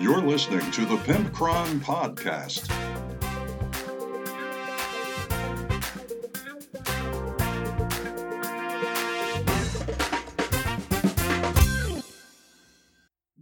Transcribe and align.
You're 0.00 0.20
listening 0.20 0.70
to 0.70 0.84
the 0.84 0.96
Pimp 0.98 1.32
Pimpcron 1.32 1.80
Podcast. 1.80 2.68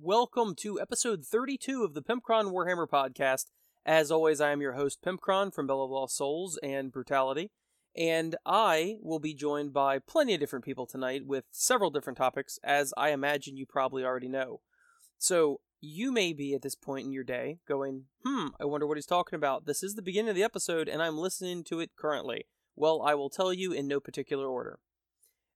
Welcome 0.00 0.54
to 0.54 0.80
episode 0.80 1.26
32 1.26 1.84
of 1.84 1.92
the 1.92 2.00
Pimpcron 2.00 2.50
Warhammer 2.50 2.88
podcast. 2.88 3.50
As 3.84 4.10
always, 4.10 4.40
I 4.40 4.52
am 4.52 4.62
your 4.62 4.72
host, 4.72 5.02
Pimpcron 5.04 5.52
from 5.52 5.66
Bell 5.66 5.82
of 5.82 5.90
Lost 5.90 6.16
Souls 6.16 6.58
and 6.62 6.90
Brutality, 6.90 7.50
and 7.94 8.34
I 8.46 8.96
will 9.02 9.20
be 9.20 9.34
joined 9.34 9.74
by 9.74 9.98
plenty 9.98 10.32
of 10.32 10.40
different 10.40 10.64
people 10.64 10.86
tonight 10.86 11.26
with 11.26 11.44
several 11.50 11.90
different 11.90 12.16
topics, 12.16 12.58
as 12.64 12.94
I 12.96 13.10
imagine 13.10 13.58
you 13.58 13.66
probably 13.66 14.04
already 14.04 14.28
know. 14.28 14.60
So, 15.18 15.60
you 15.80 16.12
may 16.12 16.32
be 16.32 16.54
at 16.54 16.62
this 16.62 16.74
point 16.74 17.06
in 17.06 17.12
your 17.12 17.24
day 17.24 17.58
going, 17.68 18.04
hmm, 18.24 18.48
I 18.60 18.64
wonder 18.64 18.86
what 18.86 18.96
he's 18.96 19.06
talking 19.06 19.36
about. 19.36 19.66
This 19.66 19.82
is 19.82 19.94
the 19.94 20.02
beginning 20.02 20.30
of 20.30 20.36
the 20.36 20.42
episode, 20.42 20.88
and 20.88 21.02
I'm 21.02 21.18
listening 21.18 21.64
to 21.64 21.80
it 21.80 21.96
currently. 21.96 22.46
Well, 22.74 23.02
I 23.02 23.14
will 23.14 23.30
tell 23.30 23.52
you 23.52 23.72
in 23.72 23.88
no 23.88 24.00
particular 24.00 24.46
order. 24.46 24.78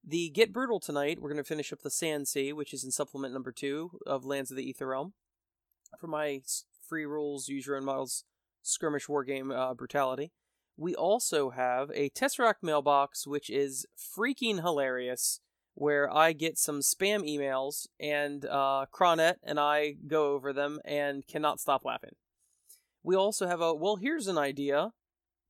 The 0.02 0.30
Get 0.30 0.52
Brutal 0.52 0.80
tonight, 0.80 1.20
we're 1.20 1.30
going 1.30 1.42
to 1.42 1.48
finish 1.48 1.72
up 1.72 1.82
the 1.82 1.90
Sand 1.90 2.28
Sea, 2.28 2.52
which 2.52 2.72
is 2.72 2.84
in 2.84 2.90
supplement 2.90 3.34
number 3.34 3.52
two 3.52 3.98
of 4.06 4.24
Lands 4.24 4.50
of 4.50 4.56
the 4.56 4.68
Ether 4.68 4.88
Realm. 4.88 5.12
For 5.98 6.06
my 6.06 6.40
free 6.88 7.04
rules, 7.04 7.48
use 7.48 7.66
your 7.66 7.76
own 7.76 7.84
models, 7.84 8.24
skirmish 8.62 9.06
wargame 9.06 9.54
uh, 9.54 9.74
brutality. 9.74 10.32
We 10.76 10.94
also 10.94 11.50
have 11.50 11.90
a 11.94 12.08
Tesseract 12.10 12.62
mailbox, 12.62 13.26
which 13.26 13.50
is 13.50 13.84
freaking 13.98 14.62
hilarious, 14.62 15.40
where 15.80 16.14
I 16.14 16.34
get 16.34 16.58
some 16.58 16.80
spam 16.80 17.26
emails, 17.26 17.86
and 17.98 18.44
uh, 18.44 18.84
Cronet 18.92 19.38
and 19.42 19.58
I 19.58 19.94
go 20.06 20.34
over 20.34 20.52
them 20.52 20.78
and 20.84 21.26
cannot 21.26 21.58
stop 21.58 21.86
laughing. 21.86 22.16
We 23.02 23.16
also 23.16 23.46
have 23.46 23.62
a 23.62 23.74
well, 23.74 23.96
here's 23.96 24.26
an 24.26 24.36
idea: 24.36 24.92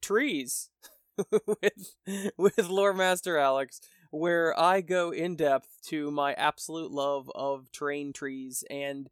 trees 0.01 0.71
with 1.47 1.97
with 2.37 2.69
Lore 2.69 2.95
Master 2.95 3.39
Alex 3.39 3.81
where 4.13 4.59
I 4.59 4.83
go 4.83 5.11
in 5.11 5.35
depth 5.35 5.69
to 5.87 6.13
my 6.13 6.33
absolute 6.35 6.93
love 6.93 7.31
of 7.35 7.71
terrain 7.73 8.13
trees. 8.13 8.63
And 8.71 9.09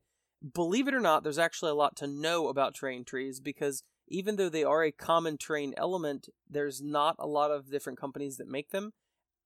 believe 0.54 0.86
it 0.86 0.94
or 0.94 1.00
not, 1.00 1.22
there's 1.22 1.38
actually 1.38 1.72
a 1.72 1.76
lot 1.76 1.96
to 1.96 2.06
know 2.06 2.48
about 2.48 2.74
terrain 2.74 3.04
trees 3.04 3.40
because 3.40 3.82
even 4.08 4.36
though 4.36 4.48
they 4.48 4.64
are 4.64 4.84
a 4.84 4.92
common 4.92 5.36
terrain 5.36 5.74
element, 5.76 6.28
there's 6.48 6.80
not 6.80 7.16
a 7.18 7.26
lot 7.26 7.50
of 7.50 7.70
different 7.70 8.00
companies 8.00 8.36
that 8.36 8.48
make 8.48 8.70
them. 8.70 8.92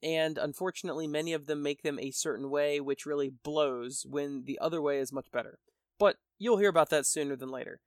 And 0.03 0.36
unfortunately, 0.36 1.06
many 1.06 1.33
of 1.33 1.47
them 1.47 1.62
make 1.62 1.83
them 1.83 1.98
a 1.98 2.11
certain 2.11 2.50
way, 2.50 2.81
which 2.81 3.06
really 3.06 3.31
blows 3.31 4.05
when 4.09 4.44
the 4.44 4.59
other 4.59 4.83
way 4.83 4.98
is 4.98 5.12
much 5.12 5.31
better. 5.33 5.59
But 5.98 6.17
you'll 6.39 6.59
hear 6.59 6.69
about 6.69 6.91
that 6.91 7.06
sooner 7.06 7.36
than 7.36 7.50
later. 7.50 7.81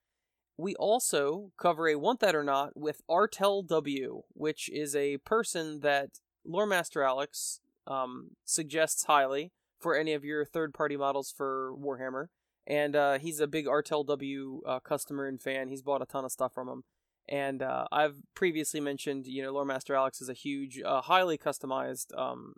We 0.57 0.75
also 0.75 1.51
cover 1.59 1.89
a 1.89 1.95
Want 1.95 2.21
That 2.21 2.35
or 2.35 2.43
Not 2.43 2.77
with 2.77 3.01
Artel 3.09 3.61
W, 3.63 4.23
which 4.33 4.69
is 4.69 4.95
a 4.95 5.17
person 5.17 5.81
that 5.81 6.21
Lore 6.45 6.65
Master 6.65 7.03
Alex 7.03 7.59
um, 7.85 8.31
suggests 8.45 9.03
highly 9.03 9.51
for 9.79 9.95
any 9.95 10.13
of 10.13 10.23
your 10.23 10.45
third 10.45 10.73
party 10.73 10.95
models 10.95 11.33
for 11.35 11.73
Warhammer. 11.77 12.27
And 12.65 12.95
uh, 12.95 13.19
he's 13.19 13.41
a 13.41 13.47
big 13.47 13.67
Artel 13.67 14.05
W 14.05 14.61
uh, 14.65 14.79
customer 14.79 15.27
and 15.27 15.41
fan. 15.41 15.67
He's 15.67 15.81
bought 15.81 16.01
a 16.01 16.05
ton 16.05 16.23
of 16.23 16.31
stuff 16.31 16.53
from 16.53 16.69
him. 16.69 16.83
And 17.27 17.61
uh, 17.61 17.85
I've 17.91 18.17
previously 18.35 18.79
mentioned, 18.79 19.25
you 19.25 19.41
know, 19.41 19.51
Lore 19.51 19.65
Master 19.65 19.95
Alex 19.95 20.21
is 20.21 20.29
a 20.29 20.33
huge, 20.33 20.79
uh, 20.81 21.01
highly 21.01 21.37
customized 21.37 22.15
um, 22.17 22.53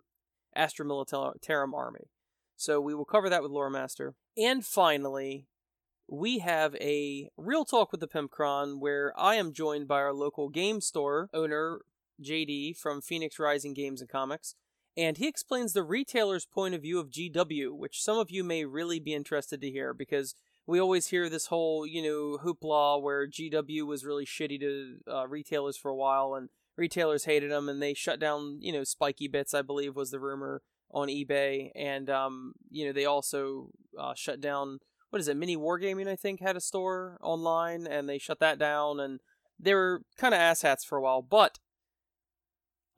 Astra 0.54 0.84
Militarum 0.84 1.72
army. 1.72 2.10
So 2.56 2.80
we 2.80 2.94
will 2.94 3.04
cover 3.04 3.30
that 3.30 3.42
with 3.42 3.52
Lore 3.52 3.70
Master. 3.70 4.14
And 4.36 4.66
finally, 4.66 5.46
we 6.08 6.38
have 6.38 6.74
a 6.76 7.28
real 7.36 7.64
talk 7.64 7.92
with 7.92 8.00
the 8.00 8.08
Pimpcron 8.08 8.80
where 8.80 9.12
I 9.16 9.36
am 9.36 9.52
joined 9.52 9.88
by 9.88 9.96
our 9.96 10.12
local 10.12 10.48
game 10.48 10.80
store 10.80 11.28
owner, 11.32 11.80
JD 12.22 12.76
from 12.76 13.00
Phoenix 13.00 13.38
Rising 13.38 13.74
Games 13.74 14.00
and 14.00 14.10
Comics, 14.10 14.54
and 14.96 15.16
he 15.16 15.28
explains 15.28 15.72
the 15.72 15.84
retailer's 15.84 16.46
point 16.46 16.74
of 16.74 16.82
view 16.82 16.98
of 16.98 17.10
GW, 17.10 17.70
which 17.70 18.02
some 18.02 18.18
of 18.18 18.30
you 18.30 18.42
may 18.42 18.64
really 18.64 18.98
be 18.98 19.14
interested 19.14 19.60
to 19.60 19.70
hear 19.70 19.94
because 19.94 20.34
we 20.68 20.78
always 20.78 21.06
hear 21.06 21.30
this 21.30 21.46
whole, 21.46 21.86
you 21.86 22.02
know, 22.02 22.38
hoopla 22.44 23.02
where 23.02 23.26
GW 23.26 23.86
was 23.86 24.04
really 24.04 24.26
shitty 24.26 24.60
to 24.60 24.96
uh, 25.10 25.26
retailers 25.26 25.78
for 25.78 25.90
a 25.90 25.96
while 25.96 26.34
and 26.34 26.50
retailers 26.76 27.24
hated 27.24 27.50
them 27.50 27.70
and 27.70 27.80
they 27.80 27.94
shut 27.94 28.20
down, 28.20 28.58
you 28.60 28.70
know, 28.70 28.84
Spikey 28.84 29.28
Bits, 29.28 29.54
I 29.54 29.62
believe 29.62 29.96
was 29.96 30.10
the 30.10 30.20
rumor 30.20 30.60
on 30.90 31.08
eBay, 31.08 31.70
and 31.74 32.08
um, 32.10 32.52
you 32.70 32.86
know, 32.86 32.92
they 32.92 33.06
also 33.06 33.70
uh, 33.98 34.12
shut 34.14 34.42
down 34.42 34.78
what 35.08 35.20
is 35.20 35.28
it, 35.28 35.38
Mini 35.38 35.56
Wargaming, 35.56 36.06
I 36.06 36.16
think, 36.16 36.40
had 36.40 36.54
a 36.54 36.60
store 36.60 37.18
online 37.22 37.86
and 37.86 38.06
they 38.06 38.18
shut 38.18 38.40
that 38.40 38.58
down 38.58 39.00
and 39.00 39.20
they 39.58 39.72
were 39.72 40.02
kind 40.18 40.34
of 40.34 40.40
asshats 40.40 40.84
for 40.86 40.98
a 40.98 41.00
while, 41.00 41.22
but 41.22 41.58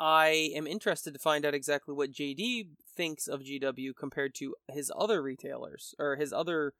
I 0.01 0.51
am 0.57 0.67
interested 0.67 1.15
to 1.15 1.21
find 1.21 1.47
out 1.47 1.55
exactly 1.55 1.95
what 1.95 2.11
JD 2.11 2.71
thinks 2.97 3.29
of 3.29 3.43
GW 3.43 3.93
compared 3.97 4.35
to 4.37 4.57
his 4.69 4.91
other 4.99 5.23
retailers 5.23 5.95
or 6.01 6.17
his 6.17 6.33
other 6.33 6.73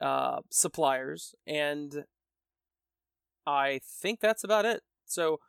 uh, 0.00 0.40
suppliers, 0.50 1.34
and 1.46 2.04
I 3.46 3.80
think 3.84 4.20
that's 4.20 4.44
about 4.44 4.64
it. 4.64 4.82
So, 5.06 5.40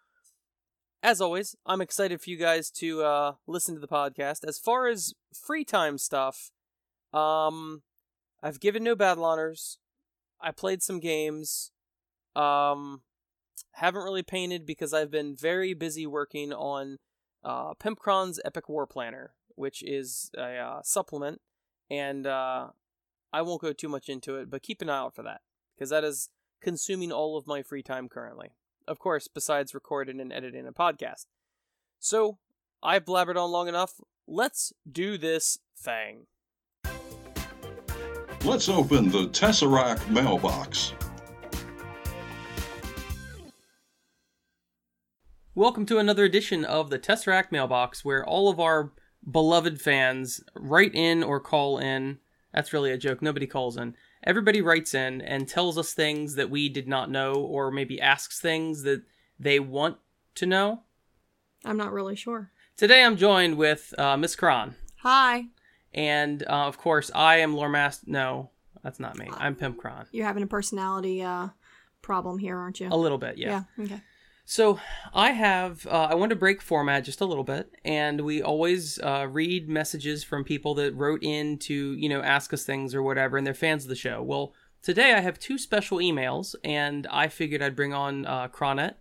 as 1.04 1.22
always, 1.22 1.56
I'm 1.66 1.82
excited 1.82 2.22
for 2.22 2.30
you 2.30 2.38
guys 2.38 2.70
to 2.72 3.04
uh, 3.04 3.34
listen 3.48 3.76
to 3.76 3.82
the 3.82 3.88
podcast. 3.88 4.48
As 4.48 4.58
far 4.58 4.88
as 4.88 5.14
free 5.34 5.64
time 5.64 5.98
stuff, 5.98 6.52
um, 7.14 7.84
I've 8.42 8.60
given 8.60 8.84
no 8.84 8.96
battle 8.96 9.26
honors. 9.26 9.80
I 10.42 10.52
played 10.52 10.82
some 10.82 11.00
games. 11.00 11.72
Um, 12.36 13.02
haven't 13.74 14.04
really 14.04 14.24
painted 14.24 14.66
because 14.66 14.94
I've 14.94 15.12
been 15.12 15.36
very 15.36 15.74
busy 15.74 16.08
working 16.08 16.54
on 16.54 16.98
uh, 17.44 17.74
Pimpcron's 17.74 18.40
Epic 18.46 18.70
War 18.70 18.86
Planner, 18.88 19.34
which 19.56 19.84
is 19.84 20.32
a 20.38 20.58
uh, 20.58 20.82
supplement, 20.84 21.42
and 21.90 22.26
uh, 22.26 22.68
I 23.32 23.44
won't 23.44 23.62
go 23.62 23.74
too 23.74 23.90
much 23.90 24.10
into 24.10 24.38
it, 24.38 24.50
but 24.50 24.64
keep 24.64 24.82
an 24.82 24.90
eye 24.90 24.98
out 24.98 25.14
for 25.14 25.22
that 25.22 25.42
because 25.76 25.92
that 25.92 26.04
is 26.04 26.30
consuming 26.62 27.12
all 27.12 27.38
of 27.38 27.46
my 27.46 27.62
free 27.62 27.84
time 27.84 28.10
currently. 28.10 28.56
Of 28.88 28.98
course, 28.98 29.28
besides 29.28 29.76
recording 29.76 30.20
and 30.20 30.34
editing 30.34 30.66
a 30.66 30.74
podcast. 30.74 31.28
So, 32.00 32.40
I've 32.82 33.06
blabbered 33.06 33.38
on 33.38 33.52
long 33.52 33.68
enough. 33.68 34.02
Let's 34.28 34.74
do 34.92 35.16
this 35.16 35.60
thing. 35.78 36.26
Let's 38.44 38.68
open 38.68 39.12
the 39.12 39.28
Tesseract 39.28 40.10
mailbox. 40.10 40.94
Welcome 45.54 45.86
to 45.86 46.00
another 46.00 46.24
edition 46.24 46.66
of 46.66 46.90
the 46.90 46.98
Tesseract 46.98 47.52
Mailbox, 47.52 48.04
where 48.04 48.26
all 48.26 48.50
of 48.50 48.60
our 48.60 48.92
beloved 49.30 49.80
fans 49.80 50.42
write 50.56 50.96
in 50.96 51.22
or 51.22 51.40
call 51.40 51.78
in. 51.78 52.18
That's 52.54 52.74
really 52.74 52.92
a 52.92 52.98
joke. 52.98 53.22
Nobody 53.22 53.48
calls 53.48 53.78
in. 53.78 53.96
Everybody 54.24 54.62
writes 54.62 54.94
in 54.94 55.22
and 55.22 55.48
tells 55.48 55.78
us 55.78 55.94
things 55.94 56.36
that 56.36 56.50
we 56.50 56.68
did 56.70 56.88
not 56.88 57.10
know, 57.10 57.34
or 57.36 57.72
maybe 57.72 58.02
asks 58.02 58.40
things 58.40 58.84
that 58.84 59.04
they 59.40 59.60
want 59.60 59.98
to 60.36 60.46
know. 60.46 60.84
I'm 61.64 61.78
not 61.78 61.92
really 61.92 62.16
sure. 62.16 62.52
Today 62.76 63.04
I'm 63.04 63.18
joined 63.18 63.58
with 63.58 63.94
uh, 63.98 64.18
Miss 64.18 64.36
Kron. 64.36 64.76
Hi. 64.98 65.46
And 65.94 66.44
uh, 66.44 66.68
of 66.68 66.78
course, 66.78 67.12
I 67.14 67.38
am 67.38 67.56
Lore 67.56 67.70
Master. 67.70 68.06
No, 68.08 68.52
that's 68.84 69.00
not 69.00 69.18
me. 69.18 69.30
I'm 69.38 69.56
Pimp 69.56 69.78
Kron. 69.78 70.06
You're 70.12 70.26
having 70.26 70.44
a 70.44 70.48
personality 70.48 71.22
uh, 71.22 71.50
problem 72.02 72.38
here, 72.40 72.58
aren't 72.58 72.80
you? 72.80 72.90
A 72.92 72.98
little 72.98 73.18
bit, 73.18 73.38
yeah. 73.38 73.64
Yeah. 73.78 73.86
Okay. 73.86 74.02
So 74.52 74.80
I 75.14 75.30
have 75.34 75.86
uh, 75.86 76.08
I 76.10 76.16
want 76.16 76.32
to 76.32 76.36
break 76.36 76.60
format 76.60 77.04
just 77.04 77.22
a 77.22 77.26
little 77.26 77.44
bit, 77.44 77.72
and 77.86 78.22
we 78.22 78.42
always 78.42 78.98
uh, 78.98 79.28
read 79.30 79.70
messages 79.70 80.24
from 80.24 80.44
people 80.44 80.74
that 80.74 80.96
wrote 80.96 81.22
in 81.22 81.60
to 81.60 81.94
you 81.94 82.10
know 82.10 82.24
ask 82.24 82.52
us 82.52 82.64
things 82.66 82.96
or 82.96 83.04
whatever, 83.04 83.38
and 83.38 83.46
they're 83.46 83.54
fans 83.54 83.84
of 83.84 83.90
the 83.90 83.96
show. 83.96 84.24
Well, 84.24 84.56
today 84.82 85.14
I 85.14 85.20
have 85.20 85.38
two 85.38 85.60
special 85.60 86.00
emails, 86.00 86.56
and 86.64 87.06
I 87.12 87.28
figured 87.28 87.62
I'd 87.62 87.76
bring 87.76 87.94
on 87.94 88.26
uh, 88.26 88.48
Cronet. 88.48 88.98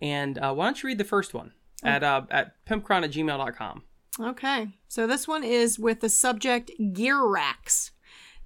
And 0.00 0.38
uh, 0.38 0.54
why 0.54 0.66
don't 0.66 0.80
you 0.80 0.86
read 0.86 0.98
the 0.98 1.04
first 1.04 1.34
one 1.34 1.50
Oh. 1.84 1.88
at 1.88 2.04
uh, 2.04 2.22
at 2.30 2.64
pimpcron 2.64 3.02
at 3.02 3.10
gmail.com. 3.10 3.82
Okay. 4.20 4.68
So 4.86 5.08
this 5.08 5.26
one 5.26 5.42
is 5.42 5.80
with 5.80 5.98
the 5.98 6.10
subject 6.10 6.70
gear 6.92 7.26
racks. 7.26 7.90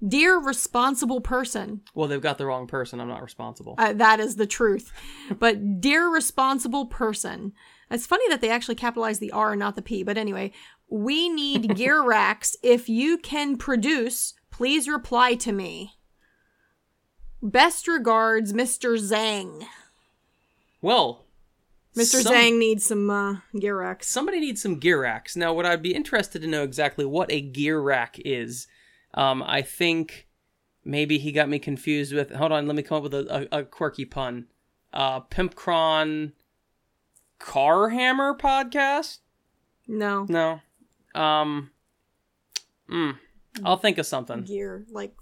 Dear 0.05 0.37
responsible 0.39 1.21
person, 1.21 1.81
Well, 1.95 2.07
they've 2.07 2.21
got 2.21 2.37
the 2.37 2.45
wrong 2.45 2.67
person. 2.67 2.99
I'm 2.99 3.07
not 3.07 3.23
responsible. 3.23 3.75
uh, 3.77 3.93
that 3.93 4.19
is 4.19 4.35
the 4.35 4.45
truth. 4.45 4.91
But 5.39 5.81
dear 5.81 6.07
responsible 6.07 6.85
person, 6.85 7.53
it's 7.89 8.05
funny 8.05 8.27
that 8.29 8.39
they 8.41 8.49
actually 8.51 8.75
capitalize 8.75 9.17
the 9.19 9.31
R 9.31 9.53
and 9.53 9.59
not 9.59 9.75
the 9.75 9.81
P. 9.81 10.03
But 10.03 10.17
anyway, 10.17 10.51
we 10.89 11.29
need 11.29 11.75
gear 11.75 12.03
racks. 12.03 12.55
If 12.61 12.87
you 12.87 13.17
can 13.17 13.57
produce, 13.57 14.35
please 14.51 14.87
reply 14.87 15.33
to 15.35 15.51
me. 15.51 15.93
Best 17.41 17.87
regards, 17.87 18.53
Mr. 18.53 18.97
Zhang. 18.99 19.65
well, 20.81 21.25
Mr. 21.95 22.21
some- 22.21 22.33
Zhang 22.35 22.57
needs 22.59 22.85
some 22.85 23.09
uh, 23.09 23.37
gear 23.59 23.79
racks. 23.79 24.07
somebody 24.07 24.39
needs 24.39 24.61
some 24.61 24.77
gear 24.77 25.01
racks. 25.01 25.35
Now, 25.35 25.53
what 25.53 25.65
I'd 25.65 25.81
be 25.81 25.95
interested 25.95 26.41
to 26.43 26.47
know 26.47 26.61
exactly 26.63 27.05
what 27.05 27.31
a 27.31 27.41
gear 27.41 27.79
rack 27.81 28.17
is. 28.23 28.67
Um, 29.13 29.43
I 29.43 29.61
think 29.61 30.27
maybe 30.85 31.17
he 31.17 31.31
got 31.31 31.49
me 31.49 31.59
confused 31.59 32.13
with. 32.13 32.31
Hold 32.31 32.51
on, 32.51 32.67
let 32.67 32.75
me 32.75 32.83
come 32.83 32.97
up 32.97 33.03
with 33.03 33.13
a, 33.13 33.47
a, 33.51 33.59
a 33.59 33.63
quirky 33.63 34.05
pun. 34.05 34.45
Uh, 34.93 35.21
Pimpcron 35.21 36.31
Car 37.39 37.89
Hammer 37.89 38.35
podcast. 38.35 39.19
No. 39.87 40.25
No. 40.29 40.61
Um. 41.19 41.71
Mm, 42.89 43.17
I'll 43.65 43.77
think 43.77 43.97
of 43.97 44.05
something. 44.05 44.43
Gear 44.43 44.85
like 44.91 45.13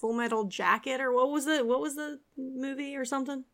Full 0.00 0.12
Metal 0.12 0.44
Jacket 0.44 1.00
or 1.00 1.12
what 1.12 1.30
was 1.30 1.44
the 1.44 1.64
what 1.64 1.80
was 1.80 1.94
the 1.94 2.18
movie 2.36 2.96
or 2.96 3.04
something? 3.04 3.44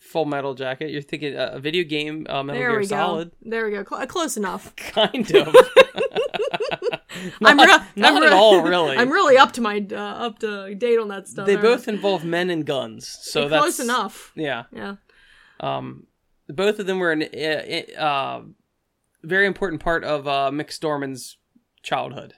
Full 0.00 0.24
Metal 0.24 0.54
Jacket. 0.54 0.90
You're 0.90 1.02
thinking 1.02 1.36
uh, 1.36 1.50
a 1.52 1.60
video 1.60 1.84
game. 1.84 2.26
Uh, 2.28 2.42
Metal 2.42 2.60
There 2.60 2.70
Gear 2.70 2.78
we 2.80 2.86
Solid. 2.86 3.30
go. 3.30 3.36
There 3.50 3.64
we 3.66 3.70
go. 3.72 3.84
Cl- 3.88 4.06
close 4.08 4.36
enough. 4.36 4.74
Kind 4.76 5.30
of. 5.36 5.54
I'm 7.44 7.56
Not- 7.56 7.66
re- 7.66 7.86
not 8.02 8.16
I'm 8.16 8.22
at 8.22 8.32
all, 8.32 8.62
really. 8.62 8.96
I'm 8.96 9.10
really 9.10 9.36
up 9.36 9.52
to 9.52 9.60
my 9.60 9.84
uh, 9.90 9.94
up 9.96 10.38
to 10.40 10.74
date 10.74 10.98
on 10.98 11.08
that 11.08 11.28
stuff. 11.28 11.46
they 11.46 11.56
both 11.56 11.88
involve 11.88 12.24
men 12.24 12.50
and 12.50 12.64
guns, 12.66 13.08
so 13.22 13.48
that's 13.48 13.62
close 13.62 13.80
enough. 13.80 14.32
Yeah. 14.34 14.64
Yeah. 14.72 14.96
Um, 15.60 16.06
both 16.48 16.78
of 16.78 16.86
them 16.86 16.98
were 16.98 17.12
an 17.12 17.22
uh, 17.22 18.00
uh, 18.00 18.42
very 19.22 19.46
important 19.46 19.80
part 19.82 20.04
of 20.04 20.26
uh, 20.26 20.50
Mick 20.52 20.72
Storman's 20.72 21.38
childhood. 21.82 22.34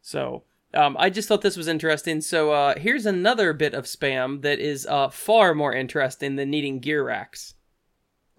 So 0.00 0.44
um, 0.74 0.96
I 0.98 1.10
just 1.10 1.28
thought 1.28 1.42
this 1.42 1.56
was 1.56 1.68
interesting. 1.68 2.20
So 2.20 2.52
uh, 2.52 2.74
here's 2.78 3.06
another 3.06 3.52
bit 3.52 3.74
of 3.74 3.84
spam 3.84 4.42
that 4.42 4.58
is 4.58 4.86
uh, 4.86 5.08
far 5.10 5.54
more 5.54 5.74
interesting 5.74 6.36
than 6.36 6.50
needing 6.50 6.78
gear 6.80 7.04
racks. 7.04 7.54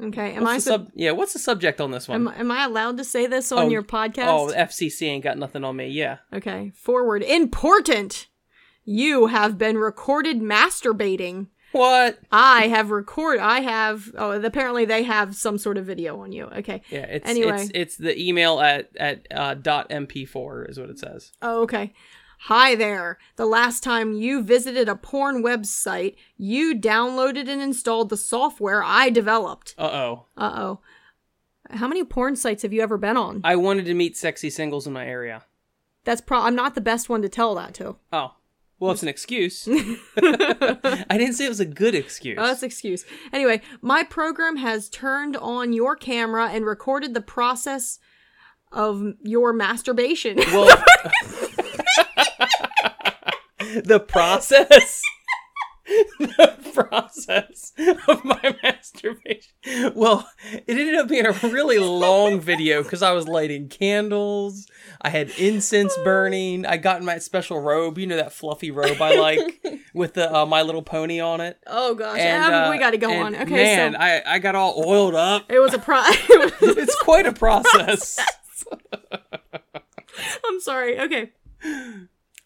Okay. 0.02 0.34
Am 0.34 0.44
What's 0.44 0.68
I 0.68 0.72
sub- 0.72 0.92
yeah, 0.96 1.12
what's 1.12 1.34
the 1.34 1.40
subject 1.40 1.80
on 1.80 1.92
this 1.92 2.08
one? 2.08 2.28
am, 2.28 2.34
am 2.36 2.52
I 2.52 2.66
allowed 2.66 2.98
to 2.98 3.04
say 3.04 3.28
this 3.28 3.52
on 3.52 3.66
Oh, 3.66 3.70
your 3.70 3.84
podcast? 3.84 4.28
oh, 4.28 4.52
FCC 4.56 5.08
ain't 5.08 5.24
got 5.24 5.38
nothing 5.38 5.64
on 5.64 5.76
me. 5.76 5.88
Yeah. 5.90 6.18
Okay. 6.34 6.72
Forward. 6.76 7.24
Important. 7.24 8.28
You 8.84 9.28
have 9.28 9.58
been 9.58 9.78
recorded 9.78 10.42
masturbating. 10.42 11.48
What? 11.72 12.20
I 12.32 12.68
have 12.68 12.92
record. 12.92 13.40
I 13.40 13.62
have. 13.62 14.12
Oh, 14.18 14.32
apparently 14.32 14.84
they 14.86 15.04
have 15.04 15.36
some 15.36 15.58
sort 15.58 15.78
of 15.78 15.86
video 15.86 16.20
on 16.22 16.32
you. 16.34 16.46
Okay. 16.48 16.82
Yeah, 16.90 17.02
it's 17.06 17.30
Anyway. 17.30 17.62
it's 17.62 17.72
it's 17.74 17.96
the 17.98 18.20
email 18.20 18.60
at 18.60 18.90
at 18.98 19.26
uh, 19.32 19.54
dot 19.54 19.90
mp4 19.90 20.70
is 20.70 20.80
what 20.80 20.90
it 20.90 21.00
says. 21.00 21.32
Oh, 21.42 21.62
okay. 21.62 21.94
Hi 22.46 22.74
there. 22.74 23.20
The 23.36 23.46
last 23.46 23.84
time 23.84 24.14
you 24.14 24.42
visited 24.42 24.90
a 24.90 24.96
porn 24.96 25.44
website, 25.44 26.16
you 26.38 26.74
downloaded 26.74 27.48
and 27.48 27.62
installed 27.62 28.10
the 28.10 28.18
software 28.18 28.84
I 28.84 29.12
developed. 29.12 29.76
Uh 29.78 29.84
oh. 29.84 30.26
Uh 30.36 30.52
oh. 30.56 30.80
How 31.70 31.88
many 31.88 32.04
porn 32.04 32.36
sites 32.36 32.64
have 32.64 32.74
you 32.74 32.82
ever 32.82 32.98
been 32.98 33.16
on? 33.16 33.42
I 33.44 33.58
wanted 33.58 33.86
to 33.86 33.94
meet 33.94 34.18
sexy 34.18 34.50
singles 34.50 34.88
in 34.88 34.94
my 34.94 35.06
area. 35.06 35.44
That's 36.04 36.20
pro. 36.20 36.40
I'm 36.40 36.56
not 36.56 36.74
the 36.74 36.82
best 36.82 37.10
one 37.10 37.22
to 37.22 37.30
tell 37.30 37.54
that 37.56 37.76
to. 37.76 37.98
Oh. 38.12 38.34
Well, 38.80 38.92
it's 38.92 39.04
an 39.04 39.08
excuse. 39.10 39.68
I 40.18 41.06
didn't 41.12 41.34
say 41.34 41.46
it 41.46 41.50
was 41.50 41.60
a 41.60 41.66
good 41.66 41.94
excuse. 41.94 42.40
Oh, 42.42 42.48
that's 42.48 42.64
an 42.64 42.66
excuse. 42.66 43.06
Anyway, 43.32 43.62
my 43.84 44.02
program 44.02 44.56
has 44.56 44.90
turned 44.90 45.38
on 45.38 45.74
your 45.74 45.96
camera 45.96 46.50
and 46.50 46.66
recorded 46.66 47.14
the 47.14 47.22
process 47.22 48.00
of 48.72 49.14
your 49.22 49.54
masturbation. 49.54 50.38
well, 50.38 50.84
the 53.84 54.00
process. 54.00 55.02
the 56.20 56.72
process 56.74 57.74
of 58.08 58.24
my 58.24 58.56
masturbation. 58.64 59.52
Well, 59.94 60.30
it 60.54 60.64
ended 60.70 60.96
up 60.96 61.10
being 61.10 61.26
a 61.26 61.32
really 61.32 61.80
long 61.80 62.40
video 62.40 62.84
because 62.84 63.02
I 63.02 63.12
was 63.12 63.28
lighting 63.28 63.68
candles. 63.68 64.68
I 65.02 65.10
had 65.10 65.32
incense 65.32 65.94
burning. 66.04 66.66
I 66.66 66.78
got 66.78 67.00
in 67.00 67.06
my 67.06 67.18
special 67.18 67.60
robe, 67.60 67.98
you 67.98 68.08
know 68.08 68.16
that 68.16 68.32
fluffy 68.32 68.72
robe 68.72 69.02
I 69.02 69.16
like 69.16 69.64
with 69.94 70.14
the 70.14 70.34
uh, 70.34 70.46
My 70.46 70.62
Little 70.62 70.84
Pony 70.84 71.20
on 71.20 71.42
it. 71.42 71.58
oh 71.68 71.96
gosh, 71.96 72.20
And 72.20 72.44
um, 72.44 72.54
uh, 72.54 72.72
we 72.72 72.78
got 72.78 72.92
to 72.92 72.98
go 72.98 73.12
on. 73.12 73.36
Okay, 73.36 73.52
man, 73.52 73.94
so 73.94 74.00
I 74.00 74.22
I 74.26 74.40
got 74.40 74.56
all 74.56 74.82
oiled 74.86 75.16
up. 75.16 75.52
it 75.52 75.60
was 75.60 75.74
a 75.74 75.80
pro. 75.80 76.02
It's 76.06 76.96
quite 77.02 77.26
a 77.26 77.34
process. 77.34 78.18
I'm 80.46 80.60
sorry. 80.62 81.00
Okay. 81.00 81.32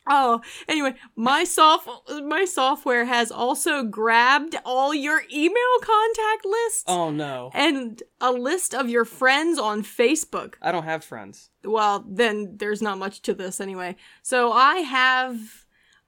Oh, 0.07 0.41
anyway, 0.67 0.95
my 1.15 1.43
soft 1.43 1.89
my 2.23 2.45
software 2.45 3.05
has 3.05 3.31
also 3.31 3.83
grabbed 3.83 4.55
all 4.63 4.93
your 4.93 5.23
email 5.33 5.79
contact 5.81 6.45
lists 6.45 6.83
oh 6.87 7.09
no, 7.09 7.49
and 7.53 8.03
a 8.21 8.31
list 8.31 8.75
of 8.75 8.89
your 8.89 9.05
friends 9.05 9.57
on 9.57 9.81
Facebook. 9.83 10.55
I 10.61 10.71
don't 10.71 10.83
have 10.83 11.03
friends. 11.03 11.49
Well, 11.63 12.05
then 12.07 12.57
there's 12.57 12.81
not 12.81 12.99
much 12.99 13.21
to 13.23 13.33
this 13.33 13.59
anyway. 13.59 13.95
So 14.21 14.51
I 14.51 14.75
have 14.77 15.39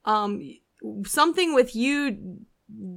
um 0.05 0.41
something 1.05 1.55
with 1.55 1.75
you 1.75 2.37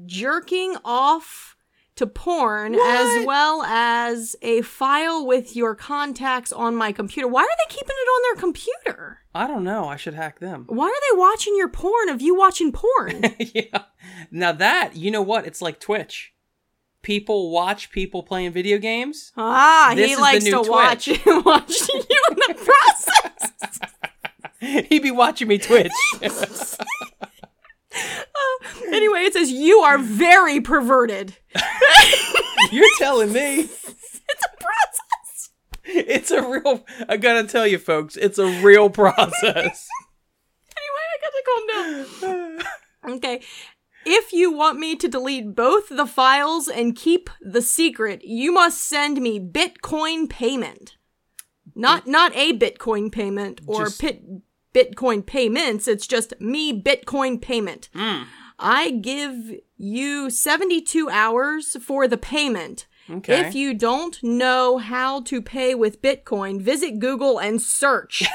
jerking 0.07 0.77
off 0.85 1.57
to 2.01 2.07
porn 2.07 2.75
as 2.75 3.27
well 3.27 3.63
as 3.63 4.35
a 4.41 4.63
file 4.63 5.27
with 5.27 5.55
your 5.55 5.75
contacts 5.75 6.51
on 6.51 6.75
my 6.75 6.93
computer. 6.93 7.29
Why 7.29 7.43
are 7.43 7.47
they 7.47 7.75
keeping 7.75 7.95
it 7.95 8.09
on 8.09 8.23
their 8.35 8.41
computer? 8.41 9.19
I 9.35 9.47
don't 9.47 9.65
know. 9.65 9.85
I 9.87 9.97
should 9.97 10.15
hack 10.15 10.39
them. 10.41 10.65
Why 10.67 10.87
are 10.87 11.15
they 11.15 11.19
watching 11.19 11.55
your 11.59 11.69
porn 11.69 12.09
of 12.09 12.23
you 12.23 12.35
watching 12.35 12.73
porn? 12.73 13.23
yeah. 13.39 13.83
Now 14.31 14.53
that 14.53 14.97
you 14.97 15.11
know 15.11 15.21
what 15.21 15.47
it's 15.47 15.61
like 15.61 15.79
Twitch. 15.79 16.33
People 17.03 17.51
watch 17.51 17.91
people 17.91 18.23
playing 18.23 18.53
video 18.53 18.79
games. 18.79 19.33
ah, 19.37 19.93
This 19.95 20.09
he 20.11 20.17
likes 20.17 20.45
to 20.47 20.63
watch 20.63 21.07
watch 21.27 21.89
you 21.89 22.23
in 22.31 22.37
the 22.37 22.55
process. 22.65 23.79
He'd 24.89 25.03
be 25.03 25.11
watching 25.11 25.49
me 25.49 25.59
Twitch. 25.59 25.93
anyway, 28.93 29.21
it 29.21 29.33
says 29.33 29.51
you 29.51 29.79
are 29.81 29.99
very 29.99 30.61
perverted. 30.61 31.37
You're 32.73 32.89
telling 32.99 33.33
me 33.33 33.61
It's 33.61 34.45
a 34.45 34.63
process. 34.63 35.51
it's 35.85 36.31
a 36.31 36.43
real. 36.49 36.85
I 37.09 37.17
gotta 37.17 37.47
tell 37.49 37.67
you, 37.67 37.79
folks, 37.79 38.17
it's 38.17 38.39
a 38.39 38.47
real 38.63 38.91
process. 38.91 39.89
Anyway, 40.77 41.07
I 41.13 41.19
got 41.23 41.33
to 41.35 42.07
calm 42.23 42.59
down. 42.59 42.59
Okay. 43.17 43.41
If 44.07 44.33
you 44.33 44.51
want 44.53 44.79
me 44.79 44.97
to 44.97 45.09
delete 45.09 45.55
both 45.55 45.89
the 45.91 46.07
files 46.07 46.69
and 46.69 46.97
keep 46.97 47.29
the 47.41 47.61
secret, 47.63 48.23
you 48.25 48.53
must 48.53 48.81
send 48.83 49.21
me 49.21 49.39
Bitcoin 49.41 50.29
payment. 50.29 50.97
Not 51.75 52.07
not 52.07 52.35
a 52.35 52.57
Bitcoin 52.59 53.11
payment 53.13 53.61
or 53.67 53.85
Just- 53.85 54.01
pit 54.01 54.23
Bitcoin 54.75 55.25
payments, 55.27 55.89
it's 55.89 56.07
just 56.07 56.33
me 56.41 56.73
Bitcoin 56.81 57.41
payment. 57.43 57.89
Hmm. 57.95 58.23
I 58.61 58.91
give 58.91 59.53
you 59.77 60.31
72 60.31 61.09
hours 61.11 61.77
for 61.83 62.07
the 62.07 62.19
payment. 62.19 62.87
Okay. 63.09 63.41
If 63.41 63.55
you 63.55 63.75
don't 63.75 64.23
know 64.23 64.79
how 64.79 65.23
to 65.23 65.43
pay 65.43 65.75
with 65.75 66.01
Bitcoin, 66.01 66.61
visit 66.61 66.99
Google 67.01 67.39
and 67.39 67.61
search. 67.61 68.23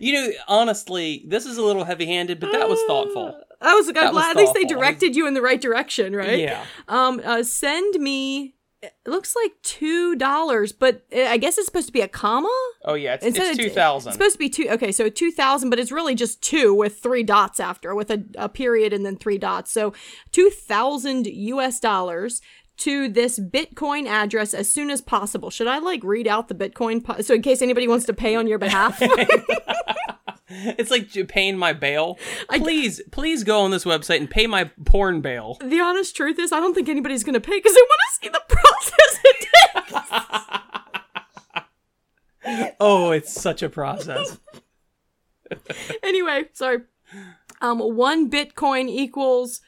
You 0.00 0.12
know, 0.14 0.32
honestly, 0.48 1.24
this 1.28 1.46
is 1.46 1.58
a 1.58 1.62
little 1.62 1.84
heavy-handed, 1.84 2.40
but 2.40 2.50
that 2.50 2.68
was 2.68 2.80
thoughtful. 2.88 3.38
I 3.60 3.74
was, 3.74 3.88
I'm 3.88 3.94
That 3.94 4.14
was 4.14 4.24
at 4.24 4.36
least 4.36 4.54
they 4.54 4.64
directed 4.64 5.14
you 5.14 5.26
in 5.26 5.34
the 5.34 5.42
right 5.42 5.60
direction, 5.60 6.14
right? 6.14 6.40
Yeah. 6.40 6.64
Um, 6.88 7.20
uh, 7.24 7.42
send 7.42 7.94
me. 7.94 8.55
It 9.04 9.10
looks 9.10 9.34
like 9.36 9.52
two 9.62 10.16
dollars, 10.16 10.72
but 10.72 11.04
I 11.14 11.36
guess 11.36 11.58
it's 11.58 11.66
supposed 11.66 11.86
to 11.88 11.92
be 11.92 12.00
a 12.00 12.08
comma. 12.08 12.48
Oh 12.84 12.94
yeah, 12.94 13.14
it's, 13.14 13.24
Instead 13.24 13.48
it's 13.48 13.58
two 13.58 13.70
thousand. 13.70 14.10
It's 14.10 14.16
supposed 14.16 14.34
to 14.34 14.38
be 14.38 14.48
two. 14.48 14.68
Okay, 14.70 14.92
so 14.92 15.08
two 15.08 15.30
thousand, 15.30 15.70
but 15.70 15.78
it's 15.78 15.92
really 15.92 16.14
just 16.14 16.42
two 16.42 16.74
with 16.74 16.98
three 16.98 17.22
dots 17.22 17.60
after, 17.60 17.94
with 17.94 18.10
a, 18.10 18.24
a 18.36 18.48
period 18.48 18.92
and 18.92 19.04
then 19.04 19.16
three 19.16 19.38
dots. 19.38 19.72
So 19.72 19.92
two 20.32 20.50
thousand 20.50 21.26
U.S. 21.26 21.80
dollars 21.80 22.40
to 22.78 23.08
this 23.08 23.38
Bitcoin 23.38 24.06
address 24.06 24.52
as 24.54 24.70
soon 24.70 24.90
as 24.90 25.00
possible. 25.00 25.50
Should 25.50 25.66
I 25.66 25.78
like 25.78 26.02
read 26.04 26.26
out 26.28 26.48
the 26.48 26.54
Bitcoin? 26.54 27.02
Po- 27.02 27.20
so 27.22 27.34
in 27.34 27.42
case 27.42 27.62
anybody 27.62 27.88
wants 27.88 28.04
to 28.06 28.12
pay 28.12 28.34
on 28.36 28.46
your 28.46 28.58
behalf. 28.58 29.02
It's 30.48 30.92
like 30.92 31.10
paying 31.28 31.58
my 31.58 31.72
bail. 31.72 32.18
Please, 32.50 33.00
please 33.10 33.42
go 33.42 33.62
on 33.62 33.72
this 33.72 33.84
website 33.84 34.18
and 34.18 34.30
pay 34.30 34.46
my 34.46 34.70
porn 34.84 35.20
bail. 35.20 35.58
the 35.60 35.80
honest 35.80 36.14
truth 36.14 36.38
is, 36.38 36.52
I 36.52 36.60
don't 36.60 36.72
think 36.72 36.88
anybody's 36.88 37.24
gonna 37.24 37.40
pay 37.40 37.58
because 37.58 37.74
they 37.74 37.80
want 37.80 38.00
to 38.00 38.14
see 38.22 38.28
the 38.28 38.42
process 38.48 39.20
it 39.24 39.48
takes. 42.44 42.76
Oh, 42.78 43.10
it's 43.10 43.32
such 43.32 43.62
a 43.64 43.68
process. 43.68 44.38
anyway, 46.04 46.44
sorry. 46.52 46.82
Um, 47.60 47.80
one 47.80 48.30
Bitcoin 48.30 48.88
equals 48.88 49.60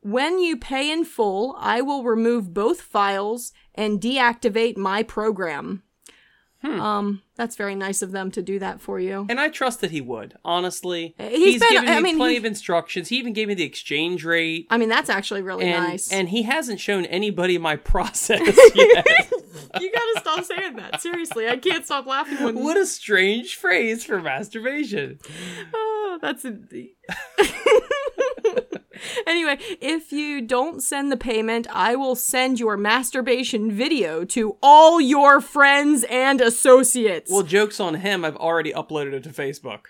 When 0.00 0.38
you 0.38 0.56
pay 0.56 0.90
in 0.90 1.04
full, 1.04 1.56
I 1.58 1.82
will 1.82 2.04
remove 2.04 2.54
both 2.54 2.80
files 2.80 3.52
and 3.74 4.00
deactivate 4.00 4.78
my 4.78 5.02
program. 5.02 5.82
Hmm. 6.60 6.80
Um, 6.80 7.22
that's 7.36 7.54
very 7.54 7.76
nice 7.76 8.02
of 8.02 8.10
them 8.10 8.32
to 8.32 8.42
do 8.42 8.58
that 8.58 8.80
for 8.80 8.98
you. 8.98 9.26
And 9.28 9.38
I 9.38 9.48
trust 9.48 9.80
that 9.82 9.92
he 9.92 10.00
would. 10.00 10.34
Honestly, 10.44 11.14
He's 11.18 11.60
been- 11.60 11.70
given 11.70 11.84
me 11.86 11.92
I 11.92 12.00
mean, 12.00 12.16
plenty 12.16 12.34
he- 12.34 12.38
of 12.38 12.44
instructions. 12.44 13.08
He 13.08 13.16
even 13.18 13.32
gave 13.32 13.46
me 13.46 13.54
the 13.54 13.62
exchange 13.62 14.24
rate. 14.24 14.66
I 14.68 14.76
mean, 14.76 14.88
that's 14.88 15.08
actually 15.08 15.42
really 15.42 15.66
and, 15.66 15.84
nice. 15.84 16.10
and 16.12 16.28
he 16.28 16.42
hasn't 16.42 16.80
shown 16.80 17.04
anybody 17.06 17.56
my 17.58 17.76
process 17.92 18.40
yet. 18.74 19.06
you 19.80 19.92
gotta 19.92 20.14
stop 20.20 20.44
saying 20.44 20.76
that. 20.76 21.00
Seriously, 21.00 21.48
I 21.48 21.58
can't 21.58 21.84
stop 21.84 22.06
laughing 22.06 22.42
when 22.42 22.58
what 22.58 22.76
a 22.76 22.86
strange 22.86 23.54
phrase 23.54 24.04
for 24.04 24.20
masturbation. 24.20 25.20
Oh, 25.72 26.18
that's 26.20 26.44
a... 26.44 26.56
anyway, 29.26 29.58
if 29.80 30.12
you 30.12 30.40
don't 30.40 30.82
send 30.82 31.10
the 31.12 31.16
payment, 31.16 31.66
I 31.72 31.96
will 31.96 32.14
send 32.14 32.60
your 32.60 32.76
masturbation 32.76 33.70
video 33.70 34.24
to 34.26 34.56
all 34.62 35.00
your 35.00 35.40
friends 35.40 36.04
and 36.10 36.40
associates 36.40 37.30
Well, 37.30 37.42
joke's 37.42 37.80
on 37.80 37.96
him. 37.96 38.24
I've 38.24 38.36
already 38.36 38.72
uploaded 38.72 39.12
it 39.12 39.22
to 39.24 39.30
Facebook. 39.30 39.86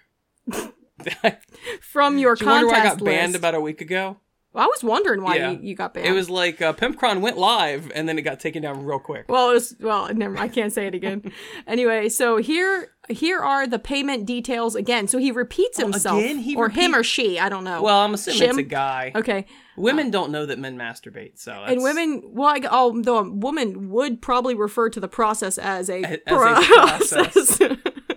from 1.80 2.18
your 2.18 2.34
Do 2.34 2.44
you 2.44 2.50
wonder 2.50 2.66
why 2.66 2.72
I 2.72 2.76
contest 2.76 2.98
got 2.98 3.04
banned 3.04 3.36
about 3.36 3.54
a 3.54 3.60
week 3.60 3.80
ago? 3.80 4.16
Well, 4.58 4.66
I 4.66 4.68
was 4.68 4.82
wondering 4.82 5.22
why 5.22 5.36
Yeah. 5.36 5.50
you, 5.52 5.60
you 5.62 5.74
got 5.76 5.94
banned. 5.94 6.06
It 6.08 6.12
was 6.12 6.28
like 6.28 6.60
uh, 6.60 6.72
Pimpcron 6.72 7.20
went 7.20 7.38
live 7.38 7.92
and 7.94 8.08
then 8.08 8.18
it 8.18 8.22
got 8.22 8.40
taken 8.40 8.60
down 8.62 8.84
real 8.84 8.98
quick. 8.98 9.26
well, 9.28 9.50
it 9.50 9.54
was 9.54 9.76
well. 9.78 10.12
Never. 10.12 10.36
I 10.36 10.48
can't 10.48 10.72
say 10.72 10.88
it 10.88 10.94
again. 10.96 11.30
anyway, 11.68 12.08
so 12.08 12.38
here 12.38 12.88
here 13.08 13.38
are 13.38 13.66
the 13.68 13.78
payment 13.78 14.26
details 14.26 14.74
again. 14.74 15.06
So 15.06 15.18
he 15.18 15.30
repeats 15.30 15.78
himself, 15.78 16.16
Oh, 16.16 16.18
again? 16.24 16.38
He 16.38 16.56
or 16.56 16.68
him 16.70 16.92
or 16.94 17.04
she. 17.04 17.38
I 17.38 17.48
don't 17.48 17.62
know. 17.62 17.82
Well, 17.82 18.00
I'm 18.00 18.14
assuming 18.14 18.48
it's 18.48 18.58
a 18.58 18.62
guy. 18.64 19.12
okay. 19.14 19.46
Women 19.76 20.10
don't 20.10 20.32
know 20.32 20.44
that 20.44 20.58
men 20.58 20.76
masturbate, 20.76 21.38
so 21.38 21.52
that's, 21.52 21.70
And 21.72 21.82
women, 21.84 22.22
well, 22.34 22.48
I, 22.48 22.66
although 22.68 23.18
a 23.18 23.30
woman 23.30 23.90
would 23.90 24.20
probably 24.20 24.56
refer 24.56 24.90
to 24.90 24.98
the 24.98 25.06
process 25.06 25.56
as 25.56 25.88
a, 25.88 26.02
A- 26.02 26.28
as 26.28 26.42
a 26.42 26.62
process. 26.66 27.60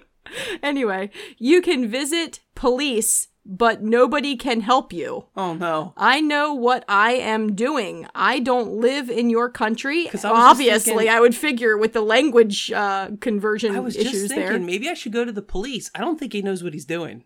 anyway, 0.64 1.10
you 1.38 1.62
can 1.62 1.88
visit 1.88 2.40
police, 2.56 3.28
but 3.46 3.82
nobody 3.82 4.36
can 4.36 4.62
help 4.62 4.94
you. 4.94 5.26
Oh 5.36 5.54
no. 5.54 5.94
I 5.98 6.22
know 6.22 6.54
what 6.54 6.86
I 6.88 7.14
am 7.14 7.56
doing. 7.56 8.08
I 8.14 8.40
don't 8.40 8.74
live 8.74 9.10
in 9.10 9.30
your 9.30 9.50
country. 9.50 10.10
I 10.10 10.20
Obviously, 10.26 10.92
thinking- 10.94 11.10
I 11.10 11.20
would 11.20 11.36
figure 11.36 11.78
with 11.78 11.94
the 11.94 12.02
language 12.02 12.72
uh, 12.72 13.10
conversion 13.20 13.76
I 13.76 13.80
was 13.80 13.96
issues 13.96 14.12
just 14.12 14.28
thinking 14.30 14.50
there. 14.50 14.60
maybe 14.60 14.90
I 14.90 14.94
should 14.94 15.12
go 15.14 15.26
to 15.26 15.32
the 15.32 15.42
police. 15.42 15.90
I 15.96 16.00
don't 16.00 16.20
think 16.20 16.34
he 16.34 16.42
knows 16.42 16.64
what 16.64 16.74
he's 16.74 16.86
doing. 16.86 17.24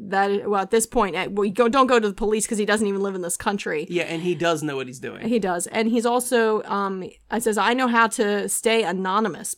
That 0.00 0.48
well, 0.48 0.60
at 0.62 0.70
this 0.70 0.86
point, 0.86 1.16
well, 1.32 1.44
you 1.44 1.52
go, 1.52 1.68
don't 1.68 1.88
go 1.88 1.98
to 1.98 2.08
the 2.08 2.14
police 2.14 2.46
because 2.46 2.58
he 2.58 2.64
doesn't 2.64 2.86
even 2.86 3.00
live 3.02 3.16
in 3.16 3.22
this 3.22 3.36
country. 3.36 3.84
Yeah, 3.90 4.04
and 4.04 4.22
he 4.22 4.36
does 4.36 4.62
know 4.62 4.76
what 4.76 4.86
he's 4.86 5.00
doing. 5.00 5.26
He 5.26 5.40
does, 5.40 5.66
and 5.66 5.88
he's 5.88 6.06
also 6.06 6.62
um. 6.64 7.02
It 7.02 7.42
says 7.42 7.58
I 7.58 7.74
know 7.74 7.88
how 7.88 8.06
to 8.06 8.48
stay 8.48 8.84
anonymous. 8.84 9.56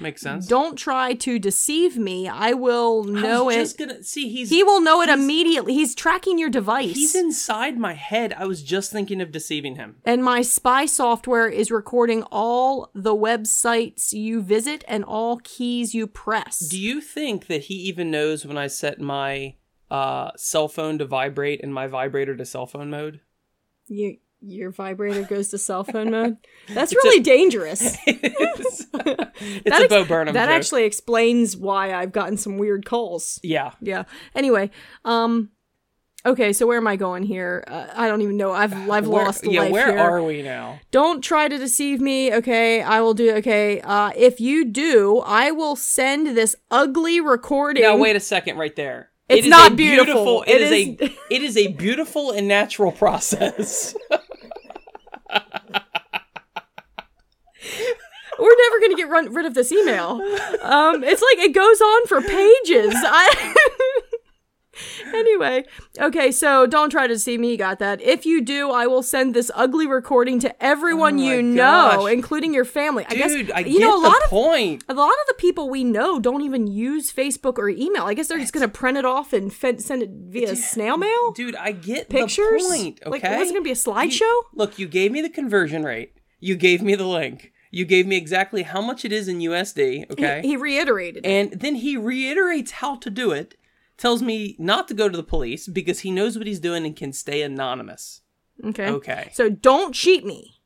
Makes 0.00 0.22
sense. 0.22 0.46
Don't 0.46 0.76
try 0.76 1.12
to 1.14 1.38
deceive 1.38 1.98
me. 1.98 2.26
I 2.26 2.54
will 2.54 3.04
know 3.04 3.42
I 3.42 3.46
was 3.46 3.56
it. 3.56 3.60
just 3.60 3.78
gonna 3.78 4.02
see 4.02 4.28
he's 4.30 4.48
He 4.48 4.62
will 4.64 4.80
know 4.80 5.02
it 5.02 5.10
immediately. 5.10 5.74
He's 5.74 5.94
tracking 5.94 6.38
your 6.38 6.48
device. 6.48 6.94
he's 6.94 7.14
inside 7.14 7.78
my 7.78 7.92
head. 7.94 8.32
I 8.32 8.46
was 8.46 8.62
just 8.62 8.90
thinking 8.90 9.20
of 9.20 9.30
deceiving 9.30 9.76
him. 9.76 9.96
and 10.04 10.24
my 10.24 10.40
spy 10.42 10.86
software 10.86 11.46
is 11.46 11.70
recording 11.70 12.22
all 12.32 12.90
the 12.94 13.14
websites 13.14 14.12
you 14.14 14.40
visit 14.40 14.82
and 14.88 15.04
all 15.04 15.40
keys 15.44 15.94
you 15.94 16.06
press. 16.06 16.58
Do 16.60 16.80
you 16.80 17.00
think 17.02 17.46
that 17.48 17.62
he 17.64 17.74
even 17.74 18.10
knows 18.10 18.46
when 18.46 18.56
I 18.56 18.68
set 18.68 18.98
my 18.98 19.56
uh, 19.90 20.30
cell 20.36 20.68
phone 20.68 20.96
to 20.98 21.04
vibrate 21.04 21.60
and 21.62 21.72
my 21.72 21.86
vibrator 21.86 22.34
to 22.36 22.44
cell 22.46 22.66
phone 22.66 22.88
mode? 22.88 23.20
you, 23.88 24.16
your 24.44 24.70
vibrator 24.70 25.22
goes 25.22 25.48
to 25.50 25.58
cell 25.58 25.84
phone 25.84 26.10
mode? 26.16 26.36
That's 26.68 26.94
really 26.94 27.20
dangerous. 27.20 27.96
it's 28.06 28.86
it's 28.94 29.62
That 29.64 29.82
a 29.84 29.88
Bo 29.88 30.04
Burnham 30.04 30.34
that 30.34 30.46
joke. 30.46 30.54
actually 30.54 30.84
explains 30.84 31.56
why 31.56 31.92
I've 31.94 32.12
gotten 32.12 32.36
some 32.36 32.58
weird 32.58 32.84
calls. 32.84 33.38
yeah. 33.42 33.72
Yeah. 33.80 34.04
Anyway, 34.34 34.70
um 35.04 35.50
okay, 36.24 36.52
so 36.52 36.66
where 36.68 36.76
am 36.76 36.86
I 36.86 36.94
going 36.96 37.24
here? 37.24 37.64
Uh, 37.66 37.86
I 37.94 38.06
don't 38.06 38.22
even 38.22 38.36
know. 38.36 38.52
I've 38.52 38.72
I've 38.90 39.08
Where- 39.08 39.24
lost 39.24 39.44
yeah, 39.44 39.62
life 39.62 39.72
where 39.72 39.90
here. 39.92 39.98
are 39.98 40.22
we 40.22 40.42
now? 40.42 40.78
Don't 40.92 41.20
try 41.22 41.48
to 41.48 41.58
deceive 41.58 42.00
me, 42.00 42.32
okay? 42.34 42.80
I 42.82 43.00
will 43.00 43.14
do 43.14 43.34
okay. 43.36 43.80
Uh 43.80 44.12
if 44.16 44.40
you 44.40 44.64
do, 44.64 45.18
I 45.26 45.50
will 45.50 45.76
send 45.76 46.36
this 46.36 46.54
ugly 46.70 47.20
recording. 47.20 47.82
Now 47.82 47.96
wait 47.96 48.16
a 48.16 48.20
second 48.20 48.56
right 48.58 48.74
there. 48.76 49.10
It's 49.28 49.38
It 49.40 49.44
is 49.46 49.50
not 49.50 49.72
a 49.72 49.74
beautiful. 49.74 50.42
It 50.42 50.50
It 50.50 50.60
is, 50.62 50.70
is- 50.70 51.10
a 51.10 51.34
it 51.34 51.42
is 51.42 51.56
a 51.56 51.66
beautiful 51.68 52.32
and 52.32 52.46
natural 52.48 52.92
process. 52.92 53.96
We're 58.38 58.56
never 58.56 58.80
going 58.80 58.90
to 58.90 58.96
get 58.96 59.08
run- 59.08 59.32
rid 59.32 59.46
of 59.46 59.54
this 59.54 59.70
email. 59.72 60.20
Um 60.62 61.04
it's 61.04 61.22
like 61.22 61.38
it 61.38 61.54
goes 61.54 61.80
on 61.80 62.06
for 62.06 62.20
pages. 62.20 62.92
I 62.96 63.54
Anyway, 65.14 65.64
okay, 66.00 66.32
so 66.32 66.66
don't 66.66 66.88
try 66.90 67.06
to 67.06 67.18
see 67.18 67.36
me. 67.36 67.52
You 67.52 67.58
got 67.58 67.78
that. 67.80 68.00
If 68.00 68.24
you 68.24 68.40
do, 68.40 68.70
I 68.70 68.86
will 68.86 69.02
send 69.02 69.34
this 69.34 69.50
ugly 69.54 69.86
recording 69.86 70.40
to 70.40 70.64
everyone 70.64 71.18
Oh 71.18 71.22
you 71.22 71.42
know, 71.42 72.06
including 72.06 72.54
your 72.54 72.64
family. 72.64 73.04
I 73.06 73.10
Dude, 73.10 73.18
guess 73.18 73.56
I 73.56 73.60
you 73.60 73.78
get 73.78 73.80
know 73.80 73.98
a 73.98 74.02
the 74.02 74.08
lot 74.08 74.22
of 74.24 74.30
point. 74.30 74.84
A 74.88 74.94
lot 74.94 75.10
of 75.10 75.26
the 75.28 75.34
people 75.34 75.68
we 75.68 75.84
know 75.84 76.18
don't 76.18 76.42
even 76.42 76.66
use 76.66 77.12
Facebook 77.12 77.58
or 77.58 77.68
email. 77.68 78.04
I 78.04 78.14
guess 78.14 78.28
they're 78.28 78.38
just 78.38 78.52
going 78.54 78.66
to 78.66 78.72
print 78.72 78.96
it 78.98 79.04
off 79.04 79.32
and 79.32 79.52
send 79.52 80.02
it 80.02 80.10
via 80.10 80.56
snail 80.56 80.96
mail. 80.96 81.32
Dude, 81.32 81.56
I 81.56 81.72
get 81.72 82.08
Pictures. 82.08 82.62
the 82.62 82.68
point. 82.68 83.00
Okay. 83.04 83.10
Like, 83.10 83.22
what's 83.24 83.50
it 83.50 83.54
going 83.54 83.56
to 83.56 83.60
be 83.62 83.70
a 83.70 83.72
You- 83.72 83.76
slideshow? 84.20 84.42
look, 84.54 84.78
you 84.78 84.88
gave 84.88 85.12
me 85.12 85.20
the 85.20 85.30
conversion 85.30 85.84
rate. 85.84 86.14
You 86.40 86.56
gave 86.56 86.82
me 86.82 86.94
the 86.94 87.06
link. 87.06 87.52
You 87.70 87.84
gave 87.84 88.06
me 88.06 88.16
exactly 88.16 88.62
how 88.62 88.80
much 88.80 89.04
it 89.04 89.12
is 89.12 89.28
in 89.28 89.38
USD. 89.38 90.10
Okay. 90.10 90.40
He, 90.42 90.48
he 90.48 90.56
reiterated. 90.56 91.24
it. 91.24 91.28
and 91.28 91.60
then 91.60 91.76
he 91.76 91.96
reiterates 91.96 92.72
how 92.72 92.96
to 92.96 93.10
do 93.10 93.30
it. 93.32 93.54
Tells 94.02 94.20
me 94.20 94.56
not 94.58 94.88
to 94.88 94.94
go 94.94 95.08
to 95.08 95.16
the 95.16 95.22
police 95.22 95.68
because 95.68 96.00
he 96.00 96.10
knows 96.10 96.36
what 96.36 96.48
he's 96.48 96.58
doing 96.58 96.84
and 96.84 96.96
can 96.96 97.12
stay 97.12 97.40
anonymous. 97.42 98.22
Okay. 98.64 98.88
Okay. 98.88 99.30
So 99.32 99.48
don't 99.48 99.94
cheat 99.94 100.24
me. 100.26 100.60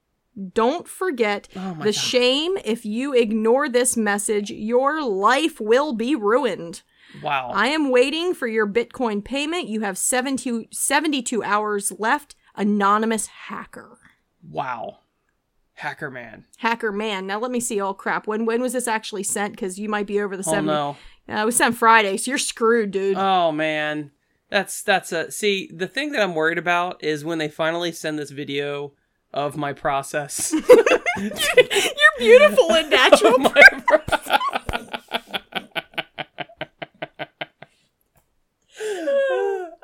Don't 0.55 0.89
forget 0.89 1.47
Oh 1.55 1.75
the 1.79 1.85
God. 1.87 1.95
shame 1.95 2.57
if 2.65 2.87
you 2.87 3.13
ignore 3.13 3.69
this 3.69 3.95
message, 3.95 4.51
your 4.51 5.03
life 5.05 5.61
will 5.61 5.93
be 5.93 6.15
ruined. 6.17 6.81
Wow. 7.23 7.51
I 7.55 7.67
am 7.69 7.91
waiting 7.91 8.33
for 8.33 8.47
your 8.47 8.67
Bitcoin 8.67 9.23
payment. 9.23 9.69
You 9.69 9.83
have 9.83 9.99
72, 9.99 10.67
72 10.73 11.43
hours 11.43 11.93
left. 11.99 12.37
Anonymous 12.55 13.27
hacker. 13.27 13.99
wow. 14.51 15.01
Hacker 15.75 16.11
man. 16.11 16.47
Hacker 16.57 16.91
man. 16.91 17.27
Now 17.27 17.39
let 17.39 17.51
me 17.51 17.61
see. 17.61 17.79
Oh 17.83 17.93
crap. 17.93 18.27
When 18.27 18.47
when 18.47 18.63
was 18.63 18.73
this 18.73 18.89
actually 18.89 19.25
sent? 19.25 19.53
Because 19.53 19.79
you 19.79 19.91
might 19.91 20.07
be 20.07 20.19
over 20.23 20.35
the 20.35 20.43
Oh 20.47 20.53
70. 20.53 20.67
no. 20.69 20.97
Uh, 21.29 21.43
it 21.43 21.45
was 21.45 21.57
sent 21.57 21.77
Friday, 21.77 22.17
so 22.17 22.31
you're 22.31 22.39
screwed, 22.39 22.93
dude. 22.93 23.17
Oh 23.19 23.51
man. 23.53 24.13
That's 24.49 24.81
that's 24.83 25.11
a 25.11 25.31
see, 25.33 25.69
the 25.75 25.89
thing 25.89 26.13
that 26.13 26.23
I'm 26.23 26.37
worried 26.37 26.59
about 26.59 27.03
is 27.03 27.25
when 27.25 27.39
they 27.39 27.49
finally 27.49 27.91
send 27.91 28.17
this 28.19 28.31
video 28.31 28.93
of 29.35 29.57
my 29.57 29.73
process. 29.73 30.55
you're 31.19 31.31
beautiful 32.19 32.73
and 32.73 32.89
natural. 33.01 33.35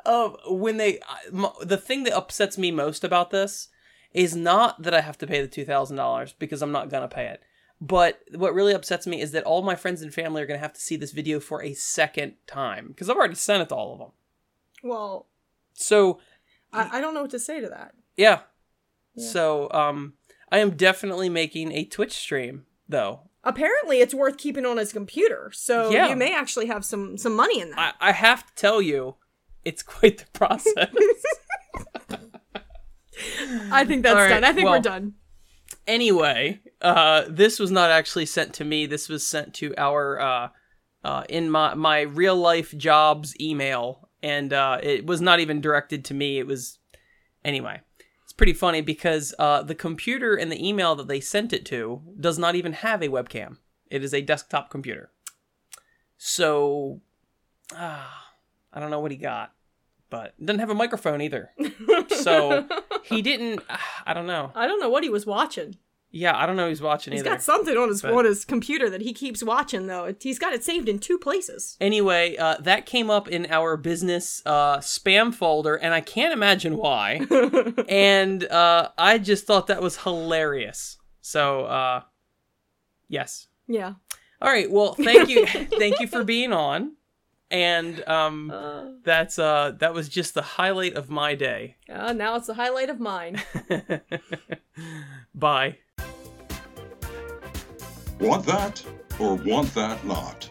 of 0.05 0.35
when 0.47 0.77
they 0.77 0.99
I- 1.07 1.27
m- 1.33 1.47
the 1.61 1.77
thing 1.77 2.03
that 2.03 2.15
upsets 2.15 2.57
me 2.57 2.71
most 2.71 3.03
about 3.03 3.31
this 3.31 3.69
is 4.13 4.35
not 4.35 4.81
that 4.83 4.93
I 4.93 5.01
have 5.01 5.17
to 5.19 5.27
pay 5.27 5.41
the 5.41 5.47
$2000 5.47 6.33
because 6.37 6.61
I'm 6.61 6.71
not 6.71 6.89
going 6.89 7.07
to 7.07 7.13
pay 7.13 7.25
it. 7.27 7.41
But 7.85 8.21
what 8.33 8.53
really 8.53 8.73
upsets 8.73 9.05
me 9.05 9.19
is 9.19 9.31
that 9.33 9.43
all 9.43 9.61
my 9.61 9.75
friends 9.75 10.01
and 10.01 10.13
family 10.13 10.41
are 10.41 10.45
going 10.45 10.57
to 10.57 10.61
have 10.63 10.71
to 10.73 10.79
see 10.79 10.95
this 10.95 11.11
video 11.11 11.41
for 11.41 11.61
a 11.61 11.73
second 11.73 12.35
time 12.47 12.87
because 12.87 13.09
I've 13.09 13.17
already 13.17 13.35
sent 13.35 13.61
it 13.61 13.67
to 13.69 13.75
all 13.75 13.91
of 13.91 13.99
them. 13.99 14.11
well, 14.83 15.27
So, 15.73 16.19
I, 16.71 16.97
I 16.97 17.01
don't 17.01 17.13
know 17.13 17.23
what 17.23 17.31
to 17.31 17.39
say 17.39 17.59
to 17.59 17.67
that. 17.67 17.93
yeah. 18.15 18.39
So, 19.17 19.69
um, 19.71 20.13
I 20.51 20.59
am 20.59 20.71
definitely 20.77 21.27
making 21.29 21.71
a 21.73 21.83
Twitch 21.83 22.13
stream 22.13 22.65
though. 22.87 23.29
Apparently, 23.43 23.99
it's 23.99 24.13
worth 24.13 24.37
keeping 24.37 24.65
on 24.65 24.77
his 24.77 24.93
computer, 24.93 25.51
so 25.53 25.89
Yeah. 25.91 26.07
you 26.07 26.15
may 26.15 26.33
actually 26.33 26.67
have 26.67 26.85
some 26.85 27.17
some 27.17 27.35
money 27.35 27.59
in 27.59 27.71
that. 27.71 27.95
I, 27.99 28.09
I 28.09 28.11
have 28.13 28.45
to 28.47 28.53
tell 28.55 28.81
you, 28.81 29.15
it's 29.65 29.83
quite 29.97 30.19
the 30.19 30.25
process. 30.31 30.73
I, 33.71 33.85
think 33.85 34.03
that's 34.03 34.15
right, 34.15 34.29
done. 34.29 34.43
I 34.43 34.53
think 34.53 34.65
well- 34.65 34.75
we're 34.75 34.81
done. 34.81 35.13
anyway, 35.87 36.61
uh, 36.83 37.23
this 37.29 37.59
was 37.59 37.71
not 37.71 37.89
actually 37.89 38.25
sent 38.25 38.53
to 38.55 38.65
me. 38.65 38.85
This 38.85 39.07
was 39.09 39.25
sent 39.25 39.53
to 39.55 39.73
our 39.77 40.19
uh, 40.19 40.49
uh, 41.03 41.23
in 41.29 41.49
my 41.49 41.73
my 41.73 42.01
real 42.01 42.35
life 42.35 42.77
jobs 42.77 43.39
email, 43.39 44.09
and 44.21 44.51
uh, 44.51 44.79
it 44.83 45.05
was 45.05 45.21
not 45.21 45.39
even 45.39 45.61
directed 45.61 46.05
to 46.05 46.13
me. 46.13 46.39
It 46.39 46.47
was 46.47 46.79
anyway. 47.43 47.81
It's 48.23 48.33
pretty 48.33 48.53
funny 48.53 48.81
because 48.81 49.33
uh, 49.39 49.63
the 49.63 49.75
computer 49.75 50.35
and 50.35 50.51
the 50.51 50.67
email 50.67 50.95
that 50.95 51.07
they 51.07 51.19
sent 51.19 51.53
it 51.53 51.65
to 51.67 52.01
does 52.19 52.37
not 52.37 52.55
even 52.55 52.73
have 52.73 53.01
a 53.01 53.09
webcam. 53.09 53.57
It 53.89 54.03
is 54.03 54.13
a 54.13 54.21
desktop 54.21 54.69
computer. 54.69 55.11
So, 56.17 57.01
ah, 57.75 58.27
I 58.71 58.79
don't 58.79 58.89
know 58.89 59.01
what 59.01 59.11
he 59.11 59.17
got, 59.17 59.51
but 60.09 60.33
it 60.39 60.45
doesn't 60.45 60.61
have 60.61 60.69
a 60.69 60.75
microphone 60.75 61.21
either. 61.21 61.51
So 62.09 62.67
he 63.03 63.21
didn't. 63.21 63.61
I 64.05 64.13
don't 64.13 64.27
know. 64.27 64.51
I 64.55 64.67
don't 64.67 64.79
know 64.79 64.89
what 64.89 65.03
he 65.03 65.09
was 65.09 65.25
watching. 65.25 65.75
Yeah, 66.15 66.37
I 66.37 66.45
don't 66.45 66.55
know 66.55 66.69
who's 66.69 66.79
watching 66.79 67.11
He's 67.11 67.21
either. 67.21 67.31
got 67.31 67.41
something 67.41 67.75
on 67.75 67.89
his 67.89 68.03
But- 68.03 68.13
on 68.13 68.25
his 68.25 68.45
computer 68.45 68.87
that 68.87 69.01
he 69.01 69.13
keeps 69.13 69.41
watching 69.41 69.87
though. 69.87 70.13
He's 70.21 70.37
got 70.37 70.53
it 70.53 70.63
saved 70.63 70.87
in 70.87 70.99
two 70.99 71.17
places. 71.17 71.75
Anyway, 71.81 72.37
uh, 72.37 72.57
that 72.59 72.85
came 72.85 73.09
up 73.09 73.27
in 73.27 73.47
our 73.49 73.75
business 73.77 74.43
uh, 74.45 74.77
spam 74.77 75.33
folder, 75.33 75.73
and 75.75 75.91
I 75.91 76.01
can't 76.01 76.31
imagine 76.31 76.77
why. 76.77 77.25
and 77.89 78.43
uh, 78.45 78.89
I 78.95 79.17
just 79.17 79.47
thought 79.47 79.65
that 79.67 79.81
was 79.81 79.97
hilarious. 80.03 80.97
So, 81.21 81.65
uh, 81.65 82.01
yes. 83.07 83.47
Yeah. 83.67 83.93
All 84.39 84.51
right. 84.51 84.69
Well, 84.69 84.93
thank 84.93 85.29
you, 85.29 85.45
thank 85.79 85.99
you 85.99 86.05
for 86.05 86.23
being 86.23 86.53
on. 86.53 86.95
And 87.49 88.07
um, 88.07 88.51
Uh, 88.51 88.83
that's 89.03 89.39
uh, 89.39 89.73
that 89.79 89.93
was 89.95 90.09
just 90.09 90.33
the 90.35 90.41
highlight 90.41 90.93
of 90.95 91.09
my 91.09 91.33
day. 91.33 91.77
uh, 91.89 92.13
now 92.13 92.35
it's 92.35 92.47
the 92.47 92.53
highlight 92.55 92.89
of 92.91 92.99
mine. 92.99 93.41
Bye. 95.35 95.77
Want 98.23 98.45
that 98.45 98.81
or 99.19 99.35
want 99.35 99.73
that 99.75 100.05
not? 100.05 100.49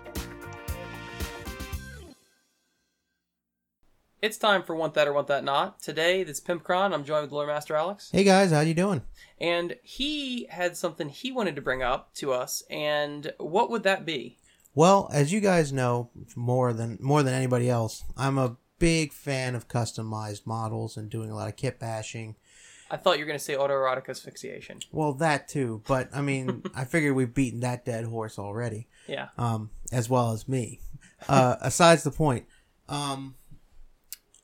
It's 4.21 4.37
time 4.37 4.63
for 4.63 4.77
Want 4.77 4.93
That 4.93 5.09
or 5.09 5.15
Want 5.15 5.29
That 5.29 5.43
Not. 5.43 5.81
Today, 5.81 6.23
this 6.23 6.37
is 6.37 6.45
Pimpcron. 6.45 6.93
I'm 6.93 7.03
joined 7.03 7.23
with 7.23 7.33
Lore 7.33 7.47
Master 7.47 7.75
Alex. 7.75 8.11
Hey 8.13 8.25
guys, 8.25 8.51
how 8.51 8.61
you 8.61 8.75
doing? 8.75 9.01
And 9.41 9.77
he 9.83 10.49
had 10.51 10.77
something 10.77 11.09
he 11.09 11.33
wanted 11.33 11.57
to 11.57 11.63
bring 11.63 11.83
up 11.83 12.13
to 12.17 12.35
us. 12.35 12.63
And 12.69 13.33
what 13.39 13.71
would 13.71 13.85
that 13.85 14.05
be? 14.05 14.37
Well, 14.75 15.09
as 15.11 15.33
you 15.33 15.41
guys 15.41 15.73
know, 15.73 16.11
more 16.37 16.75
than 16.75 16.99
more 17.01 17.23
than 17.23 17.33
anybody 17.33 17.71
else, 17.71 18.05
I'm 18.19 18.37
a 18.37 18.59
big 18.81 19.15
fan 19.15 19.55
of 19.55 19.69
customized 19.69 20.47
models 20.47 20.99
and 20.99 21.09
doing 21.09 21.31
a 21.31 21.35
lot 21.35 21.49
of 21.49 21.57
kit 21.57 21.79
bashing. 21.79 22.37
I 22.93 22.99
thought 22.99 23.19
you 23.19 23.25
were 23.25 23.27
going 23.29 23.39
to 23.39 23.45
say 23.45 23.55
autoerotic 23.55 24.09
asphyxiation. 24.09 24.81
Well, 24.93 25.15
that 25.15 25.49
too, 25.49 25.83
but 25.89 26.11
I 26.15 26.21
mean, 26.21 26.63
I 26.77 26.85
figured 26.85 27.17
we've 27.17 27.33
beaten 27.35 27.61
that 27.61 27.85
dead 27.87 28.05
horse 28.05 28.39
already, 28.39 28.87
Yeah. 29.09 29.29
um, 29.39 29.71
as 29.91 30.09
well 30.11 30.33
as 30.33 30.47
me. 30.47 30.79
Uh, 31.29 31.57
asides 31.63 32.03
the 32.05 32.11
point, 32.11 32.45
um, 32.91 33.35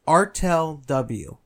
Artel 0.07 0.83
W. 0.87 1.37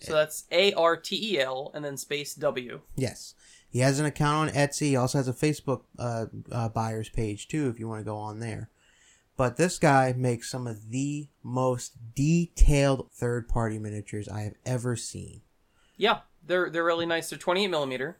So 0.00 0.12
that's 0.12 0.44
A 0.52 0.72
R 0.74 0.96
T 0.96 1.34
E 1.34 1.40
L 1.40 1.70
and 1.74 1.84
then 1.84 1.96
space 1.96 2.34
W. 2.34 2.80
Yes, 2.94 3.34
he 3.70 3.80
has 3.80 3.98
an 3.98 4.06
account 4.06 4.50
on 4.50 4.54
Etsy. 4.54 4.88
He 4.90 4.96
also 4.96 5.18
has 5.18 5.26
a 5.28 5.32
Facebook 5.32 5.82
uh, 5.98 6.26
uh, 6.52 6.68
buyers 6.68 7.08
page 7.08 7.48
too, 7.48 7.68
if 7.68 7.80
you 7.80 7.88
want 7.88 8.00
to 8.00 8.04
go 8.04 8.16
on 8.16 8.38
there. 8.38 8.70
But 9.36 9.56
this 9.56 9.78
guy 9.78 10.12
makes 10.16 10.50
some 10.50 10.66
of 10.66 10.90
the 10.90 11.28
most 11.42 11.94
detailed 12.14 13.10
third-party 13.12 13.78
miniatures 13.78 14.28
I 14.28 14.42
have 14.42 14.54
ever 14.66 14.94
seen. 14.96 15.40
Yeah, 15.96 16.20
they're 16.50 16.68
they're 16.70 16.84
really 16.84 17.06
nice. 17.06 17.30
They're 17.30 17.38
28 17.38 17.68
millimeter, 17.68 18.18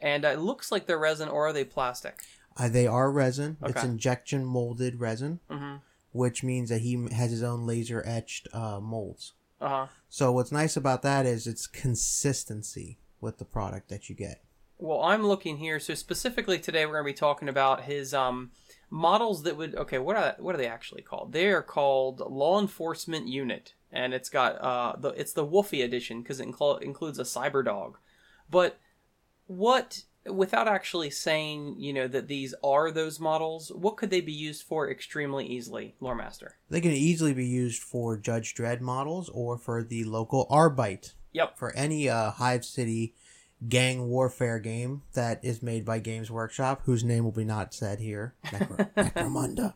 and 0.00 0.24
uh, 0.24 0.28
it 0.28 0.38
looks 0.38 0.72
like 0.72 0.86
they're 0.86 0.98
resin 0.98 1.28
or 1.28 1.48
are 1.48 1.52
they 1.52 1.64
plastic? 1.64 2.20
Uh, 2.56 2.68
they 2.68 2.86
are 2.86 3.10
resin. 3.10 3.56
It's 3.64 3.82
injection 3.84 4.44
molded 4.44 5.00
resin, 5.00 5.40
Mm-hmm. 5.50 5.76
which 6.12 6.42
means 6.42 6.68
that 6.70 6.80
he 6.82 7.08
has 7.12 7.30
his 7.30 7.42
own 7.42 7.66
laser 7.66 8.02
etched 8.06 8.46
uh, 8.54 8.78
molds. 8.80 9.32
Uh 9.60 9.68
huh. 9.68 9.86
So 10.08 10.32
what's 10.32 10.52
nice 10.52 10.76
about 10.76 11.02
that 11.02 11.24
is 11.26 11.46
it's 11.46 11.66
consistency 11.66 12.98
with 13.20 13.38
the 13.38 13.44
product 13.44 13.88
that 13.88 14.08
you 14.08 14.14
get. 14.16 14.42
Well, 14.78 15.00
I'm 15.02 15.24
looking 15.26 15.58
here. 15.58 15.78
So 15.78 15.94
specifically 15.94 16.58
today, 16.58 16.84
we're 16.86 16.94
going 17.00 17.04
to 17.04 17.12
be 17.12 17.18
talking 17.18 17.48
about 17.48 17.84
his 17.84 18.12
um 18.12 18.50
models 18.90 19.44
that 19.44 19.56
would. 19.56 19.74
Okay, 19.74 19.98
what 19.98 20.16
are 20.16 20.34
what 20.38 20.54
are 20.54 20.58
they 20.58 20.66
actually 20.66 21.02
called? 21.02 21.32
They 21.32 21.48
are 21.52 21.62
called 21.62 22.20
Law 22.20 22.60
Enforcement 22.60 23.28
Unit, 23.28 23.74
and 23.92 24.14
it's 24.14 24.28
got 24.30 24.56
uh 24.60 24.96
the 24.98 25.10
it's 25.10 25.32
the 25.34 25.44
Wolfie 25.44 25.82
edition 25.82 26.22
because 26.22 26.40
it 26.40 26.48
inclu- 26.48 26.80
includes 26.82 27.18
a 27.18 27.24
cyber 27.24 27.64
dog. 27.64 27.98
But 28.50 28.78
what 29.46 30.02
without 30.26 30.68
actually 30.68 31.10
saying 31.10 31.74
you 31.78 31.92
know 31.92 32.06
that 32.08 32.28
these 32.28 32.54
are 32.62 32.90
those 32.90 33.18
models, 33.18 33.70
what 33.74 33.96
could 33.96 34.10
they 34.10 34.20
be 34.20 34.32
used 34.32 34.62
for 34.62 34.90
extremely 34.90 35.46
easily, 35.46 35.94
Lore 36.00 36.14
Master? 36.14 36.56
They 36.70 36.80
can 36.80 36.92
easily 36.92 37.34
be 37.34 37.46
used 37.46 37.82
for 37.82 38.16
Judge 38.16 38.54
Dredd 38.54 38.80
models 38.80 39.28
or 39.30 39.58
for 39.58 39.82
the 39.82 40.04
local 40.04 40.46
Arbite 40.50 41.14
Yep. 41.32 41.58
for 41.58 41.74
any 41.74 42.08
uh, 42.08 42.30
Hive 42.32 42.64
City 42.64 43.14
gang 43.68 44.08
warfare 44.08 44.58
game 44.58 45.02
that 45.14 45.42
is 45.44 45.62
made 45.62 45.84
by 45.84 45.98
Games 45.98 46.30
Workshop, 46.30 46.82
whose 46.84 47.04
name 47.04 47.24
will 47.24 47.32
be 47.32 47.44
not 47.44 47.72
said 47.72 48.00
here. 48.00 48.34
Necro- 48.46 48.92
Necromunda. 48.94 49.74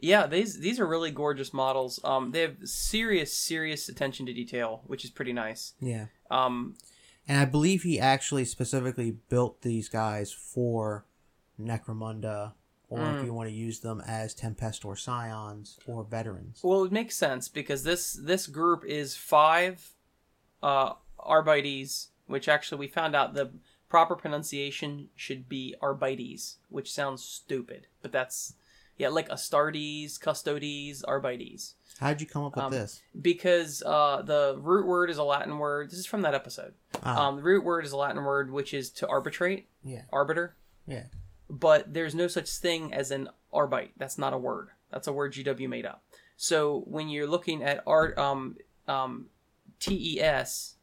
Yeah, 0.00 0.26
these 0.26 0.60
these 0.60 0.78
are 0.78 0.86
really 0.86 1.10
gorgeous 1.10 1.52
models. 1.52 1.98
Um, 2.04 2.30
they 2.30 2.40
have 2.42 2.56
serious 2.64 3.32
serious 3.32 3.88
attention 3.88 4.26
to 4.26 4.32
detail, 4.32 4.82
which 4.86 5.04
is 5.04 5.10
pretty 5.10 5.32
nice. 5.32 5.74
Yeah. 5.80 6.06
Um, 6.30 6.76
And 7.26 7.38
I 7.38 7.44
believe 7.44 7.82
he 7.82 7.98
actually 8.00 8.44
specifically 8.46 9.10
built 9.28 9.62
these 9.62 9.88
guys 9.88 10.32
for 10.32 11.04
Necromunda, 11.60 12.52
or 12.88 13.00
Mm. 13.00 13.18
if 13.18 13.24
you 13.26 13.34
want 13.34 13.48
to 13.50 13.54
use 13.54 13.80
them 13.80 14.00
as 14.06 14.34
Tempestus 14.34 15.00
Scions 15.00 15.78
or 15.86 16.04
veterans. 16.04 16.60
Well, 16.62 16.84
it 16.84 16.92
makes 16.92 17.16
sense 17.16 17.48
because 17.48 17.82
this 17.82 18.12
this 18.12 18.46
group 18.46 18.84
is 18.84 19.16
five 19.16 19.94
uh, 20.62 20.94
Arbites, 21.18 22.08
which 22.26 22.48
actually 22.48 22.78
we 22.78 22.88
found 22.88 23.14
out 23.14 23.34
the 23.34 23.52
proper 23.88 24.16
pronunciation 24.16 25.08
should 25.16 25.48
be 25.48 25.74
Arbites, 25.80 26.58
which 26.68 26.92
sounds 26.92 27.22
stupid, 27.24 27.86
but 28.02 28.12
that's 28.12 28.54
yeah, 28.98 29.08
like 29.08 29.28
Astartes, 29.30 30.20
Custodes, 30.20 31.02
Arbites, 31.04 31.74
How'd 32.00 32.20
you 32.20 32.26
come 32.26 32.44
up 32.44 32.54
with 32.56 32.64
Um, 32.64 32.70
this? 32.72 33.00
because 33.20 33.82
uh, 33.84 34.22
the 34.22 34.56
root 34.60 34.86
word 34.86 35.10
is 35.10 35.18
a 35.18 35.24
Latin 35.24 35.58
word. 35.58 35.90
This 35.90 35.98
is 35.98 36.06
from 36.06 36.22
that 36.22 36.34
episode. 36.34 36.74
Ah, 37.02 37.26
Um, 37.28 37.36
the 37.36 37.42
root 37.42 37.64
word 37.64 37.84
is 37.84 37.92
a 37.92 37.96
Latin 37.96 38.22
word 38.24 38.50
which 38.52 38.72
is 38.74 38.90
to 38.90 39.06
arbitrate, 39.08 39.68
yeah, 39.82 40.02
arbiter. 40.12 40.54
yeah. 40.86 41.04
but 41.50 41.92
there's 41.94 42.14
no 42.14 42.28
such 42.28 42.48
thing 42.50 42.92
as 42.92 43.10
an 43.10 43.28
arbite. 43.52 43.90
That's 43.96 44.18
not 44.18 44.32
a 44.34 44.38
word. 44.38 44.68
That's 44.90 45.06
a 45.08 45.12
word 45.12 45.32
GW 45.32 45.68
made 45.68 45.86
up. 45.86 46.02
So 46.36 46.84
when 46.86 47.08
you're 47.08 47.26
looking 47.26 47.62
at 47.64 47.82
art, 47.86 48.16
um, 48.18 48.56
um, 48.86 49.26
TES, 49.80 50.74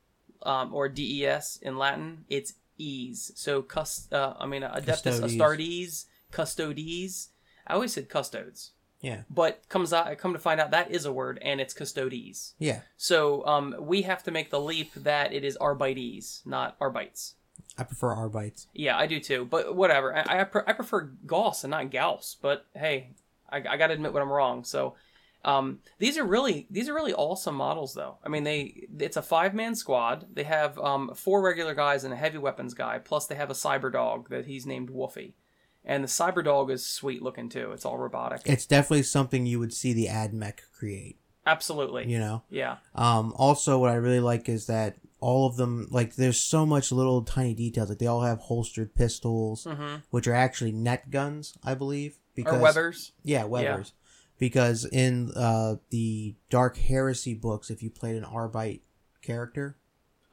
um, 0.43 0.73
or 0.73 0.89
DES 0.89 1.59
in 1.61 1.77
Latin, 1.77 2.25
it's 2.29 2.53
ease. 2.77 3.31
So 3.35 3.61
cust, 3.61 4.11
uh, 4.13 4.33
I 4.39 4.45
mean, 4.47 4.63
adeptus 4.63 5.03
Custodes. 5.21 5.35
astartes, 5.35 6.05
custodes. 6.31 7.29
I 7.67 7.73
always 7.73 7.93
said 7.93 8.09
custodes, 8.09 8.71
Yeah, 9.01 9.21
but 9.29 9.67
comes 9.69 9.91
out, 9.93 10.07
I 10.07 10.15
come 10.15 10.33
to 10.33 10.39
find 10.39 10.59
out 10.61 10.71
that 10.71 10.91
is 10.91 11.05
a 11.05 11.11
word, 11.13 11.39
and 11.41 11.59
it's 11.61 11.73
custodes. 11.73 12.53
yeah. 12.59 12.81
So 12.97 13.45
um, 13.45 13.75
we 13.79 14.03
have 14.03 14.23
to 14.23 14.31
make 14.31 14.49
the 14.51 14.59
leap 14.59 14.93
that 14.95 15.33
it 15.33 15.43
is 15.43 15.57
arbites, 15.57 16.41
not 16.45 16.75
arbites. 16.79 17.35
I 17.77 17.83
prefer 17.83 18.13
Arbites. 18.13 18.67
Yeah, 18.73 18.97
I 18.97 19.05
do 19.07 19.19
too. 19.19 19.45
But 19.49 19.75
whatever. 19.75 20.15
I 20.15 20.41
I, 20.41 20.43
pre- 20.43 20.61
I 20.67 20.73
prefer 20.73 21.11
Gauss 21.25 21.63
and 21.63 21.71
not 21.71 21.91
Gauss. 21.91 22.35
But 22.41 22.65
hey, 22.73 23.11
I, 23.49 23.57
I 23.57 23.77
got 23.77 23.87
to 23.87 23.93
admit 23.93 24.13
when 24.13 24.21
I'm 24.23 24.31
wrong. 24.31 24.63
So, 24.63 24.95
um, 25.43 25.79
these 25.99 26.17
are 26.17 26.23
really 26.25 26.67
these 26.69 26.87
are 26.89 26.93
really 26.93 27.13
awesome 27.13 27.55
models, 27.55 27.93
though. 27.93 28.17
I 28.23 28.29
mean, 28.29 28.43
they 28.45 28.87
it's 28.99 29.17
a 29.17 29.21
five 29.21 29.53
man 29.53 29.75
squad. 29.75 30.25
They 30.33 30.43
have 30.43 30.77
um 30.79 31.11
four 31.15 31.41
regular 31.41 31.73
guys 31.75 32.03
and 32.03 32.13
a 32.13 32.17
heavy 32.17 32.37
weapons 32.37 32.73
guy. 32.73 32.97
Plus, 32.99 33.25
they 33.27 33.35
have 33.35 33.49
a 33.49 33.53
cyber 33.53 33.91
dog 33.91 34.29
that 34.29 34.45
he's 34.45 34.65
named 34.65 34.89
Wolfie. 34.89 35.35
And 35.85 36.03
the 36.03 36.07
cyber 36.07 36.43
dog 36.43 36.71
is 36.71 36.85
sweet 36.85 37.21
looking 37.21 37.47
too. 37.49 37.71
It's 37.71 37.85
all 37.85 37.97
robotic. 37.97 38.41
It's 38.45 38.65
definitely 38.65 39.03
something 39.03 39.45
you 39.45 39.59
would 39.59 39.73
see 39.73 39.93
the 39.93 40.07
AdMech 40.07 40.59
create. 40.77 41.17
Absolutely. 41.45 42.07
You 42.11 42.17
know. 42.19 42.41
Yeah. 42.49 42.77
Um, 42.95 43.33
also, 43.37 43.77
what 43.77 43.91
I 43.91 43.95
really 43.95 44.19
like 44.19 44.49
is 44.49 44.65
that 44.65 44.95
all 45.19 45.45
of 45.47 45.57
them, 45.57 45.87
like, 45.91 46.15
there's 46.15 46.39
so 46.39 46.65
much 46.65 46.91
little 46.91 47.21
tiny 47.21 47.53
details. 47.53 47.89
Like, 47.89 47.99
they 47.99 48.07
all 48.07 48.21
have 48.21 48.39
holstered 48.39 48.95
pistols, 48.95 49.65
Mm-hmm. 49.65 49.97
which 50.09 50.27
are 50.27 50.33
actually 50.33 50.71
net 50.71 51.11
guns, 51.11 51.55
I 51.63 51.75
believe. 51.75 52.17
Or 52.39 52.53
Webbers. 52.53 53.11
Yeah, 53.23 53.43
Webbers. 53.43 53.91
Because 54.37 54.85
in 54.85 55.31
uh, 55.35 55.75
the 55.91 56.35
Dark 56.49 56.77
Heresy 56.77 57.33
books, 57.35 57.69
if 57.69 57.81
you 57.83 57.89
played 57.89 58.15
an 58.15 58.23
Arbite 58.25 58.81
character, 59.21 59.77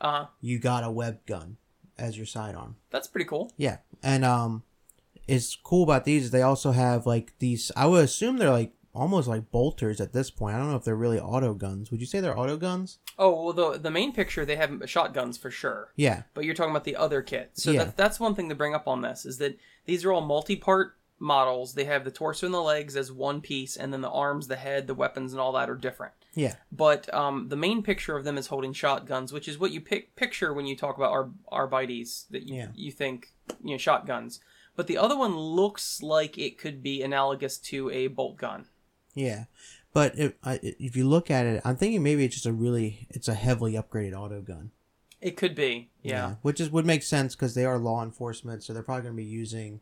Uh 0.01 0.11
huh. 0.11 0.27
you 0.41 0.59
got 0.59 0.83
a 0.83 0.91
web 0.91 1.25
gun. 1.27 1.59
as 1.99 2.17
your 2.17 2.27
sidearm. 2.27 2.77
That's 2.91 3.07
pretty 3.07 3.27
cool. 3.29 3.53
Yeah, 3.57 3.77
and 4.03 4.25
um, 4.25 4.63
it's 5.29 5.57
cool 5.57 5.83
about 5.85 6.05
these 6.05 6.25
is 6.25 6.31
they 6.31 6.43
also 6.43 6.73
have 6.73 7.07
like 7.07 7.33
these. 7.39 7.71
I 7.77 7.87
would 7.87 8.05
assume 8.05 8.39
they're 8.39 8.51
like 8.51 8.73
almost 8.95 9.27
like 9.27 9.51
bolters 9.51 10.01
at 10.01 10.13
this 10.13 10.31
point. 10.31 10.55
I 10.55 10.59
don't 10.59 10.71
know 10.71 10.77
if 10.77 10.85
they're 10.85 10.95
really 10.97 11.19
auto 11.19 11.55
guns. 11.55 11.91
Would 11.91 12.01
you 12.01 12.07
say 12.07 12.21
they're 12.21 12.39
auto 12.39 12.57
guns? 12.57 12.99
Oh 13.19 13.45
well, 13.45 13.53
the 13.53 13.79
the 13.79 13.91
main 13.91 14.13
picture 14.13 14.45
they 14.45 14.57
have 14.57 14.83
shotguns 14.87 15.39
for 15.39 15.51
sure. 15.51 15.93
Yeah, 15.97 16.23
but 16.35 16.45
you're 16.45 16.55
talking 16.55 16.73
about 16.73 16.85
the 16.85 16.97
other 16.97 17.23
kit. 17.23 17.51
So 17.55 17.71
Yeah. 17.71 17.85
that, 17.85 17.97
that's 17.97 18.21
one 18.21 18.35
thing 18.35 18.49
to 18.49 18.55
bring 18.55 18.75
up 18.75 18.87
on 18.89 19.03
this 19.03 19.25
is 19.25 19.39
that 19.39 19.59
these 19.87 20.05
are 20.05 20.13
all 20.13 20.21
multi-part 20.21 20.97
models. 21.19 21.75
They 21.75 21.85
have 21.85 22.05
the 22.05 22.11
torso 22.11 22.47
and 22.47 22.55
the 22.55 22.61
legs 22.61 22.97
as 22.97 23.13
one 23.13 23.41
piece, 23.41 23.77
and 23.77 23.93
then 23.93 24.01
the 24.01 24.11
arms, 24.11 24.49
the 24.49 24.57
head, 24.57 24.87
the 24.89 24.95
weapons, 24.95 25.33
and 25.33 25.41
all 25.41 25.53
that 25.53 25.71
are 25.71 25.77
different. 25.77 26.13
yeah, 26.35 26.57
But 26.73 27.13
um, 27.15 27.49
the 27.49 27.57
main 27.57 27.83
picture 27.83 28.17
of 28.17 28.25
them 28.25 28.37
is 28.39 28.49
holding 28.49 28.73
shotguns, 28.73 29.33
which 29.33 29.47
is 29.49 29.59
what 29.59 29.71
you 29.71 29.81
pic- 29.81 30.17
picture 30.17 30.53
when 30.53 30.67
you 30.67 30.77
talk 30.77 30.97
about 30.97 31.13
our 31.13 31.31
arbites 31.51 32.25
that 32.31 32.43
you, 32.49 32.57
Yeah. 32.57 32.69
you 32.75 32.91
think 32.91 33.33
you 33.63 33.71
know 33.73 33.79
shotguns. 33.79 34.41
But 34.77 34.87
the 34.87 34.97
other 34.99 35.17
one 35.17 35.37
looks 35.37 36.03
like 36.03 36.39
it 36.39 36.59
could 36.59 36.83
be 36.83 37.03
analogous 37.03 37.59
to 37.59 37.91
a 37.91 38.07
bolt 38.09 38.37
gun. 38.39 38.67
yeah. 39.15 39.45
But 39.95 40.19
if 40.19 40.33
if 40.43 40.97
you 40.97 41.07
look 41.07 41.31
at 41.31 41.45
it, 41.45 41.61
I'm 41.67 41.77
thinking 41.77 42.03
maybe 42.03 42.25
it's 42.25 42.35
just 42.37 42.47
a 42.47 42.53
really 42.53 43.07
it's 43.11 43.29
a 43.29 43.35
heavily 43.35 43.75
upgraded 43.75 44.19
auto 44.19 44.41
gun. 44.41 44.71
It 45.21 45.37
could 45.37 45.55
be, 45.55 45.91
yeah. 46.03 46.37
which 46.41 46.61
is 46.61 46.71
would 46.71 46.87
make 46.87 47.03
sense 47.03 47.35
because 47.37 47.55
they 47.55 47.67
are 47.67 47.79
law 47.79 48.03
enforcement, 48.03 48.65
so 48.65 48.73
they're 48.73 48.83
probably 48.83 49.03
going 49.03 49.15
to 49.15 49.23
be 49.23 49.29
using, 49.29 49.81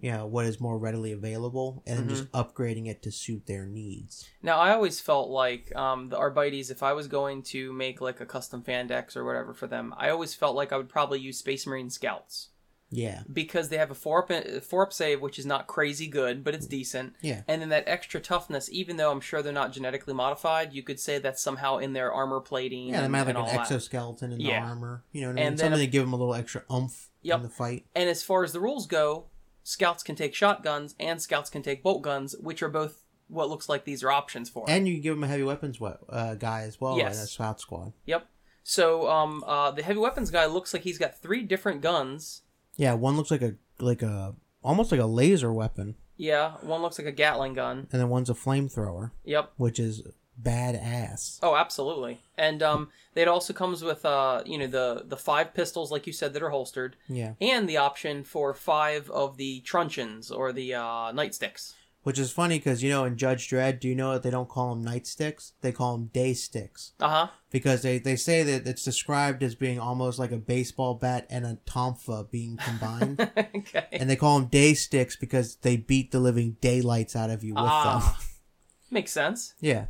you 0.00 0.10
know, 0.10 0.26
what 0.26 0.44
is 0.44 0.60
more 0.60 0.76
readily 0.76 1.12
available 1.12 1.84
and 1.86 2.08
just 2.08 2.24
Mm-hmm. 2.32 2.36
upgrading 2.36 2.88
it 2.88 3.00
to 3.02 3.12
suit 3.12 3.46
their 3.46 3.64
needs. 3.64 4.28
Now, 4.42 4.58
I 4.58 4.72
always 4.72 4.98
felt 5.00 5.30
like 5.30 5.74
um, 5.76 6.08
the 6.08 6.18
Arbites, 6.18 6.68
if 6.68 6.82
I 6.82 6.92
was 6.92 7.06
going 7.06 7.44
to 7.44 7.72
make 7.72 8.00
like 8.00 8.20
a 8.20 8.26
custom 8.26 8.62
Fandex 8.62 9.16
or 9.16 9.24
whatever 9.24 9.54
for 9.54 9.68
them, 9.68 9.94
I 9.96 10.10
always 10.10 10.34
felt 10.34 10.56
like 10.56 10.72
I 10.72 10.76
would 10.76 10.88
probably 10.88 11.20
use 11.20 11.38
Space 11.38 11.64
Marine 11.66 11.90
Scouts 11.90 12.48
Yeah, 12.94 13.22
because 13.32 13.70
they 13.70 13.78
have 13.78 13.90
a 13.90 13.94
four 13.94 14.30
up 14.30 14.62
four 14.62 14.82
up 14.84 14.92
save, 14.92 15.20
which 15.22 15.38
is 15.38 15.46
not 15.46 15.66
crazy 15.66 16.06
good, 16.06 16.44
but 16.44 16.54
it's 16.54 16.66
decent. 16.66 17.14
yeah, 17.22 17.42
And 17.48 17.62
then 17.62 17.70
that 17.70 17.84
extra 17.88 18.20
toughness, 18.20 18.68
even 18.70 18.98
though 18.98 19.10
I'm 19.10 19.20
sure 19.22 19.42
they're 19.42 19.52
not 19.52 19.72
genetically 19.72 20.12
modified, 20.14 20.72
you 20.74 20.82
could 20.82 21.00
say 21.00 21.18
that's 21.18 21.42
somehow 21.42 21.78
in 21.78 21.94
their 21.94 22.12
armor 22.12 22.40
plating. 22.40 22.88
yeah. 22.88 22.98
They 22.98 23.04
and, 23.04 23.12
might 23.12 23.18
have 23.18 23.28
and 23.28 23.38
like 23.38 23.44
an 23.46 23.50
all 23.50 23.56
that. 23.64 23.72
exoskeleton 23.72 24.32
in 24.32 24.40
Yeah. 24.40 24.60
the 24.60 24.66
armor. 24.68 25.04
You 25.10 25.22
know, 25.22 25.28
what 25.28 25.38
I 25.38 25.40
And 25.40 25.50
mean? 25.52 25.56
then 25.56 25.64
something 25.70 25.80
a- 25.80 25.86
to 25.86 25.90
give 25.90 26.04
them 26.04 26.12
a 26.12 26.16
little 26.16 26.34
extra 26.34 26.62
oomph 26.70 27.10
Yep. 27.22 27.36
in 27.38 27.42
the 27.42 27.48
fight. 27.48 27.86
And 27.94 28.08
as 28.10 28.22
far 28.22 28.44
as 28.44 28.52
the 28.52 28.60
rules 28.60 28.86
go, 28.86 29.26
Scouts 29.64 30.02
can 30.02 30.14
take 30.16 30.34
shotguns 30.34 30.94
and 31.00 31.22
Scouts 31.22 31.48
can 31.48 31.62
take 31.62 31.82
bolt 31.82 32.02
guns, 32.02 32.34
which 32.40 32.62
are 32.62 32.68
both 32.68 33.04
what 33.28 33.48
looks 33.48 33.68
like 33.68 33.84
these 33.84 34.02
are 34.04 34.10
options 34.10 34.50
for. 34.50 34.66
And 34.68 34.86
you 34.86 34.94
can 34.94 35.02
give 35.02 35.14
them 35.14 35.24
a 35.24 35.28
heavy 35.28 35.44
weapons 35.44 35.80
we- 35.80 35.88
uh, 36.10 36.34
guy 36.34 36.62
as 36.62 36.78
well 36.80 36.98
Yes. 36.98 37.16
in 37.16 37.22
a 37.22 37.26
scout 37.26 37.60
squad. 37.60 37.92
Yep. 38.04 38.26
So 38.64 39.08
um, 39.08 39.42
uh, 39.46 39.70
the 39.70 39.82
heavy 39.82 39.98
weapons 39.98 40.30
guy 40.30 40.46
looks 40.46 40.72
like 40.74 40.82
he's 40.82 40.98
got 40.98 41.18
three 41.20 41.42
different 41.42 41.80
guns. 41.80 42.41
Yeah, 42.76 42.94
one 42.94 43.16
looks 43.16 43.30
like 43.30 43.42
a 43.42 43.54
like 43.78 44.02
a 44.02 44.34
almost 44.62 44.92
like 44.92 45.00
a 45.00 45.06
laser 45.06 45.52
weapon, 45.52 45.96
Yeah, 46.16 46.52
one 46.60 46.82
looks 46.82 46.98
like 46.98 47.08
a 47.08 47.12
Gatling 47.12 47.54
gun. 47.54 47.88
and 47.92 48.00
then 48.00 48.08
one's 48.08 48.30
a 48.30 48.34
flamethrower, 48.34 49.10
Yep. 49.24 49.52
which 49.56 49.78
is 49.80 50.02
badass. 50.40 51.38
Oh, 51.42 51.56
absolutely. 51.56 52.20
And 52.38 52.62
um, 52.62 52.88
it 53.14 53.28
also 53.28 53.52
comes 53.52 53.82
with 53.82 54.04
uh, 54.04 54.42
you 54.46 54.58
know, 54.58 54.66
the 54.66 55.02
the 55.06 55.16
five 55.16 55.54
pistols, 55.54 55.90
like 55.90 56.06
you 56.06 56.12
said, 56.12 56.32
that 56.32 56.42
are 56.42 56.50
holstered, 56.50 56.96
Yeah, 57.08 57.34
and 57.40 57.68
the 57.68 57.76
option 57.76 58.24
for 58.24 58.54
five 58.54 59.10
of 59.10 59.36
the 59.36 59.60
truncheons 59.62 60.30
or 60.30 60.52
the 60.52 60.74
uh, 60.74 61.12
nightsticks. 61.12 61.74
Which 62.02 62.18
is 62.18 62.32
funny 62.32 62.58
because 62.58 62.82
you 62.82 62.90
know 62.90 63.04
in 63.04 63.16
Judge 63.16 63.48
Dredd, 63.48 63.80
do 63.80 63.88
you 63.88 63.94
know 63.94 64.12
that 64.12 64.22
they 64.22 64.30
don't 64.30 64.48
call 64.48 64.74
them 64.74 64.84
nightsticks? 64.84 65.52
They 65.60 65.72
call 65.72 65.96
them 65.96 66.06
day 66.12 66.34
sticks. 66.34 66.92
Uh 67.00 67.08
huh. 67.08 67.28
because 67.50 67.82
they, 67.82 67.98
they 67.98 68.16
say 68.16 68.42
that 68.42 68.66
it's 68.66 68.84
described 68.84 69.42
as 69.42 69.54
being 69.54 69.78
almost 69.78 70.18
like 70.18 70.32
a 70.32 70.36
baseball 70.36 70.94
bat 70.94 71.26
and 71.30 71.44
a 71.44 71.58
tonfa 71.66 72.30
being 72.30 72.56
combined. 72.56 73.20
okay. 73.54 73.86
and 73.92 74.08
they 74.08 74.16
call 74.16 74.38
them 74.38 74.48
day 74.48 74.74
sticks 74.74 75.16
because 75.16 75.56
they 75.56 75.76
beat 75.76 76.10
the 76.10 76.20
living 76.20 76.56
daylights 76.60 77.14
out 77.14 77.30
of 77.30 77.44
you 77.44 77.54
with 77.54 77.62
them. 77.62 77.68
Ah, 77.68 78.20
makes 78.90 79.12
sense. 79.12 79.54
Yeah. 79.60 79.86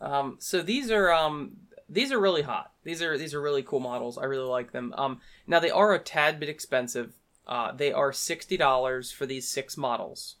Um, 0.00 0.36
so 0.40 0.62
these 0.62 0.90
are 0.90 1.12
um, 1.12 1.56
these 1.88 2.10
are 2.10 2.18
really 2.18 2.42
hot. 2.42 2.72
These 2.84 3.02
are 3.02 3.16
these 3.18 3.34
are 3.34 3.40
really 3.40 3.62
cool 3.62 3.80
models. 3.80 4.18
I 4.18 4.24
really 4.24 4.48
like 4.48 4.72
them. 4.72 4.94
Um, 4.96 5.20
now 5.46 5.60
they 5.60 5.70
are 5.70 5.92
a 5.92 5.98
tad 5.98 6.40
bit 6.40 6.48
expensive. 6.48 7.12
Uh, 7.46 7.72
they 7.72 7.92
are 7.92 8.12
sixty 8.12 8.56
dollars 8.56 9.12
for 9.12 9.26
these 9.26 9.46
six 9.46 9.76
models. 9.76 10.36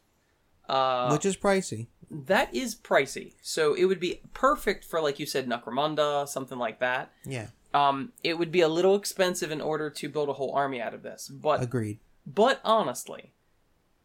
Uh, 0.68 1.10
Which 1.10 1.24
is 1.26 1.36
pricey. 1.36 1.88
that 2.10 2.54
is 2.54 2.74
pricey. 2.74 3.32
So 3.42 3.74
it 3.74 3.84
would 3.86 4.00
be 4.00 4.20
perfect 4.34 4.84
for, 4.84 5.00
like 5.00 5.18
you 5.18 5.26
said, 5.26 5.46
Necromunda, 5.48 6.28
something 6.28 6.58
like 6.58 6.78
that. 6.80 7.10
Yeah. 7.24 7.48
Um, 7.74 8.12
it 8.22 8.38
would 8.38 8.52
be 8.52 8.60
a 8.60 8.68
little 8.68 8.94
expensive 8.94 9.50
in 9.50 9.60
order 9.60 9.88
to 9.90 10.08
build 10.08 10.28
a 10.28 10.34
whole 10.34 10.52
army 10.52 10.80
out 10.80 10.92
of 10.94 11.02
this. 11.02 11.28
But 11.28 11.62
Agreed. 11.62 11.98
but 12.26 12.60
honestly, 12.64 13.32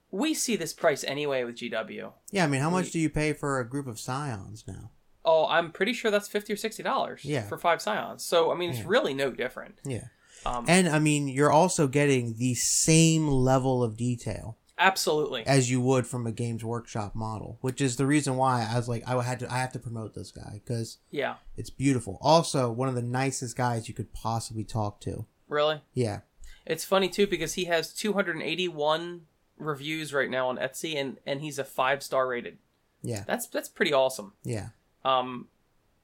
we 0.10 0.34
see 0.34 0.56
this 0.56 0.74
price 0.74 1.04
anyway 1.04 1.43
with 1.43 1.56
GW. 1.58 2.12
Yeah, 2.32 2.46
I 2.46 2.48
mean, 2.48 2.62
how 2.62 2.70
much 2.70 2.91
do 2.91 3.00
you 3.00 3.10
pay 3.10 3.34
for 3.34 3.60
a 3.60 3.67
group 3.67 3.88
of 3.88 4.00
scions 4.00 4.63
now? 4.67 4.91
Oh, 5.26 5.46
I'm 5.48 5.72
pretty 5.74 5.91
sure 5.91 6.10
that's 6.10 6.30
fifty 6.30 6.54
or 6.54 6.56
sixty 6.56 6.82
dollars 6.82 7.26
Yeah. 7.26 7.43
for 7.43 7.58
five 7.58 7.82
scions. 7.82 8.24
So 8.24 8.52
I 8.52 8.56
mean, 8.56 8.70
it's 8.70 8.80
Yeah. 8.80 8.86
really 8.88 9.13
no 9.13 9.32
different. 9.32 9.80
Yeah. 9.86 10.06
Um, 10.46 10.63
And 10.70 10.88
I 10.88 11.00
mean, 11.00 11.28
you're 11.28 11.52
also 11.52 11.88
getting 11.89 12.38
the 12.38 12.56
same 12.56 13.28
level 13.28 13.84
of 13.84 13.98
detail 13.98 14.58
absolutely. 14.78 15.46
as 15.46 15.70
you 15.72 15.82
would 15.82 16.06
from 16.08 16.28
a 16.28 16.32
Games 16.32 16.63
Workshop 16.63 17.16
model, 17.16 17.58
which 17.62 17.82
is 17.82 17.96
the 17.96 18.06
reason 18.06 18.36
why 18.38 18.68
I 18.70 18.76
was 18.76 18.88
like, 18.88 19.08
I 19.08 19.22
had 19.24 19.40
to, 19.40 19.52
I 19.54 19.58
have 19.60 19.72
to 19.74 19.80
promote 19.80 20.13
this 20.13 20.32
guy 20.32 20.62
because 20.63 20.98
Yeah. 21.12 21.36
it's 21.56 21.70
beautiful. 21.70 22.18
Also, 22.22 22.72
one 22.72 22.88
of 22.90 22.96
the 22.96 23.02
nicest 23.02 23.56
guys 23.58 23.88
you 23.88 23.94
could 23.94 24.13
possibly 24.13 24.63
talk 24.63 25.00
to. 25.02 25.26
Really. 25.48 25.82
Yeah. 25.94 26.22
It's 26.66 26.84
funny 26.86 27.10
too 27.10 27.28
because 27.28 27.54
he 27.54 27.66
has 27.66 27.94
281 27.94 29.22
reviews 29.58 30.13
right 30.13 30.30
now 30.30 30.50
on 30.50 30.58
Etsy, 30.58 30.96
and 30.96 31.18
and 31.26 31.42
he's 31.42 31.58
a 31.58 31.63
five 31.63 32.04
star 32.04 32.28
rated. 32.28 32.58
Yeah. 33.02 33.24
That's 33.26 33.48
that's 33.48 33.70
pretty 33.70 33.94
awesome. 33.94 34.34
Yeah. 34.44 34.70
Um, 35.06 35.48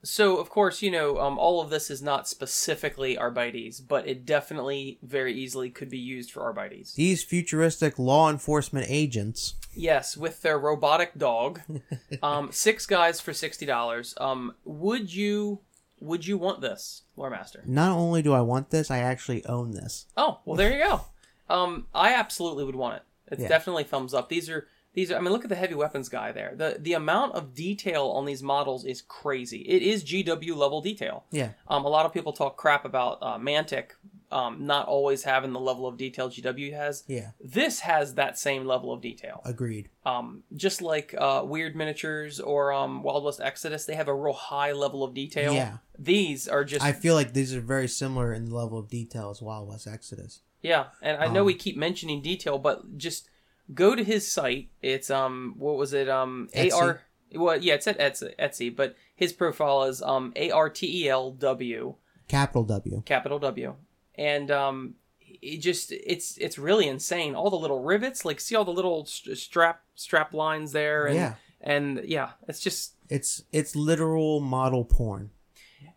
so 0.03 0.37
of 0.37 0.49
course 0.49 0.81
you 0.81 0.91
know 0.91 1.17
um, 1.19 1.39
all 1.39 1.61
of 1.61 1.69
this 1.69 1.89
is 1.89 2.01
not 2.01 2.27
specifically 2.27 3.17
Arbites, 3.17 3.79
but 3.79 4.07
it 4.07 4.25
definitely 4.25 4.99
very 5.01 5.33
easily 5.33 5.69
could 5.69 5.89
be 5.89 5.97
used 5.97 6.31
for 6.31 6.43
Arbites. 6.43 6.93
These 6.93 7.23
futuristic 7.23 7.97
law 7.97 8.29
enforcement 8.29 8.87
agents. 8.89 9.55
Yes, 9.75 10.15
with 10.15 10.41
their 10.41 10.59
robotic 10.59 11.17
dog. 11.17 11.61
um, 12.23 12.51
six 12.51 12.85
guys 12.85 13.19
for 13.21 13.33
sixty 13.33 13.65
dollars. 13.65 14.13
Um, 14.19 14.53
would 14.65 15.13
you 15.13 15.59
would 15.99 16.27
you 16.27 16.37
want 16.37 16.59
this, 16.61 17.03
Lore 17.15 17.29
Master? 17.29 17.63
Not 17.65 17.95
only 17.97 18.21
do 18.21 18.33
I 18.33 18.41
want 18.41 18.69
this, 18.71 18.91
I 18.91 18.97
actually 18.99 19.45
own 19.45 19.71
this. 19.71 20.05
Oh, 20.17 20.39
well, 20.45 20.57
there 20.57 20.73
you 20.77 20.83
go. 20.83 21.01
Um, 21.49 21.87
I 21.95 22.13
absolutely 22.13 22.65
would 22.65 22.75
want 22.75 22.97
it. 22.97 23.03
It's 23.31 23.41
Yeah. 23.43 23.47
definitely 23.47 23.85
thumbs 23.85 24.13
up. 24.13 24.27
These 24.29 24.49
are 24.49 24.67
these. 24.93 25.11
Are, 25.11 25.17
I 25.17 25.21
mean, 25.21 25.31
look 25.31 25.43
at 25.43 25.49
the 25.49 25.55
heavy 25.55 25.75
weapons 25.75 26.09
guy 26.09 26.31
there. 26.31 26.53
the 26.55 26.77
The 26.79 26.93
amount 26.93 27.33
of 27.33 27.53
detail 27.53 28.07
on 28.07 28.25
these 28.25 28.43
models 28.43 28.85
is 28.85 29.01
crazy. 29.01 29.59
It 29.61 29.81
is 29.81 30.03
GW 30.03 30.55
level 30.55 30.81
detail. 30.81 31.25
Yeah. 31.31 31.49
Um, 31.67 31.85
a 31.85 31.89
lot 31.89 32.05
of 32.05 32.13
people 32.13 32.33
talk 32.33 32.57
crap 32.57 32.85
about 32.85 33.19
uh, 33.21 33.37
Mantic 33.37 33.91
um, 34.33 34.65
not 34.65 34.87
always 34.87 35.23
having 35.23 35.53
the 35.53 35.59
level 35.59 35.85
of 35.85 35.95
detail 35.95 36.29
GW 36.29 36.73
has. 36.73 37.03
Yeah. 37.07 37.31
This 37.39 37.81
has 37.81 38.15
that 38.15 38.37
same 38.37 38.65
level 38.65 38.91
of 38.91 38.99
detail. 38.99 39.41
Agreed. 39.45 39.89
Um, 40.05 40.43
just 40.55 40.81
like 40.81 41.13
uh, 41.17 41.43
Wyrd 41.43 41.75
Miniatures 41.75 42.39
or 42.39 42.73
um, 42.73 43.03
Wild 43.03 43.23
West 43.23 43.39
Exodus, 43.41 43.85
they 43.85 43.95
have 43.95 44.07
a 44.07 44.15
real 44.15 44.33
high 44.33 44.71
level 44.71 45.03
of 45.03 45.13
detail. 45.13 45.53
Yeah. 45.53 45.77
These 45.97 46.47
are 46.47 46.65
just 46.65 46.83
I 46.83 46.91
feel 46.91 47.13
like 47.13 47.33
these 47.33 47.53
are 47.55 47.61
very 47.61 47.87
similar 47.87 48.33
in 48.33 48.45
the 48.49 48.55
level 48.55 48.79
of 48.79 48.89
detail 48.89 49.29
as 49.29 49.41
Wild 49.41 49.69
West 49.69 49.87
Exodus. 49.87 50.41
Yeah, 50.61 50.85
and 51.01 51.17
I 51.21 51.27
know 51.27 51.41
Um, 51.41 51.47
we 51.47 51.55
keep 51.55 51.77
mentioning 51.77 52.21
detail, 52.21 52.57
but 52.57 52.97
just 52.97 53.27
go 53.73 53.95
to 53.95 54.03
his 54.03 54.29
site. 54.31 54.69
It's 54.81 55.09
um, 55.09 55.55
what 55.57 55.77
was 55.77 55.93
it? 55.93 56.09
Um, 56.09 56.49
Etsy. 56.55 56.73
AR. 56.73 57.01
Well, 57.35 57.57
yeah, 57.61 57.73
it's 57.75 57.87
at 57.87 57.97
Etsy, 57.99 58.35
Etsy, 58.37 58.75
but 58.75 58.95
his 59.15 59.33
profile 59.33 59.83
is 59.83 60.01
um, 60.01 60.33
A 60.35 60.51
R 60.51 60.69
T 60.69 61.03
E 61.05 61.09
L 61.09 61.31
W, 61.31 61.95
Capital 62.27 62.63
W. 62.63 63.01
capital 63.05 63.39
W, 63.39 63.75
and 64.15 64.51
um, 64.51 64.95
it 65.41 65.57
just 65.57 65.91
it's 65.91 66.37
it's 66.37 66.59
really 66.59 66.87
insane. 66.87 67.33
All 67.35 67.49
the 67.49 67.55
little 67.57 67.81
rivets, 67.81 68.23
like 68.23 68.39
see 68.39 68.55
all 68.55 68.65
the 68.65 68.71
little 68.71 69.05
st- 69.05 69.37
strap 69.37 69.81
strap 69.95 70.33
lines 70.33 70.73
there, 70.73 71.07
and 71.07 71.15
Yeah. 71.15 71.33
and 71.61 72.01
yeah, 72.05 72.31
it's 72.47 72.59
just 72.59 72.93
It's 73.09 73.43
it's 73.51 73.75
literal 73.75 74.39
model 74.39 74.85
porn. 74.85 75.31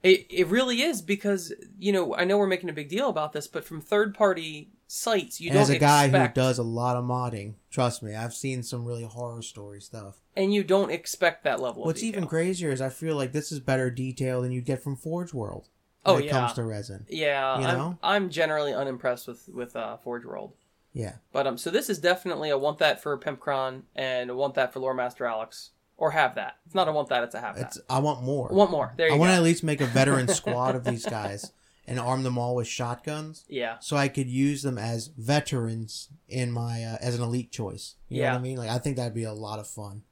It, 0.03 0.27
it 0.31 0.47
really 0.49 0.83
is 0.83 1.03
because 1.03 1.53
you 1.79 1.93
know 1.93 2.15
I 2.15 2.25
know 2.25 2.39
we're 2.39 2.47
making 2.47 2.71
a 2.71 2.75
big 2.75 2.89
deal 2.89 3.11
about 3.11 3.33
this, 3.35 3.47
but 3.47 3.65
from 3.65 3.81
third 3.83 4.15
party 4.15 4.71
sites 4.87 5.41
you 5.41 5.49
And 5.51 5.55
don't 5.55 5.63
as 5.63 5.71
a 5.71 5.79
guy 5.79 6.05
expect, 6.05 6.37
who 6.37 6.43
does 6.43 6.59
a 6.59 6.63
lot 6.63 6.97
of 6.97 7.05
modding, 7.05 7.55
trust 7.71 8.03
me, 8.03 8.15
I've 8.15 8.35
seen 8.35 8.63
some 8.63 8.85
really 8.85 9.05
horror 9.05 9.43
story 9.43 9.81
stuff. 9.81 10.21
and 10.37 10.53
you 10.55 10.63
don't 10.65 10.91
expect 10.91 11.45
that 11.45 11.61
level. 11.61 11.85
What's 11.85 12.03
even 12.03 12.27
crazier 12.27 12.71
is 12.71 12.81
I 12.81 12.89
feel 12.91 13.17
like 13.17 13.33
this 13.33 13.51
is 13.51 13.61
better 13.61 13.91
detail 13.91 14.43
than 14.43 14.53
you 14.53 14.61
get 14.61 14.83
from 14.83 14.97
Forge 14.97 15.33
World. 15.35 15.69
Oh, 16.05 16.15
when 16.15 16.23
it 16.23 16.27
yeah. 16.27 16.33
comes 16.33 16.53
to 16.53 16.63
resin. 16.63 17.05
Yeah, 17.09 17.59
You 17.59 17.67
I'm, 17.67 17.77
know? 17.77 17.99
I'm 18.01 18.31
generally 18.31 18.73
unimpressed 18.73 19.27
with 19.27 19.49
with 19.53 19.75
uh, 19.75 19.97
Forge 19.97 20.25
World, 20.25 20.53
Yeah. 20.93 21.15
but 21.33 21.49
um, 21.49 21.59
so 21.59 21.69
this 21.71 21.91
is 21.91 21.99
definitely 21.99 22.51
a 22.51 22.57
want 22.59 22.79
that 22.79 23.03
for 23.03 23.19
Pimpcron 23.19 23.83
and 23.97 24.31
a 24.31 24.37
want 24.37 24.55
that 24.55 24.73
for 24.73 24.79
Lore 24.79 24.95
Master 24.95 25.27
Alex, 25.27 25.71
or 25.97 26.13
have 26.13 26.37
that. 26.37 26.59
It's 26.65 26.77
not 26.77 26.87
a 26.87 26.93
want 26.93 27.09
that, 27.09 27.25
it's 27.25 27.35
a 27.35 27.41
have 27.41 27.57
It's 27.57 27.75
that. 27.75 27.83
I 27.91 27.99
want 27.99 28.23
more. 28.23 28.53
I 28.53 28.55
want 28.55 28.71
more. 28.71 28.95
There 28.97 29.09
you 29.09 29.15
I 29.15 29.17
go. 29.17 29.21
want 29.21 29.31
to 29.31 29.35
at 29.37 29.43
least 29.43 29.65
make 29.65 29.81
a 29.81 29.87
veteran 29.87 30.29
squad 30.41 30.77
of 30.77 30.85
these 30.85 31.05
guys 31.05 31.51
and 31.87 32.01
arm 32.01 32.23
them 32.23 32.37
all 32.39 32.55
with 32.57 32.67
shotguns, 32.67 33.45
Yeah. 33.49 33.79
so 33.81 33.97
I 33.97 34.09
could 34.09 34.29
use 34.29 34.63
them 34.63 34.77
as 34.79 35.09
veterans 35.17 36.09
in 36.29 36.51
my 36.51 36.83
uh, 36.85 36.99
as 37.01 37.15
an 37.17 37.23
elite 37.23 37.53
choice. 37.53 37.95
You 38.09 38.19
know 38.19 38.23
Yeah. 38.25 38.33
what 38.33 38.39
I 38.39 38.43
mean? 38.43 38.57
Like 38.59 38.71
I 38.71 38.79
think 38.79 38.97
that'd 38.97 39.15
be 39.15 39.25
a 39.25 39.33
lot 39.33 39.59
of 39.59 39.69
fun. 39.69 40.03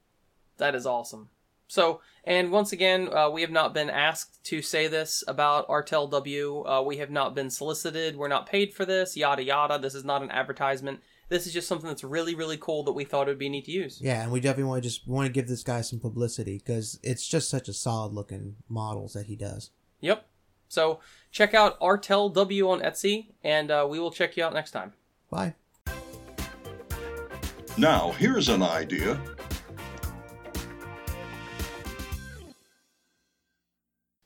That 0.57 0.75
is 0.75 0.85
awesome. 0.85 1.29
So, 1.67 1.99
and 2.23 2.51
once 2.51 2.71
again, 2.71 3.09
uh, 3.11 3.29
we 3.29 3.41
have 3.41 3.49
not 3.51 3.73
been 3.73 3.89
asked 3.89 4.43
to 4.45 4.61
say 4.61 4.87
this 4.87 5.23
about 5.27 5.67
Artel 5.67 6.07
W. 6.07 6.63
Uh, 6.65 6.81
we 6.83 6.97
have 6.97 7.09
not 7.09 7.33
been 7.33 7.49
solicited. 7.49 8.15
We're 8.15 8.27
not 8.27 8.45
paid 8.45 8.73
for 8.73 8.85
this. 8.85 9.17
Yada 9.17 9.43
yada. 9.43 9.79
This 9.79 9.95
is 9.95 10.05
not 10.05 10.21
an 10.21 10.29
advertisement. 10.29 10.99
This 11.27 11.47
is 11.47 11.53
just 11.53 11.67
something 11.67 11.87
that's 11.89 12.03
really, 12.03 12.35
really 12.35 12.55
cool 12.57 12.83
that 12.83 12.91
we 12.93 13.03
thought 13.03 13.27
it 13.27 13.31
would 13.31 13.39
be 13.39 13.49
neat 13.49 13.65
to 13.65 13.71
use. 13.71 13.99
Yeah, 13.99 14.21
and 14.21 14.31
we 14.31 14.39
definitely 14.39 14.65
want 14.69 14.83
to 14.83 14.87
just 14.89 15.07
want 15.07 15.25
to 15.25 15.33
give 15.33 15.47
this 15.47 15.63
guy 15.63 15.81
some 15.81 15.99
publicity 15.99 16.59
because 16.59 16.99
it's 17.01 17.27
just 17.27 17.49
such 17.49 17.67
a 17.67 17.73
solid 17.73 18.13
looking 18.13 18.57
models 18.69 19.13
that 19.13 19.25
he 19.25 19.35
does. 19.35 19.71
Yep. 20.01 20.23
So 20.67 20.99
check 21.31 21.53
out 21.53 21.77
Artel 21.79 22.29
W 22.29 22.69
on 22.69 22.81
Etsy, 22.81 23.27
and 23.43 23.71
uh, 23.71 23.85
we 23.89 23.99
will 23.99 24.11
check 24.11 24.37
you 24.37 24.43
out 24.43 24.53
next 24.53 24.71
time. 24.71 24.93
Bye. 25.29 25.55
Now, 27.77 28.11
here's 28.13 28.47
an 28.47 28.63
idea. 28.63 29.19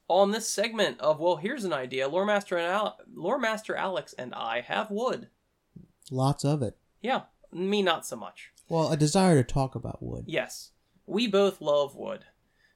On 0.08 0.32
this 0.32 0.48
segment 0.48 1.00
of 1.00 1.20
well, 1.20 1.38
here's 1.38 1.64
an 1.64 1.74
idea. 1.74 2.08
Lore 2.08 2.26
Master 2.26 2.58
and 2.58 2.68
Al- 2.68 2.98
Lore 3.14 3.40
Master 3.40 3.76
Alex 3.76 4.14
and 4.14 4.34
I 4.34 4.62
have 4.62 4.90
wood. 4.90 5.30
Lots 6.12 6.44
of 6.44 6.64
it. 6.64 6.78
Yeah, 7.02 7.24
me 7.52 7.82
not 7.82 8.06
so 8.06 8.16
much. 8.16 8.52
Well, 8.68 8.92
a 8.92 8.98
desire 8.98 9.36
to 9.42 9.44
talk 9.44 9.76
about 9.76 10.02
wood. 10.02 10.26
Yes, 10.28 10.72
we 11.06 11.28
both 11.28 11.62
love 11.62 11.96
wood. 11.96 12.26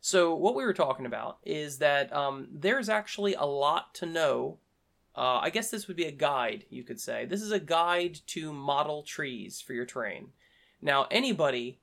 So 0.05 0.35
what 0.35 0.53
we 0.53 0.65
were 0.65 0.73
talking 0.73 1.05
about 1.05 1.37
is 1.45 1.77
that 1.77 2.11
um, 2.11 2.49
there's 2.51 2.89
actually 2.89 3.35
a 3.35 3.45
lot 3.45 3.95
to 3.95 4.05
know. 4.05 4.57
Uh, 5.15 5.39
I 5.41 5.49
guess 5.49 5.71
this 5.71 5.87
would 5.87 5.95
be 5.95 6.03
a 6.03 6.11
guide, 6.11 6.65
you 6.69 6.83
could 6.83 6.99
say. 6.99 7.23
This 7.23 7.41
is 7.41 7.53
a 7.53 7.59
guide 7.59 8.19
to 8.27 8.51
model 8.51 9.03
trees 9.03 9.61
for 9.61 9.71
your 9.71 9.85
terrain. 9.85 10.27
Now, 10.81 11.07
anybody 11.09 11.79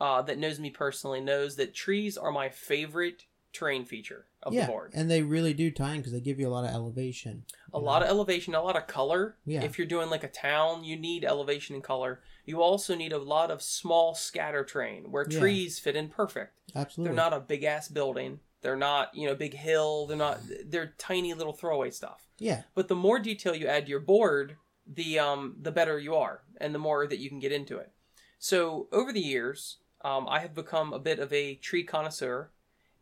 uh, 0.00 0.20
that 0.22 0.36
knows 0.36 0.58
me 0.58 0.70
personally 0.70 1.20
knows 1.20 1.54
that 1.56 1.72
trees 1.72 2.18
are 2.18 2.32
my 2.32 2.48
favorite 2.48 3.26
terrain 3.52 3.84
feature 3.84 4.26
of 4.42 4.52
yeah, 4.52 4.62
the 4.62 4.72
board. 4.72 4.90
and 4.92 5.08
they 5.08 5.22
really 5.22 5.54
do 5.54 5.70
tie 5.70 5.92
in 5.92 5.98
because 5.98 6.12
they 6.12 6.20
give 6.20 6.40
you 6.40 6.48
a 6.48 6.50
lot 6.50 6.64
of 6.64 6.74
elevation. 6.74 7.44
a 7.72 7.78
you 7.78 7.84
lot 7.84 8.02
of 8.02 8.08
elevation, 8.08 8.52
a 8.56 8.62
lot 8.62 8.76
of 8.76 8.88
color. 8.88 9.36
Yeah. 9.46 9.62
If 9.62 9.78
you're 9.78 9.86
doing 9.86 10.10
like 10.10 10.24
a 10.24 10.28
town, 10.28 10.82
you 10.82 10.96
need 10.96 11.24
elevation 11.24 11.76
and 11.76 11.84
color. 11.84 12.20
You 12.50 12.62
also 12.62 12.96
need 12.96 13.12
a 13.12 13.18
lot 13.18 13.52
of 13.52 13.62
small 13.62 14.16
scatter 14.16 14.64
terrain 14.64 15.12
where 15.12 15.24
Yeah. 15.28 15.38
trees 15.38 15.78
fit 15.78 15.94
in 15.94 16.08
perfect. 16.08 16.58
Absolutely. 16.74 17.14
They're 17.14 17.24
not 17.24 17.32
a 17.32 17.38
big 17.38 17.62
ass 17.62 17.86
building. 17.88 18.40
They're 18.60 18.74
not, 18.76 19.14
you 19.14 19.28
know, 19.28 19.36
big 19.36 19.54
hill. 19.54 20.06
They're 20.08 20.16
not. 20.16 20.40
They're 20.66 20.94
tiny 20.98 21.32
little 21.32 21.52
throwaway 21.52 21.92
stuff. 21.92 22.26
Yeah, 22.38 22.64
But 22.74 22.88
the 22.88 22.96
more 22.96 23.18
detail 23.20 23.54
you 23.54 23.66
add 23.68 23.84
to 23.84 23.90
your 23.90 24.00
board, 24.00 24.56
the 24.84 25.18
um 25.20 25.56
the 25.62 25.70
better 25.70 25.96
you 26.00 26.16
are, 26.16 26.42
and 26.56 26.74
the 26.74 26.78
more 26.80 27.06
that 27.06 27.18
you 27.18 27.28
can 27.28 27.38
get 27.38 27.52
into 27.52 27.78
it. 27.78 27.92
So 28.40 28.88
over 28.90 29.12
the 29.12 29.20
years, 29.20 29.76
um, 30.00 30.26
I 30.28 30.40
have 30.40 30.54
become 30.54 30.92
a 30.92 30.98
bit 30.98 31.18
of 31.20 31.32
a 31.32 31.54
tree 31.54 31.84
connoisseur, 31.84 32.50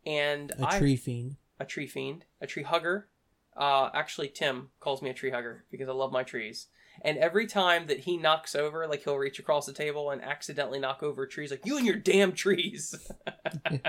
and 0.05 0.51
a 0.51 0.65
I 0.67 0.77
tree 0.79 0.95
fiend. 0.95 1.37
a 1.59 1.65
tree 1.65 1.87
fiend, 1.87 2.25
a 2.39 2.45
tree 2.45 2.63
hugger. 2.63 3.07
Uh, 3.57 3.89
actually, 3.95 4.27
Tim 4.29 4.69
calls 4.79 5.01
me 5.01 5.09
a 5.09 5.13
tree 5.13 5.31
hugger 5.31 5.65
because 5.71 5.89
I 5.89 5.93
love 5.93 6.11
my 6.11 6.23
trees. 6.23 6.67
And 7.03 7.17
every 7.17 7.47
time 7.47 7.87
that 7.87 7.99
he 8.01 8.17
knocks 8.17 8.55
over, 8.55 8.87
like 8.87 9.03
he'll 9.03 9.17
reach 9.17 9.39
across 9.39 9.65
the 9.65 9.73
table 9.73 10.11
and 10.11 10.21
accidentally 10.23 10.79
knock 10.79 11.01
over 11.03 11.25
trees, 11.27 11.51
like, 11.51 11.65
"You 11.65 11.77
and 11.77 11.85
your 11.85 11.95
damn 11.95 12.31
trees." 12.33 12.93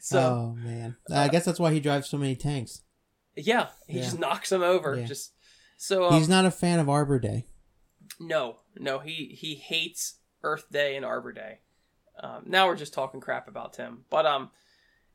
so 0.00 0.18
oh 0.18 0.56
man, 0.62 0.96
I 1.12 1.28
guess 1.28 1.44
that's 1.44 1.60
why 1.60 1.72
he 1.72 1.80
drives 1.80 2.08
so 2.08 2.18
many 2.18 2.36
tanks. 2.36 2.82
yeah, 3.36 3.68
he 3.86 3.98
Yeah. 3.98 4.04
just 4.04 4.18
knocks 4.18 4.50
them 4.50 4.62
over. 4.62 4.96
Yeah. 4.96 5.06
Just 5.06 5.32
so 5.76 6.06
um, 6.06 6.14
He's 6.14 6.28
not 6.28 6.44
a 6.46 6.50
fan 6.50 6.78
of 6.78 6.88
Arbor 6.88 7.18
Day. 7.18 7.46
No, 8.20 8.58
no, 8.78 8.98
he 8.98 9.36
he 9.38 9.54
hates 9.56 10.18
Earth 10.42 10.66
Day 10.70 10.96
and 10.96 11.04
Arbor 11.04 11.32
Day. 11.32 11.58
Um, 12.22 12.44
now 12.46 12.66
we're 12.66 12.76
just 12.76 12.94
talking 12.94 13.20
crap 13.20 13.46
about 13.48 13.74
Tim, 13.74 14.04
but 14.08 14.24
um, 14.24 14.50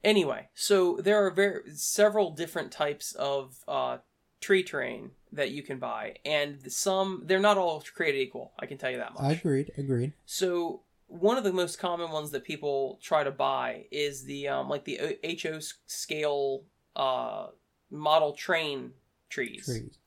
anyway, 0.03 0.49
so 0.53 0.97
there 1.01 1.25
are 1.25 1.31
very 1.31 1.61
several 1.73 2.31
different 2.31 2.71
types 2.71 3.13
of 3.13 3.57
uh 3.67 3.97
tree 4.39 4.63
terrain 4.63 5.11
that 5.33 5.51
you 5.51 5.63
can 5.63 5.79
buy, 5.79 6.15
and 6.25 6.71
some 6.71 7.23
they're 7.25 7.39
not 7.39 7.57
all 7.57 7.83
created 7.93 8.19
equal. 8.19 8.51
I 8.59 8.65
can 8.65 8.77
tell 8.77 8.91
you 8.91 8.97
that 8.97 9.13
much. 9.13 9.39
Agreed. 9.39 9.71
Agreed. 9.77 10.13
So 10.25 10.81
one 11.07 11.37
of 11.37 11.43
the 11.43 11.53
most 11.53 11.79
common 11.79 12.11
ones 12.11 12.31
that 12.31 12.43
people 12.43 12.99
try 13.01 13.23
to 13.23 13.31
buy 13.31 13.85
is 13.91 14.23
the 14.23 14.47
um 14.47 14.69
like 14.69 14.85
the 14.85 15.17
HO 15.41 15.59
scale 15.87 16.63
uh 16.95 17.47
model 17.89 18.33
train 18.33 18.91
trees. 19.29 19.65
Trees. 19.65 19.97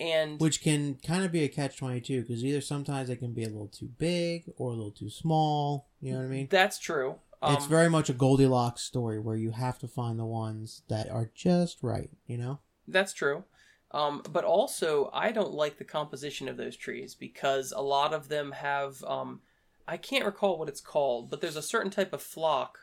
And 0.00 0.40
Which 0.40 0.62
can 0.62 0.94
kind 1.04 1.24
of 1.24 1.32
be 1.32 1.42
a 1.42 1.48
catch 1.48 1.76
twenty 1.76 2.00
two 2.00 2.22
because 2.22 2.44
either 2.44 2.60
sometimes 2.60 3.08
they 3.08 3.16
can 3.16 3.32
be 3.32 3.44
a 3.44 3.48
little 3.48 3.68
too 3.68 3.90
big 3.98 4.44
or 4.56 4.70
a 4.70 4.74
little 4.74 4.92
too 4.92 5.10
small. 5.10 5.88
You 6.00 6.12
know 6.12 6.18
what 6.18 6.26
I 6.26 6.28
mean? 6.28 6.48
that's 6.50 6.78
true. 6.78 7.16
Um, 7.40 7.54
it's 7.54 7.66
very 7.66 7.88
much 7.88 8.08
a 8.08 8.12
Goldilocks 8.12 8.82
story 8.82 9.20
where 9.20 9.36
you 9.36 9.52
have 9.52 9.78
to 9.78 9.88
find 9.88 10.18
the 10.18 10.24
ones 10.24 10.82
that 10.88 11.08
are 11.08 11.30
just 11.34 11.82
right. 11.82 12.10
You 12.26 12.36
know? 12.36 12.58
That's 12.86 13.12
true. 13.12 13.44
Um, 13.90 14.22
but 14.30 14.44
also, 14.44 15.10
I 15.14 15.32
don't 15.32 15.54
like 15.54 15.78
the 15.78 15.84
composition 15.84 16.48
of 16.48 16.56
those 16.56 16.76
trees 16.76 17.14
because 17.14 17.72
a 17.72 17.80
lot 17.80 18.12
of 18.12 18.28
them 18.28 18.52
have. 18.52 19.02
Um, 19.04 19.40
I 19.86 19.96
can't 19.96 20.26
recall 20.26 20.58
what 20.58 20.68
it's 20.68 20.82
called, 20.82 21.30
but 21.30 21.40
there's 21.40 21.56
a 21.56 21.62
certain 21.62 21.90
type 21.90 22.12
of 22.12 22.22
flock 22.22 22.80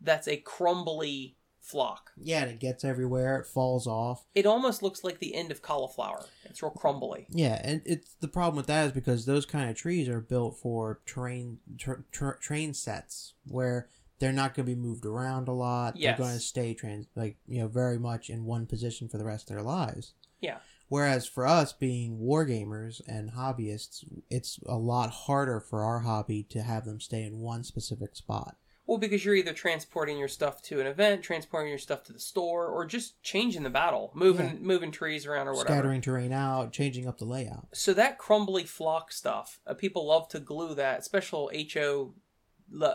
that's 0.00 0.26
a 0.26 0.36
crumbly 0.36 1.36
flock. 1.60 2.10
Yeah, 2.16 2.42
and 2.42 2.50
it 2.50 2.58
gets 2.58 2.84
everywhere. 2.84 3.38
It 3.38 3.46
falls 3.46 3.86
off. 3.86 4.26
It 4.34 4.46
almost 4.46 4.82
looks 4.82 5.04
like 5.04 5.20
the 5.20 5.34
end 5.34 5.50
of 5.50 5.62
cauliflower. 5.62 6.24
It's 6.44 6.62
real 6.62 6.72
crumbly. 6.72 7.26
Yeah, 7.30 7.60
and 7.62 7.82
it's 7.84 8.14
the 8.20 8.28
problem 8.28 8.56
with 8.56 8.66
that 8.66 8.86
is 8.86 8.92
because 8.92 9.26
those 9.26 9.46
kind 9.46 9.70
of 9.70 9.76
trees 9.76 10.08
are 10.08 10.20
built 10.20 10.58
for 10.58 11.00
ter, 11.06 12.38
train 12.40 12.74
sets 12.74 13.34
where 13.46 13.88
they're 14.20 14.32
not 14.32 14.54
going 14.54 14.66
to 14.66 14.74
be 14.74 14.80
moved 14.80 15.04
around 15.04 15.48
a 15.48 15.52
lot. 15.52 15.96
Yes. 15.96 16.16
They're 16.16 16.26
going 16.26 16.36
to 16.38 16.42
stay 16.44 16.74
trans 16.74 17.06
like 17.16 17.36
you 17.48 17.60
know 17.60 17.68
very 17.68 17.98
much 17.98 18.30
in 18.30 18.44
one 18.44 18.66
position 18.66 19.08
for 19.08 19.18
the 19.18 19.24
rest 19.24 19.50
of 19.50 19.56
their 19.56 19.64
lives. 19.64 20.14
Yeah. 20.40 20.58
Whereas 20.88 21.26
for 21.26 21.46
us 21.46 21.72
being 21.72 22.18
wargamers 22.18 23.00
and 23.06 23.32
hobbyists, 23.32 24.04
it's 24.28 24.58
a 24.66 24.76
lot 24.76 25.10
harder 25.10 25.60
for 25.60 25.82
our 25.84 26.00
hobby 26.00 26.42
to 26.50 26.62
have 26.62 26.84
them 26.84 27.00
stay 27.00 27.22
in 27.22 27.38
one 27.38 27.62
specific 27.64 28.16
spot. 28.16 28.56
Well, 28.86 28.98
because 28.98 29.24
you're 29.24 29.36
either 29.36 29.52
transporting 29.52 30.18
your 30.18 30.26
stuff 30.26 30.62
to 30.62 30.80
an 30.80 30.88
event, 30.88 31.22
transporting 31.22 31.68
your 31.68 31.78
stuff 31.78 32.02
to 32.04 32.12
the 32.12 32.18
store, 32.18 32.66
or 32.66 32.84
just 32.84 33.22
changing 33.22 33.62
the 33.62 33.70
battle, 33.70 34.10
moving 34.14 34.46
Yeah. 34.48 34.54
moving 34.62 34.90
trees 34.90 35.26
around 35.26 35.46
or 35.46 35.52
whatever. 35.52 35.74
Scattering 35.74 36.00
terrain 36.00 36.32
out, 36.32 36.72
changing 36.72 37.06
up 37.06 37.18
the 37.18 37.24
layout. 37.24 37.68
so 37.72 37.94
that 37.94 38.18
crumbly 38.18 38.64
flock 38.64 39.12
stuff, 39.12 39.60
uh, 39.68 39.74
people 39.74 40.06
love 40.08 40.28
to 40.30 40.40
glue 40.40 40.74
that. 40.74 41.04
Special 41.04 41.52
HO, 41.54 42.14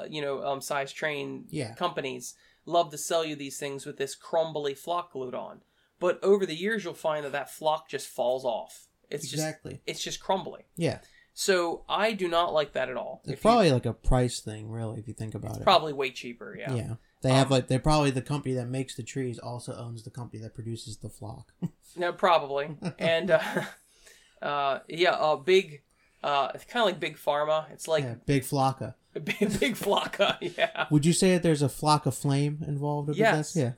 you 0.10 0.22
know, 0.22 0.44
um, 0.46 0.62
size 0.62 0.92
train 0.92 1.46
Yeah. 1.50 1.74
companies 1.76 2.36
love 2.66 2.90
to 2.92 2.98
sell 2.98 3.24
you 3.26 3.36
these 3.36 3.58
things 3.60 3.86
with 3.86 3.98
this 3.98 4.16
crumbly 4.16 4.74
flock 4.74 5.12
glued 5.14 5.36
on. 5.36 5.62
But 6.00 6.22
over 6.24 6.46
the 6.46 6.56
years, 6.56 6.84
you'll 6.84 6.94
find 6.94 7.24
that 7.26 7.32
that 7.32 7.52
flock 7.52 7.88
just 7.90 8.08
falls 8.08 8.44
off. 8.44 8.88
It's 9.10 9.32
exactly. 9.32 9.74
just 9.74 9.84
it's 9.86 10.04
just 10.04 10.20
crumbly. 10.20 10.66
Yeah. 10.76 11.00
So 11.34 11.84
I 11.90 12.14
do 12.14 12.28
not 12.28 12.54
like 12.54 12.74
that 12.74 12.90
at 12.90 12.96
all. 12.98 13.22
It's 13.24 13.34
If 13.34 13.40
you- 13.40 13.42
probably 13.42 13.72
like 13.72 13.86
a 13.86 13.94
price 13.94 14.40
thing, 14.40 14.70
really, 14.70 15.00
if 15.00 15.08
you 15.08 15.14
think 15.14 15.36
about 15.36 15.58
it. 15.58 15.64
probably 15.64 15.94
way 15.94 16.12
cheaper. 16.12 16.56
Yeah. 16.58 16.74
Yeah. 16.74 16.96
They 17.22 17.32
have 17.32 17.48
Um, 17.48 17.52
like 17.52 17.68
they're 17.68 17.80
probably 17.80 18.12
the 18.12 18.22
company 18.22 18.56
that 18.56 18.68
makes 18.68 18.96
the 18.96 19.04
trees 19.04 19.38
also 19.40 19.74
owns 19.76 20.04
the 20.04 20.12
company 20.12 20.42
that 20.44 20.54
produces 20.56 20.98
the 20.98 21.10
flock. 21.10 21.54
No, 21.98 22.12
probably. 22.12 22.76
and 23.00 23.32
uh, 23.32 23.64
uh, 24.42 24.80
yeah, 24.90 25.16
a 25.20 25.38
big, 25.38 25.82
uh, 26.26 26.52
it's 26.56 26.66
kind 26.66 26.82
of 26.82 26.88
like 26.92 27.00
big 27.00 27.18
pharma. 27.18 27.72
It's 27.72 27.88
like 27.88 28.04
yeah, 28.04 28.16
big 28.26 28.44
flocka. 28.44 28.96
big, 29.14 29.60
big 29.60 29.76
flocka. 29.76 30.38
Yeah. 30.58 30.88
Would 30.90 31.06
you 31.06 31.14
say 31.14 31.34
that 31.34 31.44
there's 31.44 31.62
a 31.62 31.70
flock 31.70 32.06
of 32.06 32.16
flame 32.16 32.64
involved 32.68 33.10
with 33.10 33.18
Yes. 33.18 33.54
this? 33.54 33.62
Yeah. 33.64 33.72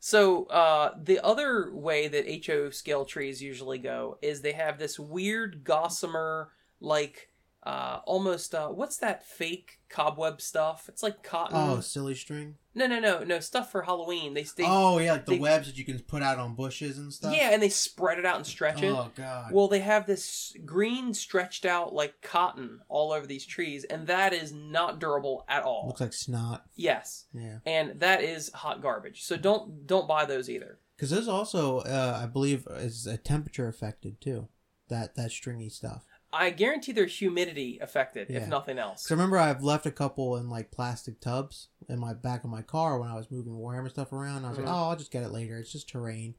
So 0.00 0.44
uh, 0.46 0.94
the 1.02 1.20
other 1.24 1.70
way 1.74 2.08
that 2.08 2.46
HO 2.46 2.70
scale 2.70 3.04
trees 3.04 3.42
usually 3.42 3.78
go 3.78 4.18
is 4.20 4.40
they 4.42 4.52
have 4.52 4.78
this 4.78 4.98
weird 4.98 5.64
gossamer, 5.64 6.50
like 6.80 7.28
uh, 7.66 8.00
almost 8.04 8.54
uh, 8.54 8.68
what's 8.68 8.96
that 8.98 9.26
fake 9.26 9.80
cobweb 9.88 10.40
stuff? 10.40 10.88
It's 10.88 11.02
like 11.02 11.22
cotton. 11.22 11.56
Oh, 11.58 11.80
silly 11.80 12.14
string. 12.14 12.54
No, 12.74 12.86
no, 12.86 13.00
no, 13.00 13.24
no 13.24 13.40
stuff 13.40 13.72
for 13.72 13.82
Halloween. 13.82 14.34
They, 14.34 14.42
they 14.56 14.64
oh 14.66 14.98
yeah, 14.98 15.12
like 15.12 15.26
the 15.26 15.32
they- 15.32 15.38
webs 15.38 15.66
that 15.66 15.76
you 15.76 15.84
can 15.84 15.98
put 16.00 16.22
out 16.22 16.38
on 16.38 16.54
bushes 16.54 16.96
and 16.98 17.12
stuff. 17.12 17.34
yeah, 17.34 17.50
and 17.52 17.62
they 17.62 17.68
spread 17.70 18.18
it 18.18 18.24
out 18.26 18.36
and 18.36 18.46
stretch 18.46 18.82
it. 18.82 18.90
Oh 18.92 19.10
god. 19.16 19.50
Well, 19.52 19.66
they 19.68 19.80
have 19.80 20.06
this 20.06 20.54
green 20.64 21.12
stretched 21.14 21.64
out 21.66 21.92
like 21.94 22.20
cotton 22.22 22.80
all 22.88 23.12
over 23.12 23.26
these 23.26 23.44
trees, 23.46 23.84
and 23.84 24.06
that 24.06 24.32
is 24.32 24.52
not 24.52 25.00
durable 25.00 25.44
at 25.48 25.62
all. 25.64 25.86
looks 25.88 26.00
like 26.00 26.12
snot. 26.12 26.64
yes, 26.76 27.24
Yeah. 27.34 27.58
and 27.66 27.98
that 28.00 28.22
is 28.22 28.50
hot 28.52 28.80
garbage. 28.82 29.24
So 29.24 29.36
don't 29.36 29.86
don't 29.86 30.06
buy 30.06 30.24
those 30.24 30.48
either. 30.48 30.78
Because 30.96 31.10
this 31.10 31.26
also, 31.28 31.80
uh, 31.80 32.20
I 32.22 32.26
believe, 32.26 32.66
is 32.76 33.06
a 33.06 33.16
temperature 33.16 33.68
affected 33.68 34.20
too. 34.20 34.48
That 34.88 35.14
that 35.16 35.30
stringy 35.32 35.68
stuff. 35.68 36.04
I 36.38 36.50
guarantee 36.50 36.92
there's 36.92 37.16
humidity 37.18 37.78
affected, 37.80 38.28
Yeah. 38.30 38.38
if 38.42 38.48
nothing 38.48 38.78
else. 38.78 39.02
Because 39.02 39.12
I 39.12 39.14
remember 39.14 39.38
I've 39.38 39.62
left 39.62 39.86
a 39.86 39.90
couple 39.90 40.36
in 40.36 40.48
like 40.48 40.70
plastic 40.70 41.20
tubs 41.20 41.68
in 41.88 41.98
my 41.98 42.14
back 42.14 42.44
of 42.44 42.50
my 42.50 42.62
car 42.62 42.98
when 42.98 43.08
I 43.08 43.14
was 43.14 43.30
moving 43.30 43.52
Warhammer 43.54 43.90
stuff 43.90 44.12
around. 44.12 44.44
I 44.44 44.50
was 44.50 44.58
Mhm. 44.58 44.64
like, 44.66 44.74
oh, 44.74 44.88
I'll 44.90 44.96
just 44.96 45.10
get 45.12 45.22
it 45.22 45.30
later. 45.30 45.58
It's 45.58 45.72
just 45.72 45.88
terrain. 45.88 46.34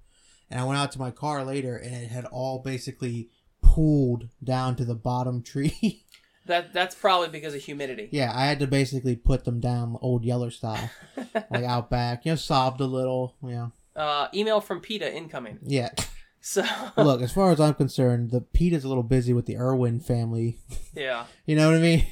And 0.49 0.59
I 0.59 0.63
went 0.63 0.79
out 0.79 0.91
to 0.93 0.99
my 0.99 1.11
car 1.11 1.43
later, 1.43 1.75
and 1.75 1.93
it 1.93 2.09
had 2.09 2.25
all 2.25 2.59
basically 2.59 3.29
pooled 3.61 4.29
down 4.43 4.75
to 4.77 4.85
the 4.85 4.95
bottom 4.95 5.41
tree. 5.51 6.03
That 6.45 6.71
that's 6.71 6.95
probably 6.95 7.27
because 7.27 7.53
of 7.53 7.61
humidity. 7.61 8.07
yeah, 8.13 8.31
I 8.33 8.45
had 8.45 8.59
to 8.59 8.67
basically 8.67 9.17
put 9.17 9.43
them 9.43 9.59
down 9.59 9.97
old 10.01 10.23
Yeller 10.23 10.49
style, 10.51 10.89
like 11.51 11.65
out 11.65 11.89
back. 11.89 12.25
You 12.25 12.31
know, 12.31 12.35
sobbed 12.37 12.79
a 12.79 12.85
little. 12.85 13.35
You 13.43 13.49
know, 13.49 13.71
Uh, 13.97 14.27
email 14.33 14.61
from 14.61 14.79
PETA 14.79 15.13
incoming. 15.13 15.59
yeah. 15.63 15.89
So 16.47 16.63
Look, 16.97 17.21
as 17.21 17.33
far 17.33 17.51
as 17.51 17.59
I'm 17.59 17.73
concerned, 17.73 18.31
the 18.31 18.39
Pete 18.39 18.71
is 18.71 18.85
a 18.85 18.87
little 18.87 19.03
busy 19.03 19.33
with 19.33 19.47
the 19.47 19.57
Irwin 19.57 19.99
family. 19.99 20.59
yeah. 20.95 21.25
You 21.45 21.57
know 21.57 21.67
what 21.67 21.77
I 21.77 21.81
mean? 21.81 22.05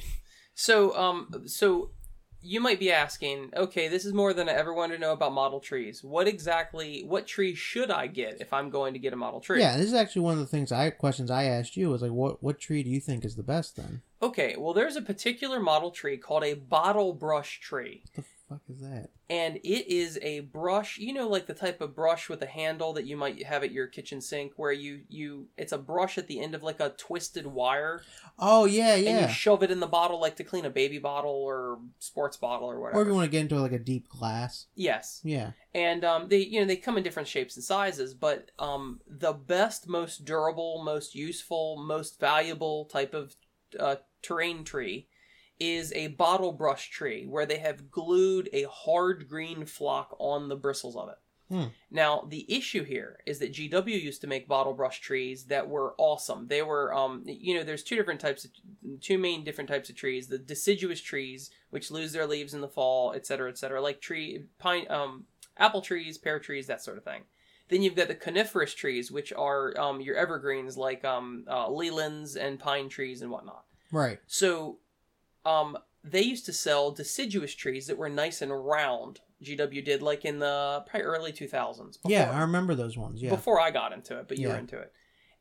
So 0.54 0.94
um 0.94 1.44
so 1.46 1.92
you 2.42 2.60
might 2.60 2.78
be 2.78 2.92
asking, 2.92 3.50
okay, 3.56 3.88
this 3.88 4.04
is 4.04 4.12
more 4.12 4.34
than 4.34 4.48
I 4.48 4.52
ever 4.52 4.74
wanted 4.74 4.96
to 4.96 5.00
know 5.00 5.12
about 5.12 5.32
model 5.32 5.58
trees. 5.58 6.04
What 6.04 6.28
exactly 6.28 7.02
what 7.02 7.26
tree 7.26 7.54
should 7.54 7.90
I 7.90 8.08
get 8.08 8.42
if 8.42 8.52
I'm 8.52 8.68
going 8.68 8.92
to 8.92 8.98
get 8.98 9.14
a 9.14 9.16
model 9.16 9.40
tree? 9.40 9.58
Yeah, 9.58 9.78
this 9.78 9.86
is 9.86 9.94
actually 9.94 10.22
one 10.22 10.34
of 10.34 10.40
the 10.40 10.46
things 10.46 10.70
I 10.70 10.90
questions 10.90 11.30
I 11.30 11.44
asked 11.44 11.74
you 11.74 11.88
was 11.88 12.02
like, 12.02 12.12
what 12.12 12.42
what 12.42 12.58
tree 12.58 12.82
do 12.82 12.90
you 12.90 13.00
think 13.00 13.24
is 13.24 13.36
the 13.36 13.42
best 13.42 13.76
then? 13.76 14.02
Okay, 14.20 14.54
well 14.58 14.74
there's 14.74 14.96
a 14.96 15.02
particular 15.02 15.60
model 15.60 15.90
tree 15.90 16.18
called 16.18 16.44
a 16.44 16.52
bottle 16.52 17.14
brush 17.14 17.58
tree. 17.60 18.04
Fuck 18.48 18.60
is 18.68 18.80
that? 18.80 19.08
and 19.28 19.56
it 19.56 19.88
is 19.92 20.20
a 20.22 20.38
brush 20.38 20.98
you 20.98 21.12
know 21.12 21.26
like 21.28 21.46
the 21.46 21.52
type 21.54 21.80
of 21.80 21.96
brush 21.96 22.28
with 22.28 22.40
a 22.42 22.46
handle 22.46 22.92
that 22.92 23.04
you 23.06 23.16
might 23.16 23.42
have 23.44 23.64
at 23.64 23.72
your 23.72 23.88
kitchen 23.88 24.20
sink 24.20 24.52
where 24.54 24.70
you 24.70 25.00
you 25.08 25.48
it's 25.56 25.72
a 25.72 25.78
brush 25.78 26.16
at 26.16 26.28
the 26.28 26.40
end 26.40 26.54
of 26.54 26.62
like 26.62 26.78
a 26.78 26.90
twisted 26.90 27.44
wire 27.44 28.02
Oh 28.38 28.66
yeah, 28.66 28.94
yeah. 28.94 29.10
and 29.18 29.28
you 29.28 29.34
shove 29.34 29.64
it 29.64 29.70
in 29.72 29.80
the 29.80 29.86
bottle 29.88 30.20
like 30.20 30.36
to 30.36 30.44
clean 30.44 30.64
a 30.64 30.70
baby 30.70 30.98
bottle 30.98 31.32
or 31.32 31.80
sports 31.98 32.36
bottle 32.36 32.70
or 32.70 32.78
whatever. 32.78 32.98
Or 33.00 33.02
if 33.02 33.08
you 33.08 33.14
want 33.14 33.24
to 33.24 33.30
get 33.30 33.40
into 33.40 33.58
like 33.60 33.72
a 33.72 33.78
deep 33.80 34.08
glass. 34.08 34.66
yes 34.76 35.20
Yeah. 35.24 35.50
and 35.74 36.04
um, 36.04 36.28
they 36.28 36.38
you 36.38 36.60
know 36.60 36.66
they 36.66 36.76
come 36.76 36.96
in 36.96 37.02
different 37.02 37.26
shapes 37.28 37.56
and 37.56 37.64
sizes 37.64 38.14
but 38.14 38.52
um, 38.60 39.00
the 39.08 39.32
best 39.32 39.88
most 39.88 40.24
durable 40.24 40.82
most 40.84 41.16
useful 41.16 41.82
most 41.84 42.20
valuable 42.20 42.84
type 42.84 43.12
of 43.12 43.34
uh, 43.80 43.96
terrain 44.22 44.62
tree 44.62 45.08
is 45.58 45.92
a 45.94 46.08
bottle 46.08 46.52
brush 46.52 46.90
tree 46.90 47.26
where 47.26 47.46
they 47.46 47.58
have 47.58 47.90
glued 47.90 48.48
a 48.52 48.64
hard 48.64 49.28
green 49.28 49.64
flock 49.64 50.16
on 50.18 50.48
the 50.48 50.56
bristles 50.56 50.96
of 50.96 51.08
it 51.08 51.18
Hmm. 51.48 51.66
now 51.92 52.26
the 52.28 52.44
issue 52.52 52.82
here 52.82 53.20
is 53.24 53.38
that 53.38 53.52
gw 53.52 53.86
used 53.86 54.20
to 54.22 54.26
make 54.26 54.48
bottle 54.48 54.74
brush 54.74 55.00
trees 55.00 55.44
that 55.44 55.68
were 55.68 55.94
awesome 55.96 56.48
they 56.48 56.60
were 56.60 56.92
um, 56.92 57.22
you 57.24 57.54
know 57.54 57.62
there's 57.62 57.84
two 57.84 57.94
different 57.94 58.18
types 58.18 58.44
of 58.44 58.50
two 59.00 59.16
main 59.16 59.44
different 59.44 59.70
types 59.70 59.88
of 59.88 59.94
trees 59.94 60.26
the 60.26 60.38
deciduous 60.38 61.00
trees 61.00 61.52
which 61.70 61.92
lose 61.92 62.12
their 62.12 62.26
leaves 62.26 62.52
in 62.52 62.62
the 62.62 62.68
fall 62.68 63.12
etc 63.12 63.26
cetera, 63.26 63.50
etc 63.50 63.58
cetera, 63.58 63.80
like 63.80 64.00
tree 64.00 64.46
pine 64.58 64.90
um, 64.90 65.24
apple 65.58 65.80
trees, 65.80 66.18
pear 66.18 66.38
trees, 66.38 66.66
that 66.66 66.82
sort 66.82 66.98
of 66.98 67.04
thing. 67.04 67.22
Then 67.68 67.82
you've 67.82 67.96
got 67.96 68.08
the 68.08 68.14
coniferous 68.14 68.74
trees, 68.74 69.10
which 69.10 69.32
are 69.32 69.78
um, 69.78 70.00
your 70.00 70.16
evergreens 70.16 70.76
like 70.76 71.04
um, 71.04 71.44
uh, 71.48 71.68
lelands 71.68 72.36
and 72.36 72.58
pine 72.58 72.88
trees 72.88 73.22
and 73.22 73.30
whatnot. 73.30 73.64
Right. 73.90 74.20
So 74.26 74.78
um, 75.46 75.78
they 76.04 76.22
used 76.22 76.46
to 76.46 76.52
sell 76.52 76.90
deciduous 76.90 77.54
trees 77.54 77.86
that 77.86 77.98
were 77.98 78.08
nice 78.08 78.42
and 78.42 78.52
round. 78.52 79.20
GW 79.42 79.84
did 79.84 80.02
like 80.02 80.24
in 80.24 80.38
the 80.38 80.82
probably 80.86 81.04
early 81.04 81.32
2000s. 81.32 81.94
Before, 81.94 82.10
yeah, 82.10 82.30
I 82.30 82.40
remember 82.40 82.74
those 82.74 82.96
ones. 82.96 83.22
Yeah. 83.22 83.30
Before 83.30 83.60
I 83.60 83.70
got 83.70 83.92
into 83.92 84.18
it, 84.18 84.28
but 84.28 84.38
you 84.38 84.48
were 84.48 84.56
into 84.56 84.78
it. 84.78 84.92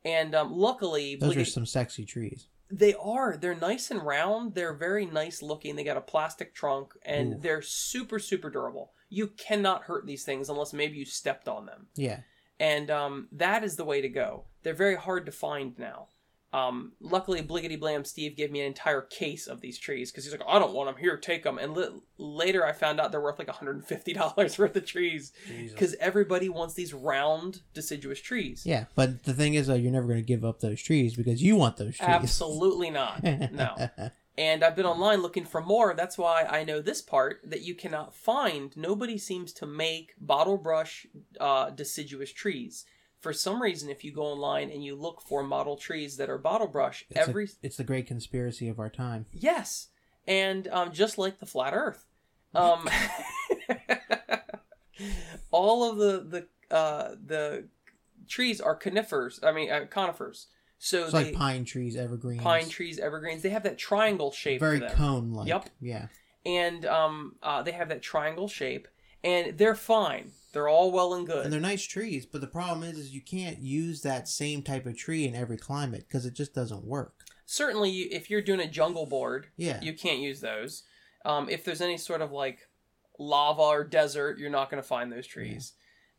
And 0.04 0.36
um, 0.36 0.54
luckily, 0.54 1.16
those 1.16 1.38
are 1.38 1.46
some 1.46 1.66
sexy 1.66 2.06
trees. 2.06 2.48
they 2.70 2.94
are. 2.96 3.38
They're 3.38 3.56
nice 3.56 3.90
and 3.92 4.06
round. 4.06 4.54
They're 4.54 4.74
very 4.74 5.06
nice 5.06 5.42
looking. 5.42 5.76
They 5.76 5.84
got 5.84 5.98
a 5.98 6.02
plastic 6.02 6.54
trunk 6.54 6.94
and 7.04 7.36
Ooh. 7.36 7.38
they're 7.40 7.62
super, 7.62 8.20
super 8.20 8.50
durable. 8.50 8.92
You 9.10 9.28
cannot 9.28 9.84
hurt 9.84 10.06
these 10.06 10.24
things 10.24 10.50
unless 10.50 10.74
maybe 10.74 10.98
you 10.98 11.06
stepped 11.06 11.48
on 11.48 11.66
them. 11.66 11.88
Yeah. 11.96 12.20
And 12.60 12.90
um, 12.92 13.28
that 13.32 13.64
is 13.64 13.76
the 13.76 13.86
way 13.86 14.02
to 14.02 14.10
go. 14.10 14.46
They're 14.64 14.74
very 14.74 14.96
hard 14.96 15.26
to 15.26 15.32
find 15.32 15.78
now. 15.80 16.08
Um, 16.54 16.94
luckily, 17.02 17.42
Bliggity 17.42 17.78
Blam 17.78 18.06
Steve 18.06 18.38
gave 18.38 18.50
me 18.50 18.62
an 18.62 18.68
entire 18.68 19.02
case 19.02 19.46
of 19.46 19.60
these 19.60 19.78
trees 19.78 20.10
because 20.10 20.24
he's 20.24 20.32
like, 20.32 20.48
I 20.48 20.58
don't 20.58 20.74
want 20.74 20.90
them 20.90 20.98
here, 20.98 21.18
take 21.18 21.44
them. 21.44 21.58
And 21.58 21.76
li- 21.76 21.90
later 22.18 22.66
I 22.66 22.72
found 22.72 23.02
out 23.02 23.12
they're 23.12 23.20
worth 23.20 23.40
like 23.40 23.50
$150 23.50 24.58
worth 24.60 24.76
of 24.76 24.86
trees 24.86 25.34
because 25.70 25.96
everybody 26.00 26.48
wants 26.48 26.74
these 26.74 26.94
round 26.94 27.62
deciduous 27.74 28.22
trees. 28.22 28.64
Yeah, 28.66 28.86
but 28.96 29.24
the 29.24 29.34
thing 29.34 29.56
is, 29.56 29.70
uh, 29.70 29.74
you're 29.74 29.92
never 29.92 30.08
going 30.08 30.20
to 30.20 30.26
give 30.26 30.46
up 30.46 30.62
those 30.62 30.82
trees 30.82 31.16
because 31.16 31.44
you 31.44 31.58
want 31.58 31.76
those 31.78 31.98
trees. 31.98 32.10
Absolutely 32.10 32.90
not. 32.90 33.24
No. 33.52 33.76
And 34.38 34.64
I've 34.64 34.76
been 34.76 34.86
online 34.86 35.22
looking 35.22 35.46
for 35.46 35.62
more. 35.62 35.94
That's 35.94 36.18
why 36.18 36.44
I 36.44 36.64
know 36.66 36.82
this 36.82 37.02
part 37.02 37.40
that 37.46 37.62
you 37.62 37.74
cannot 37.74 38.14
find. 38.14 38.76
Nobody 38.76 39.18
seems 39.18 39.54
to 39.54 39.66
make 39.66 40.14
bottle 40.20 40.58
brush 40.58 41.08
uh, 41.40 41.70
deciduous 41.70 42.34
trees. 42.34 42.86
For 43.26 43.34
some 43.34 43.60
reason, 43.60 43.90
if 43.90 44.04
you 44.04 44.12
go 44.12 44.22
online 44.22 44.70
and 44.70 44.84
you 44.86 44.94
look 44.96 45.20
for 45.20 45.42
model 45.42 45.78
trees 45.78 46.18
that 46.18 46.30
are 46.30 46.38
bottle 46.38 46.68
brush, 46.68 47.04
It's 47.10 47.18
a- 47.18 47.22
every 47.28 47.50
it's 47.64 47.76
the 47.76 47.84
great 47.84 48.06
conspiracy 48.06 48.68
of 48.70 48.78
our 48.78 48.88
time. 48.88 49.26
yes, 49.32 49.88
and 50.28 50.68
um, 50.68 50.92
just 50.92 51.18
like 51.18 51.40
the 51.40 51.48
flat 51.48 51.74
Earth, 51.74 52.06
um, 52.54 52.88
all 55.50 55.90
of 55.90 55.98
the 55.98 56.48
the 56.70 56.76
uh, 56.76 57.16
the 57.26 57.68
trees 58.28 58.62
are 58.62 58.76
conifers. 58.76 59.40
I 59.42 59.52
mean 59.52 59.72
uh, 59.72 59.86
conifers. 59.90 60.46
So 60.78 61.06
It's 61.06 61.14
they, 61.14 61.24
like 61.26 61.34
pine 61.34 61.66
trees, 61.66 61.96
evergreens, 61.96 62.44
pine 62.44 62.70
trees, 62.70 63.00
evergreens. 63.00 63.42
They 63.42 63.50
have 63.50 63.64
that 63.64 63.80
triangle 63.80 64.32
shape. 64.32 64.60
very 64.60 64.82
cone 64.82 65.34
like. 65.34 65.48
Yep. 65.48 65.70
Yeah. 65.82 66.08
and 66.46 66.86
um, 66.86 67.38
uh, 67.42 67.64
they 67.64 67.72
have 67.72 67.90
that 67.90 68.04
triangle 68.04 68.48
shape, 68.48 68.88
and 69.26 69.58
they're 69.58 69.76
fine. 69.76 70.32
They're 70.54 70.70
all 70.70 70.92
well 70.92 71.14
and 71.16 71.28
good. 71.28 71.44
And 71.44 71.52
they're 71.52 71.60
nice 71.60 71.84
trees, 71.84 72.26
but 72.26 72.40
the 72.40 72.48
problem 72.48 72.84
is, 72.90 72.98
is 72.98 73.14
you 73.14 73.20
can't 73.22 73.60
use 73.60 74.02
that 74.04 74.30
same 74.30 74.62
type 74.62 74.86
of 74.86 74.96
tree 74.98 75.26
in 75.28 75.36
every 75.36 75.58
climate 75.58 76.06
because 76.08 76.26
it 76.26 76.34
just 76.34 76.54
doesn't 76.54 76.86
work. 76.86 77.26
Certainly, 77.46 77.92
if 78.14 78.30
you're 78.30 78.42
doing 78.42 78.62
a 78.62 78.68
jungle 78.68 79.06
board, 79.06 79.48
Yeah. 79.58 79.82
you 79.82 79.94
can't 79.94 80.20
use 80.20 80.40
those. 80.40 80.84
Um, 81.26 81.50
if 81.50 81.66
there's 81.66 81.82
any 81.82 81.98
sort 81.98 82.22
of 82.22 82.32
like 82.32 82.70
lava 83.20 83.62
or 83.62 83.84
desert, 83.84 84.38
you're 84.38 84.50
not 84.50 84.70
going 84.70 84.82
to 84.82 84.88
find 84.88 85.12
those 85.12 85.28
trees. 85.28 85.74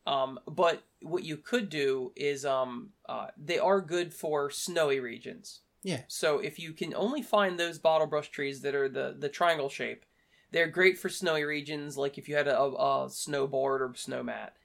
Um, 0.05 0.39
but 0.47 0.83
what 1.01 1.23
you 1.23 1.37
could 1.37 1.69
do 1.69 2.11
is 2.15 2.45
um, 2.45 2.91
uh, 3.09 3.27
they 3.37 3.59
are 3.59 3.81
good 3.81 4.13
for 4.13 4.49
snowy 4.51 4.99
regions. 4.99 5.61
Yeah. 5.83 6.01
So 6.07 6.39
if 6.39 6.59
you 6.59 6.73
can 6.73 6.93
only 6.95 7.21
find 7.21 7.59
those 7.59 7.77
bottle 7.79 8.07
brush 8.07 8.29
trees 8.29 8.61
that 8.61 8.75
are 8.75 8.89
the 8.89 9.15
the 9.17 9.29
triangle 9.29 9.69
shape, 9.69 10.05
they're 10.51 10.67
great 10.67 10.97
for 10.97 11.09
snowy 11.09 11.43
regions, 11.43 11.97
like 11.97 12.17
if 12.17 12.27
you 12.29 12.35
had 12.35 12.47
a, 12.47 12.59
a 12.61 13.07
snowboard 13.09 13.81
or 13.81 13.91
snow 13.95 14.23
mat. 14.23 14.55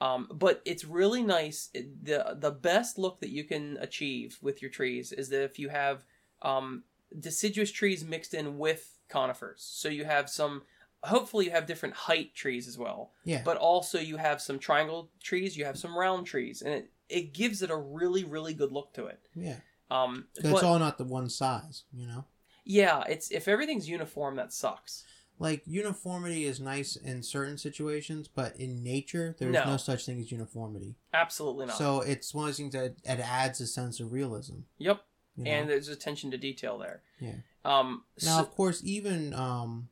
Um, 0.00 0.28
but 0.32 0.62
it's 0.64 0.84
really 0.84 1.22
nice. 1.22 1.68
The 1.72 2.36
The 2.38 2.50
best 2.50 2.98
look 2.98 3.20
that 3.20 3.30
you 3.30 3.44
can 3.44 3.76
achieve 3.80 4.38
with 4.42 4.60
your 4.62 4.70
trees 4.70 5.12
is 5.12 5.28
that 5.28 5.44
if 5.44 5.58
you 5.58 5.68
have 5.68 6.04
um, 6.42 6.82
deciduous 7.18 7.70
trees 7.70 8.04
mixed 8.04 8.34
in 8.34 8.58
with 8.58 8.98
conifers, 9.08 9.62
so 9.62 9.88
you 9.88 10.04
have 10.04 10.28
some. 10.28 10.62
Hopefully, 11.04 11.46
you 11.46 11.50
have 11.50 11.66
different 11.66 11.96
height 11.96 12.32
trees 12.32 12.68
as 12.68 12.78
well 12.78 13.10
Yeah. 13.24 13.42
but 13.44 13.56
also 13.56 13.98
you 13.98 14.18
have 14.18 14.40
some 14.40 14.60
triangle 14.60 15.10
trees, 15.20 15.56
you 15.56 15.64
have 15.64 15.76
some 15.76 15.98
round 15.98 16.26
trees, 16.28 16.62
and 16.62 16.72
it, 16.74 16.90
it 17.08 17.34
gives 17.34 17.60
it 17.60 17.70
a 17.70 17.76
really 17.76 18.22
really 18.22 18.54
good 18.54 18.70
look 18.70 18.92
to 18.94 19.06
it. 19.06 19.20
yeah. 19.34 19.56
Um, 19.90 20.26
but 20.36 20.52
it's 20.52 20.62
all 20.62 20.78
not 20.78 20.98
the 20.98 21.04
one 21.04 21.28
size, 21.28 21.82
you 21.92 22.06
know. 22.06 22.24
yeah, 22.64 23.02
it's 23.08 23.30
if 23.32 23.48
everything's 23.48 23.88
uniform, 23.88 24.36
that 24.36 24.52
sucks. 24.52 25.04
Like 25.42 25.62
uniformity 25.66 26.44
is 26.44 26.60
nice 26.60 26.94
in 26.96 27.22
certain 27.22 27.58
situations, 27.58 28.28
but 28.28 28.56
in 28.56 28.82
nature, 28.82 29.34
there's 29.38 29.52
No. 29.52 29.64
no, 29.64 29.76
such 29.76 30.06
thing 30.06 30.20
as 30.20 30.30
uniformity. 30.30 30.94
Absolutely 31.12 31.66
not. 31.66 31.76
So 31.76 32.00
it's 32.00 32.32
one 32.32 32.44
of 32.44 32.48
those 32.50 32.56
things 32.58 32.72
that 32.74 32.94
it 33.04 33.20
adds 33.20 33.60
a 33.60 33.66
sense 33.66 33.98
of 34.00 34.12
realism. 34.12 34.60
yep, 34.78 35.04
You 35.36 35.44
know? 35.44 35.50
and 35.50 35.68
there's 35.68 35.88
attention 35.88 36.30
to 36.30 36.38
detail 36.38 36.78
there. 36.78 37.02
Yeah. 37.20 37.34
Um, 37.64 38.04
now, 38.24 38.36
so 38.36 38.42
of 38.42 38.50
course, 38.52 38.82
even 38.84 39.34
um, 39.34 39.88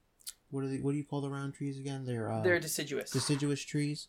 what 0.50 0.64
are 0.64 0.68
the, 0.68 0.80
what 0.82 0.92
do 0.92 0.98
you 0.98 1.04
call 1.04 1.20
the 1.20 1.30
round 1.30 1.54
trees 1.54 1.78
again? 1.78 2.04
They're 2.06 2.30
uh, 2.30 2.42
they're 2.42 2.60
deciduous. 2.60 3.10
deciduous 3.10 3.60
trees. 3.62 4.08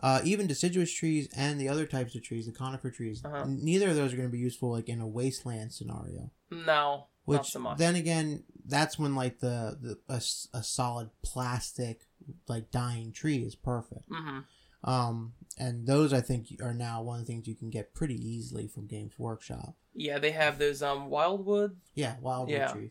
Uh, 0.00 0.20
even 0.24 0.46
deciduous 0.48 0.92
trees 0.92 1.28
and 1.36 1.60
the 1.60 1.68
other 1.68 1.86
types 1.86 2.14
of 2.16 2.22
trees, 2.24 2.46
the 2.46 2.52
conifer 2.52 2.90
trees, 2.90 3.22
Uh-huh. 3.24 3.44
neither 3.46 3.88
of 3.90 3.94
those 3.96 4.12
are 4.12 4.16
going 4.16 4.28
to 4.28 4.32
be 4.32 4.38
useful 4.38 4.72
like 4.72 4.88
in 4.88 5.00
a 5.00 5.06
wasteland 5.06 5.72
scenario. 5.72 6.30
no, 6.50 7.06
Which 7.24 7.50
so 7.50 7.74
then 7.76 7.94
again, 7.96 8.44
that's 8.66 8.98
when 8.98 9.14
like 9.14 9.38
the, 9.40 9.78
the 9.80 9.98
a, 10.08 10.16
a 10.58 10.62
solid 10.62 11.10
plastic 11.22 12.06
like 12.48 12.70
dying 12.70 13.12
tree 13.12 13.38
is 13.38 13.54
perfect. 13.54 14.08
hmm 14.10 14.40
Um, 14.84 15.34
and 15.58 15.86
those 15.86 16.12
I 16.12 16.20
think 16.20 16.48
are 16.62 16.74
now 16.74 17.02
one 17.02 17.20
of 17.20 17.26
the 17.26 17.32
things 17.32 17.46
you 17.46 17.54
can 17.54 17.70
get 17.70 17.94
pretty 17.94 18.16
easily 18.16 18.66
from 18.66 18.86
Games 18.86 19.18
Workshop. 19.18 19.76
Yeah, 19.94 20.18
they 20.18 20.32
have 20.32 20.58
those 20.58 20.82
um 20.82 21.08
wildwood. 21.10 21.76
Yeah, 21.94 22.16
wildwood 22.20 22.56
Yeah. 22.56 22.72
trees. 22.72 22.90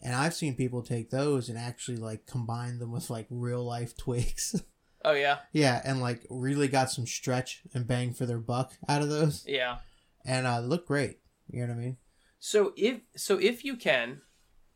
And 0.00 0.14
I've 0.14 0.34
seen 0.34 0.56
people 0.56 0.82
take 0.82 1.10
those 1.10 1.48
and 1.48 1.56
actually 1.58 1.96
like 1.96 2.26
combine 2.26 2.78
them 2.78 2.92
with 2.92 3.08
like 3.10 3.26
real 3.30 3.64
life 3.64 3.96
twigs. 4.04 4.62
Oh 5.04 5.12
yeah, 5.14 5.38
yeah, 5.52 5.80
and 5.84 6.00
like 6.00 6.24
really 6.30 6.68
got 6.68 6.88
some 6.90 7.06
stretch 7.08 7.62
and 7.74 7.86
bang 7.88 8.12
for 8.12 8.24
their 8.24 8.38
buck 8.38 8.72
out 8.88 9.02
of 9.02 9.08
those, 9.08 9.44
yeah. 9.48 9.78
and 10.24 10.46
uh, 10.46 10.60
look 10.60 10.86
great. 10.86 11.18
You 11.50 11.62
know 11.66 11.72
what 11.74 11.80
I 11.80 11.84
mean? 11.84 11.96
So 12.44 12.72
if 12.76 13.02
so 13.14 13.38
if 13.38 13.64
you 13.64 13.76
can 13.76 14.20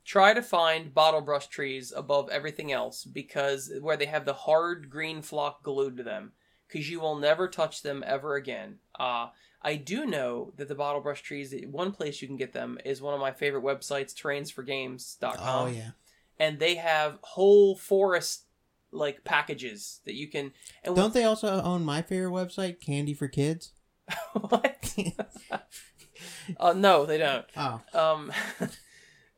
try 0.05 0.33
to 0.33 0.41
find 0.41 0.95
bottle 0.95 1.21
brush 1.21 1.49
trees 1.49 1.93
above 1.95 2.29
everything 2.29 2.71
else 2.71 3.03
because 3.03 3.73
where 3.81 3.97
they 3.97 4.07
have 4.07 4.25
the 4.25 4.33
hard 4.33 4.89
green 4.89 5.21
flock 5.21 5.65
glued 5.65 5.97
to 5.97 6.05
them 6.05 6.31
because 6.69 6.89
you 6.89 7.01
will 7.01 7.17
never 7.17 7.49
touch 7.49 7.83
them 7.83 8.05
ever 8.07 8.37
again. 8.37 8.77
Uh, 8.97 9.31
I 9.63 9.75
do 9.75 10.07
know 10.07 10.53
that 10.59 10.69
the 10.69 10.77
bottle 10.77 11.01
brush 11.01 11.23
trees, 11.23 11.53
one 11.69 11.91
place 11.91 12.23
you 12.23 12.29
can 12.29 12.37
get 12.37 12.53
them 12.53 12.79
is 12.85 13.03
one 13.03 13.15
of 13.15 13.21
my 13.21 13.33
favorite 13.33 13.65
websites, 13.65 14.15
terrainsforgames.com. 14.15 15.35
Oh 15.41 15.67
yeah. 15.67 15.91
And 16.39 16.61
they 16.61 16.77
have 16.77 17.19
whole 17.23 17.75
forest 17.75 18.45
like 18.93 19.25
packages 19.25 20.03
that 20.05 20.15
you 20.15 20.29
can. 20.29 20.53
And 20.85 20.95
Don't 20.95 21.13
they 21.13 21.25
also 21.25 21.61
own 21.63 21.85
my 21.85 22.03
favorite 22.03 22.31
website, 22.31 22.81
Candy 22.81 23.13
for 23.13 23.27
Kids? 23.27 23.73
what? 24.35 24.95
uh, 26.59 26.73
no, 26.73 27.07
they 27.07 27.19
don't. 27.19 27.45
Oh. 27.57 27.81
Um, 27.95 28.33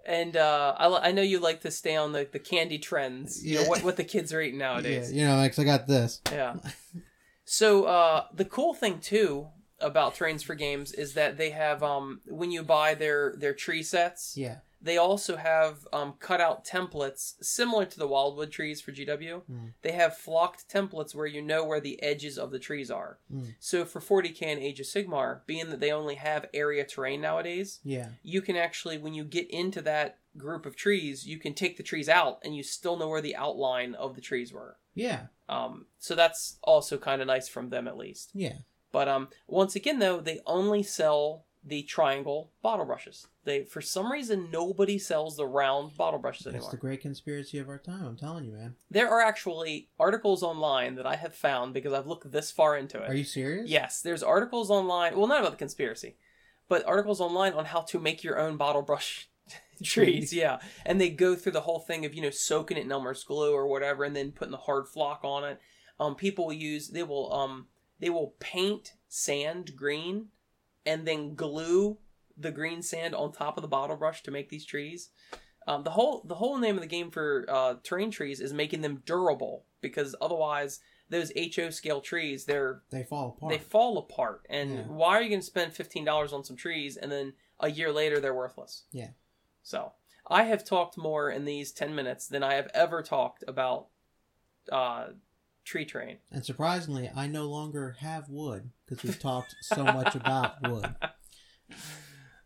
and 0.07 0.37
uh, 0.37 0.75
I, 0.79 1.09
I 1.09 1.13
know 1.13 1.23
you 1.23 1.39
like 1.41 1.61
to 1.63 1.71
stay 1.71 1.97
on 1.97 2.13
the, 2.13 2.27
the 2.31 2.39
candy 2.39 2.79
trends. 2.79 3.45
You 3.45 3.57
know 3.57 3.63
Yeah. 3.63 3.69
what 3.69 3.83
what 3.85 3.97
the 3.97 4.05
kids 4.05 4.33
are 4.33 4.41
eating 4.41 4.59
nowadays. 4.59 5.13
Yeah, 5.13 5.21
you 5.23 5.27
know, 5.29 5.37
like 5.37 5.59
I 5.59 5.65
got 5.65 5.87
this. 5.87 6.21
Yeah. 6.31 6.57
So 7.51 7.85
uh, 7.85 8.25
the 8.35 8.45
cool 8.45 8.75
thing 8.75 8.99
too 9.01 9.49
about 9.81 10.15
Trains 10.15 10.43
for 10.43 10.55
Games 10.55 10.93
is 10.93 11.15
that 11.15 11.39
they 11.39 11.49
have 11.49 11.83
um, 11.83 12.21
when 12.27 12.51
you 12.51 12.63
buy 12.63 12.93
their 12.95 13.35
their 13.39 13.55
tree 13.55 13.83
sets, 13.83 14.37
Yeah. 14.37 14.59
They 14.81 14.97
also 14.97 15.37
have 15.37 15.87
um, 15.93 16.14
cutout 16.20 16.64
templates 16.64 17.35
similar 17.45 17.85
to 17.85 17.99
the 17.99 18.07
Wildwood 18.07 18.53
trees 18.53 18.81
for 18.81 18.93
GW. 18.93 19.43
Mm. 19.51 19.72
They 19.83 19.93
have 19.93 20.16
flocked 20.16 20.68
templates 20.68 21.14
where 21.14 21.26
you 21.26 21.43
know 21.43 21.64
where 21.64 21.81
the 21.81 22.01
edges 22.03 22.39
of 22.39 22.51
the 22.51 22.59
trees 22.59 22.91
are. 22.91 23.18
Mm. 23.33 23.55
So 23.59 23.85
for 23.85 24.01
40k 24.01 24.43
and 24.43 24.61
Age 24.61 24.81
of 24.81 24.87
Sigmar, 24.87 25.41
being 25.47 25.70
that 25.70 25.81
they 25.81 25.91
only 25.91 26.14
have 26.14 26.47
area 26.55 26.85
terrain 26.85 27.20
nowadays, 27.20 27.81
Yeah. 27.83 28.11
you 28.22 28.41
can 28.41 28.57
actually 28.57 28.99
when 28.99 29.14
you 29.14 29.24
get 29.24 29.51
into 29.51 29.83
that 29.83 30.18
group 30.37 30.64
of 30.66 30.76
trees, 30.76 31.26
you 31.26 31.39
can 31.39 31.55
take 31.55 31.76
the 31.76 31.83
trees 31.83 32.09
out 32.09 32.39
and 32.45 32.55
you 32.55 32.62
still 32.62 32.97
know 32.97 33.09
where 33.09 33.20
the 33.20 33.35
outline 33.37 33.95
of 33.95 34.14
the 34.14 34.20
trees 34.20 34.53
were. 34.53 34.76
Yeah. 34.95 35.26
Um, 35.49 35.87
so 35.99 36.14
that's 36.14 36.59
also 36.62 36.99
kind 36.99 37.20
of 37.20 37.26
nice 37.26 37.49
from 37.49 37.70
them 37.70 37.89
at 37.89 37.97
least. 37.97 38.31
Yeah. 38.35 38.59
But 38.93 39.09
um, 39.09 39.29
once 39.49 39.74
again 39.74 39.99
though, 39.99 40.20
they 40.20 40.41
only 40.47 40.83
sell 40.85 41.45
the 41.64 41.83
triangle 41.83 42.53
bottle 42.62 42.87
brushes. 42.87 43.26
They 43.49 43.65
for 43.65 43.81
some 43.81 44.13
reason 44.13 44.51
nobody 44.53 44.99
sells 44.99 45.39
the 45.39 45.47
round 45.47 45.97
bottle 45.97 46.19
brushes 46.19 46.45
That's 46.45 46.57
anymore. 46.57 46.71
the 46.71 46.77
great 46.77 47.01
conspiracy 47.01 47.59
of 47.59 47.71
our 47.71 47.79
time. 47.79 48.05
I'm 48.05 48.17
telling 48.17 48.45
you, 48.45 48.53
man. 48.53 48.75
There 48.91 49.09
are 49.09 49.23
actually 49.23 49.89
articles 49.99 50.43
online 50.43 50.97
that 50.97 51.07
I 51.07 51.17
have 51.17 51.35
found 51.35 51.73
because 51.73 51.95
I've 51.95 52.07
looked 52.07 52.31
this 52.31 52.51
far 52.51 52.77
into 52.77 53.03
it. 53.03 53.09
Are 53.09 53.15
you 53.15 53.25
serious? 53.25 53.71
Yes, 53.71 54.03
there's 54.03 54.23
articles 54.23 54.71
online. 54.71 55.17
Well, 55.17 55.27
not 55.27 55.41
about 55.41 55.53
the 55.53 55.57
conspiracy, 55.57 56.17
but 56.69 56.87
articles 56.87 57.23
online 57.23 57.55
on 57.55 57.65
how 57.65 57.81
to 57.81 57.99
make 57.99 58.23
your 58.23 58.39
own 58.39 58.59
bottle 58.59 58.83
brush 58.83 59.31
trees. 59.83 60.31
Yeah, 60.31 60.59
and 60.85 61.01
they 61.01 61.09
go 61.09 61.35
through 61.35 61.53
the 61.53 61.63
whole 61.63 61.81
thing 61.81 62.05
of 62.05 62.15
you 62.15 62.21
know 62.21 62.29
soaking 62.29 62.77
it 62.77 62.85
in 62.85 62.93
Elmer's 62.93 63.25
glue 63.25 63.55
or 63.55 63.67
whatever, 63.67 64.05
and 64.05 64.15
then 64.15 64.31
putting 64.31 64.53
the 64.53 64.59
hard 64.59 64.89
flock 64.89 65.21
on 65.25 65.43
it. 65.45 65.59
Um, 65.99 66.17
people 66.17 66.45
will 66.49 66.53
use 66.53 66.89
they 66.89 67.03
will 67.03 67.33
um 67.33 67.69
they 67.99 68.11
will 68.11 68.35
paint 68.41 68.93
sand 69.09 69.75
green, 69.75 70.27
and 70.85 71.09
then 71.09 71.35
glue 71.35 71.97
the 72.39 72.51
green 72.53 72.82
sand 72.82 73.14
on 73.14 73.32
top 73.32 73.57
of 73.59 73.62
the 73.62 73.68
bottle 73.68 73.97
brush 73.97 74.22
to 74.22 74.30
make 74.30 74.49
these 74.49 74.64
trees. 74.64 75.11
Um, 75.66 75.82
the 75.82 75.91
whole 75.91 76.22
the 76.26 76.36
whole 76.36 76.57
name 76.59 76.76
of 76.76 76.80
the 76.80 76.86
game 76.89 77.11
for 77.11 77.45
uh, 77.49 77.74
terrain 77.82 78.11
trees 78.11 78.41
is 78.41 78.53
making 78.55 78.80
them 78.80 79.03
durable 79.05 79.64
because 79.80 80.14
otherwise 80.20 80.80
those 81.11 81.32
HO 81.57 81.70
scale 81.70 82.01
trees 82.01 82.45
they're 82.45 82.82
They 82.91 83.03
fall 83.03 83.34
apart. 83.36 83.53
they 83.53 83.59
fall 83.59 83.99
apart. 83.99 84.47
And 84.49 84.70
Yeah. 84.74 84.82
why 84.84 85.16
are 85.18 85.22
you 85.22 85.28
going 85.28 85.41
to 85.41 85.47
spend 85.47 85.74
fifteen 85.74 86.05
dollars 86.05 86.32
on 86.32 86.45
some 86.45 86.57
trees 86.57 86.97
and 86.97 87.11
then 87.12 87.34
a 87.61 87.70
year 87.70 87.93
later 87.93 88.18
they're 88.20 88.34
worthless? 88.34 88.84
Yeah. 88.93 89.11
So 89.62 89.93
I 90.26 90.45
have 90.45 90.64
talked 90.64 90.97
more 90.97 91.30
in 91.30 91.45
these 91.45 91.72
ten 91.72 91.95
minutes 91.95 92.26
than 92.28 92.43
I 92.43 92.55
have 92.55 92.68
ever 92.72 93.03
talked 93.03 93.45
about 93.47 93.89
uh, 94.72 95.09
tree 95.64 95.84
train. 95.84 96.18
and 96.30 96.45
surprisingly, 96.47 97.11
I 97.14 97.26
no 97.26 97.45
longer 97.47 97.97
have 98.01 98.30
wood 98.30 98.70
because 98.86 99.03
we've 99.03 99.18
talked 99.18 99.57
so 99.61 99.84
much 99.84 100.14
about 100.14 100.62
wood. 100.62 100.95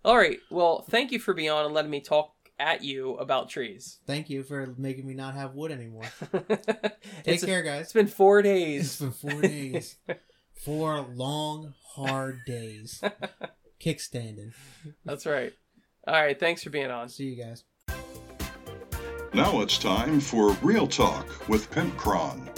All 0.04 0.16
right. 0.16 0.38
Well, 0.50 0.84
thank 0.88 1.12
you 1.12 1.18
for 1.18 1.32
being 1.34 1.50
on 1.50 1.64
and 1.64 1.74
letting 1.74 1.90
me 1.90 2.00
talk 2.00 2.34
at 2.58 2.82
you 2.84 3.14
about 3.16 3.48
trees. 3.48 3.98
Thank 4.06 4.30
you 4.30 4.42
for 4.42 4.74
making 4.76 5.06
me 5.06 5.14
not 5.14 5.34
have 5.34 5.54
wood 5.54 5.70
anymore. 5.72 6.04
Take 6.32 6.58
it's, 7.24 7.44
care, 7.44 7.60
it's 7.60 7.68
guys. 7.68 7.80
It's 7.82 7.92
been 7.92 8.06
four 8.08 8.40
It's 8.40 8.46
days. 8.48 9.00
been 9.00 9.10
four 9.12 9.40
days. 9.40 9.96
Four 10.54 11.00
long, 11.16 11.74
hard 11.96 12.38
days. 12.46 13.02
Kickstanding. 13.80 14.52
That's 15.04 15.26
right. 15.26 15.52
All 16.06 16.14
right. 16.14 16.38
Thanks 16.38 16.62
for 16.62 16.70
being 16.70 16.88
on. 16.92 17.08
See 17.08 17.24
you 17.24 17.42
guys. 17.42 17.64
Now 19.34 19.60
it's 19.62 19.76
time 19.78 20.20
for 20.20 20.52
Real 20.62 20.86
Talk 20.86 21.48
with 21.48 21.68
Pimpcron. 21.72 22.48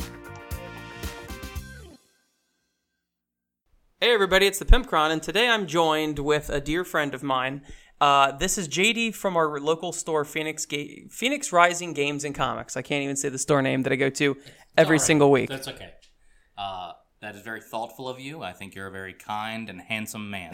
Hey 4.05 4.13
everybody, 4.13 4.47
it's 4.47 4.59
the 4.59 4.67
Pimpcron, 4.67 5.13
and 5.13 5.23
today 5.23 5.49
I'm 5.49 5.67
joined 5.67 6.19
with 6.19 6.51
a 6.51 6.61
dear 6.61 6.85
friend 6.85 7.15
of 7.15 7.23
mine. 7.23 7.63
Uh, 8.03 8.33
this 8.33 8.59
is 8.59 8.69
JD 8.69 9.15
from 9.15 9.35
our 9.35 9.59
local 9.59 9.95
store, 9.95 10.27
Phoenix 10.27 10.67
Ga- 10.67 11.07
Phoenix 11.09 11.55
Rising 11.55 11.95
Games 11.95 12.23
and 12.23 12.35
Comics. 12.35 12.77
I 12.77 12.83
can't 12.83 13.03
even 13.03 13.17
say 13.17 13.31
the 13.31 13.39
store 13.39 13.63
name 13.63 13.83
that 13.85 13.95
I 13.95 13.97
go 13.97 14.11
to 14.11 14.37
every 14.77 14.97
right. 14.97 15.01
single 15.01 15.31
week. 15.31 15.49
That's 15.49 15.69
okay. 15.69 15.95
Uh, 16.59 16.93
that 17.23 17.35
is 17.35 17.41
very 17.41 17.63
thoughtful 17.63 18.07
of 18.07 18.21
you. 18.21 18.43
I 18.43 18.53
think 18.53 18.75
you're 18.75 18.89
a 18.89 18.93
very 18.93 19.15
kind 19.15 19.71
and 19.71 19.81
handsome 19.81 20.31
man. 20.31 20.53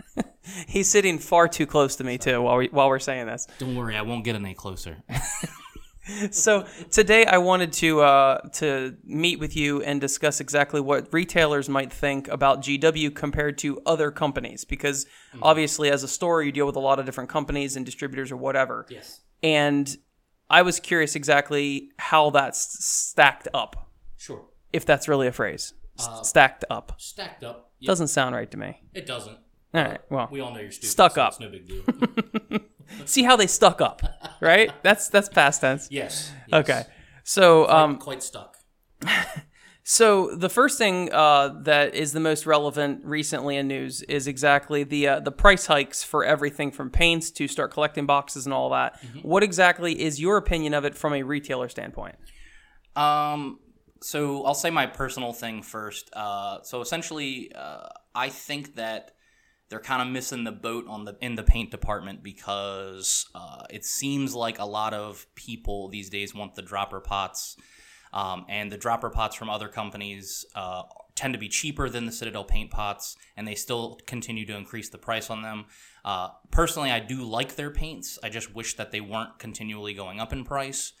He's 0.66 0.90
sitting 0.90 1.20
far 1.20 1.46
too 1.46 1.66
close 1.66 1.94
to 1.96 2.04
me 2.04 2.18
too 2.18 2.42
while 2.42 2.56
we 2.56 2.66
while 2.66 2.88
we're 2.88 2.98
saying 2.98 3.26
this. 3.26 3.46
Don't 3.60 3.76
worry, 3.76 3.96
I 3.96 4.02
won't 4.02 4.24
get 4.24 4.34
any 4.34 4.54
closer. 4.54 5.04
So 6.32 6.66
today 6.90 7.24
I 7.26 7.38
wanted 7.38 7.72
to 7.74 8.00
uh, 8.00 8.40
to 8.54 8.96
meet 9.04 9.38
with 9.38 9.56
you 9.56 9.82
and 9.82 10.00
discuss 10.00 10.40
exactly 10.40 10.80
what 10.80 11.12
retailers 11.12 11.68
might 11.68 11.92
think 11.92 12.26
about 12.28 12.62
GW 12.62 13.14
compared 13.14 13.58
to 13.58 13.80
other 13.86 14.10
companies, 14.10 14.64
because 14.64 15.06
obviously 15.40 15.90
as 15.90 16.02
a 16.02 16.08
store 16.08 16.42
you 16.42 16.50
deal 16.52 16.66
with 16.66 16.76
a 16.76 16.80
lot 16.80 16.98
of 16.98 17.06
different 17.06 17.30
companies 17.30 17.76
and 17.76 17.86
distributors 17.86 18.32
or 18.32 18.36
whatever. 18.36 18.86
yes. 18.90 19.20
and 19.42 19.96
I 20.50 20.62
was 20.62 20.80
curious 20.80 21.14
exactly 21.16 21.90
how 21.98 22.30
that's 22.30 22.84
stacked 22.84 23.48
up, 23.54 23.88
Sure. 24.18 24.44
if 24.72 24.84
that's 24.84 25.06
really 25.08 25.26
a 25.28 25.32
phrase. 25.32 25.72
Uh, 25.98 26.22
stacked 26.22 26.64
up 26.68 26.94
Stacked 26.98 27.44
up. 27.44 27.70
Yep. 27.78 27.86
doesn't 27.86 28.08
sound 28.08 28.34
right 28.34 28.50
to 28.50 28.56
me. 28.56 28.82
It 28.92 29.06
doesn't. 29.06 29.38
All 29.74 29.82
right, 29.82 30.00
well, 30.10 30.28
We 30.30 30.40
all 30.40 30.52
know 30.52 30.60
you're 30.60 30.70
stupid. 30.72 30.90
Stuck 30.90 31.12
so 31.14 31.22
up. 31.22 31.32
It's 31.32 31.40
no 31.40 31.48
big 31.48 31.66
deal. 31.66 32.60
see 33.04 33.22
how 33.22 33.36
they 33.36 33.46
stuck 33.46 33.80
up, 33.80 34.02
right? 34.40 34.72
That's 34.82 35.08
that's 35.08 35.28
past 35.28 35.60
tense. 35.60 35.88
yes. 35.90 36.32
yes. 36.46 36.60
Okay, 36.60 36.84
so 37.24 37.68
um, 37.68 37.98
quite 37.98 38.22
stuck. 38.22 38.56
so 39.84 40.34
the 40.34 40.48
first 40.48 40.78
thing 40.78 41.12
uh, 41.12 41.48
that 41.62 41.94
is 41.94 42.12
the 42.12 42.20
most 42.20 42.46
relevant 42.46 43.04
recently 43.04 43.56
in 43.56 43.68
news 43.68 44.02
is 44.02 44.26
exactly 44.26 44.84
the 44.84 45.08
uh, 45.08 45.20
the 45.20 45.32
price 45.32 45.66
hikes 45.66 46.02
for 46.02 46.24
everything 46.24 46.70
from 46.70 46.90
paints 46.90 47.30
to 47.32 47.48
start 47.48 47.72
collecting 47.72 48.06
boxes 48.06 48.46
and 48.46 48.54
all 48.54 48.70
that. 48.70 49.02
What 49.22 49.42
exactly 49.42 50.00
is 50.00 50.20
your 50.20 50.36
opinion 50.36 50.74
of 50.74 50.84
it 50.84 50.94
from 50.94 51.14
a 51.14 51.22
retailer 51.22 51.68
standpoint? 51.68 52.16
Um, 52.96 53.58
so 54.02 54.44
I'll 54.44 54.54
say 54.54 54.70
my 54.70 54.86
personal 54.86 55.32
thing 55.32 55.62
first. 55.62 56.10
Uh, 56.12 56.62
so 56.62 56.80
essentially, 56.80 57.52
uh, 57.54 57.88
I 58.14 58.28
think 58.28 58.74
that 58.76 59.12
they're 59.72 59.80
kind 59.80 60.02
of 60.02 60.08
missing 60.08 60.44
the 60.44 60.52
boat 60.52 60.84
on 60.86 61.06
the 61.06 61.16
in 61.22 61.34
the 61.34 61.42
paint 61.42 61.70
department 61.70 62.22
because 62.22 63.26
uh, 63.34 63.64
it 63.70 63.86
seems 63.86 64.34
like 64.34 64.58
a 64.58 64.66
lot 64.66 64.92
of 64.92 65.26
people 65.34 65.88
these 65.88 66.10
days 66.10 66.34
want 66.34 66.54
the 66.54 66.60
dropper 66.60 67.00
pots, 67.00 67.56
um, 68.12 68.44
and 68.50 68.70
the 68.70 68.76
dropper 68.76 69.08
pots 69.08 69.34
from 69.34 69.48
other 69.48 69.68
companies 69.68 70.44
uh, 70.54 70.82
tend 71.14 71.32
to 71.32 71.38
be 71.38 71.48
cheaper 71.48 71.88
than 71.88 72.04
the 72.04 72.12
Citadel 72.12 72.44
paint 72.44 72.70
pots, 72.70 73.16
and 73.34 73.48
they 73.48 73.54
still 73.54 73.98
continue 74.06 74.44
to 74.44 74.54
increase 74.54 74.90
the 74.90 74.98
price 74.98 75.30
on 75.30 75.40
them. 75.40 75.64
Uh, 76.04 76.28
personally, 76.50 76.90
I 76.90 77.00
do 77.00 77.24
like 77.24 77.56
their 77.56 77.70
paints. 77.70 78.18
I 78.22 78.28
just 78.28 78.54
wish 78.54 78.76
that 78.76 78.90
they 78.90 79.00
weren't 79.00 79.38
continually 79.38 79.94
going 79.94 80.20
up 80.20 80.34
in 80.34 80.44
price. 80.44 80.92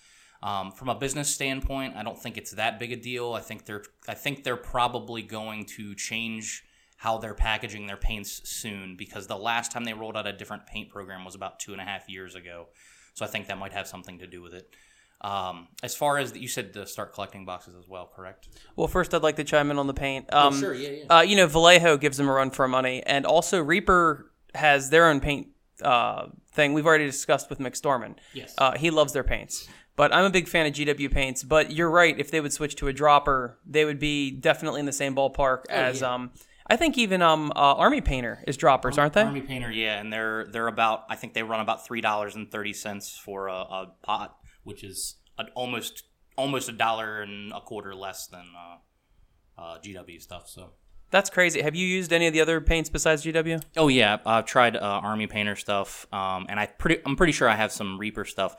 Um, 0.42 0.72
from 0.72 0.88
a 0.88 0.94
business 0.94 1.28
standpoint, 1.28 1.94
I 1.94 2.02
don't 2.02 2.18
think 2.18 2.38
it's 2.38 2.52
that 2.52 2.78
big 2.78 2.90
a 2.90 2.96
deal. 2.96 3.34
I 3.34 3.40
think 3.40 3.66
they're 3.66 3.84
I 4.08 4.14
think 4.14 4.44
they're 4.44 4.56
probably 4.56 5.20
going 5.20 5.66
to 5.76 5.94
change 5.94 6.64
how 7.02 7.18
they're 7.18 7.34
packaging 7.34 7.88
their 7.88 7.96
paints 7.96 8.48
soon 8.48 8.94
because 8.96 9.26
the 9.26 9.36
last 9.36 9.72
time 9.72 9.82
they 9.82 9.92
rolled 9.92 10.16
out 10.16 10.24
a 10.24 10.32
different 10.32 10.64
paint 10.68 10.88
program 10.88 11.24
was 11.24 11.34
about 11.34 11.58
two 11.58 11.72
and 11.72 11.80
a 11.80 11.84
half 11.84 12.08
years 12.08 12.36
ago. 12.36 12.68
So 13.14 13.24
I 13.24 13.28
think 13.28 13.48
that 13.48 13.58
might 13.58 13.72
have 13.72 13.88
something 13.88 14.20
to 14.20 14.28
do 14.28 14.40
with 14.40 14.54
it. 14.54 14.72
Um, 15.20 15.66
as 15.82 15.96
far 15.96 16.18
as 16.18 16.36
you 16.36 16.46
said, 16.46 16.72
to 16.74 16.86
start 16.86 17.12
collecting 17.12 17.44
boxes 17.44 17.74
as 17.74 17.88
well, 17.88 18.08
correct? 18.14 18.50
Well, 18.76 18.86
first 18.86 19.12
I'd 19.14 19.22
like 19.24 19.34
to 19.36 19.42
chime 19.42 19.72
in 19.72 19.78
on 19.78 19.88
the 19.88 19.94
paint. 19.94 20.32
Um, 20.32 20.62
yeah, 20.62 20.70
yeah. 20.74 21.04
Uh, 21.10 21.22
you 21.22 21.34
know, 21.34 21.48
Vallejo 21.48 21.96
gives 21.96 22.18
them 22.18 22.28
a 22.28 22.32
run 22.32 22.50
for 22.52 22.68
money, 22.68 23.02
and 23.04 23.26
also 23.26 23.60
Reaper 23.60 24.30
has 24.54 24.90
their 24.90 25.08
own 25.08 25.18
paint 25.18 25.48
uh, 25.82 26.26
thing. 26.52 26.72
We've 26.72 26.86
already 26.86 27.06
discussed 27.06 27.50
with 27.50 27.58
McStorman. 27.58 28.14
Yes. 28.32 28.54
Uh, 28.56 28.78
he 28.78 28.92
loves 28.92 29.12
their 29.12 29.24
paints. 29.24 29.68
But 29.96 30.14
I'm 30.14 30.24
a 30.24 30.30
big 30.30 30.46
fan 30.46 30.66
of 30.66 30.72
GW 30.72 31.10
paints. 31.10 31.42
But 31.42 31.72
you're 31.72 31.90
right. 31.90 32.16
If 32.16 32.30
they 32.30 32.40
would 32.40 32.52
switch 32.52 32.76
to 32.76 32.86
a 32.86 32.92
dropper, 32.92 33.58
they 33.66 33.84
would 33.84 33.98
be 33.98 34.30
definitely 34.30 34.78
in 34.78 34.86
the 34.86 34.92
same 34.92 35.16
ballpark 35.16 35.64
as 35.68 36.00
yeah. 36.00 36.14
um. 36.14 36.30
I 36.66 36.76
think 36.76 36.96
even 36.98 37.22
um 37.22 37.52
uh, 37.54 37.74
Army 37.74 38.00
Painter 38.00 38.42
is 38.46 38.56
droppers, 38.56 38.98
aren't 38.98 39.14
they? 39.14 39.22
Army 39.22 39.40
Painter, 39.40 39.70
yeah, 39.70 40.00
and 40.00 40.12
they're 40.12 40.46
they're 40.46 40.68
about 40.68 41.04
I 41.08 41.16
think 41.16 41.34
they 41.34 41.42
run 41.42 41.60
about 41.60 41.84
three 41.86 42.00
dollars 42.00 42.34
and 42.34 42.50
thirty 42.50 42.72
cents 42.72 43.18
for 43.22 43.48
a, 43.48 43.54
a 43.54 43.92
pot, 44.02 44.36
which 44.64 44.84
is 44.84 45.16
a, 45.38 45.44
almost 45.54 46.04
almost 46.36 46.68
a 46.68 46.72
dollar 46.72 47.22
and 47.22 47.52
a 47.52 47.60
quarter 47.60 47.94
less 47.94 48.26
than 48.26 48.44
uh, 48.56 49.60
uh, 49.60 49.78
GW 49.78 50.20
stuff. 50.20 50.48
So. 50.48 50.72
That's 51.10 51.28
crazy. 51.28 51.60
Have 51.60 51.74
you 51.74 51.86
used 51.86 52.10
any 52.10 52.26
of 52.26 52.32
the 52.32 52.40
other 52.40 52.62
paints 52.62 52.88
besides 52.88 53.22
GW? 53.22 53.62
Oh 53.76 53.88
yeah, 53.88 54.16
I've 54.24 54.46
tried 54.46 54.76
uh, 54.76 54.80
Army 54.80 55.26
Painter 55.26 55.56
stuff, 55.56 56.06
um, 56.10 56.46
and 56.48 56.58
I 56.58 56.64
pretty 56.64 57.02
I'm 57.04 57.16
pretty 57.16 57.34
sure 57.34 57.50
I 57.50 57.54
have 57.54 57.70
some 57.70 57.98
Reaper 57.98 58.24
stuff. 58.24 58.56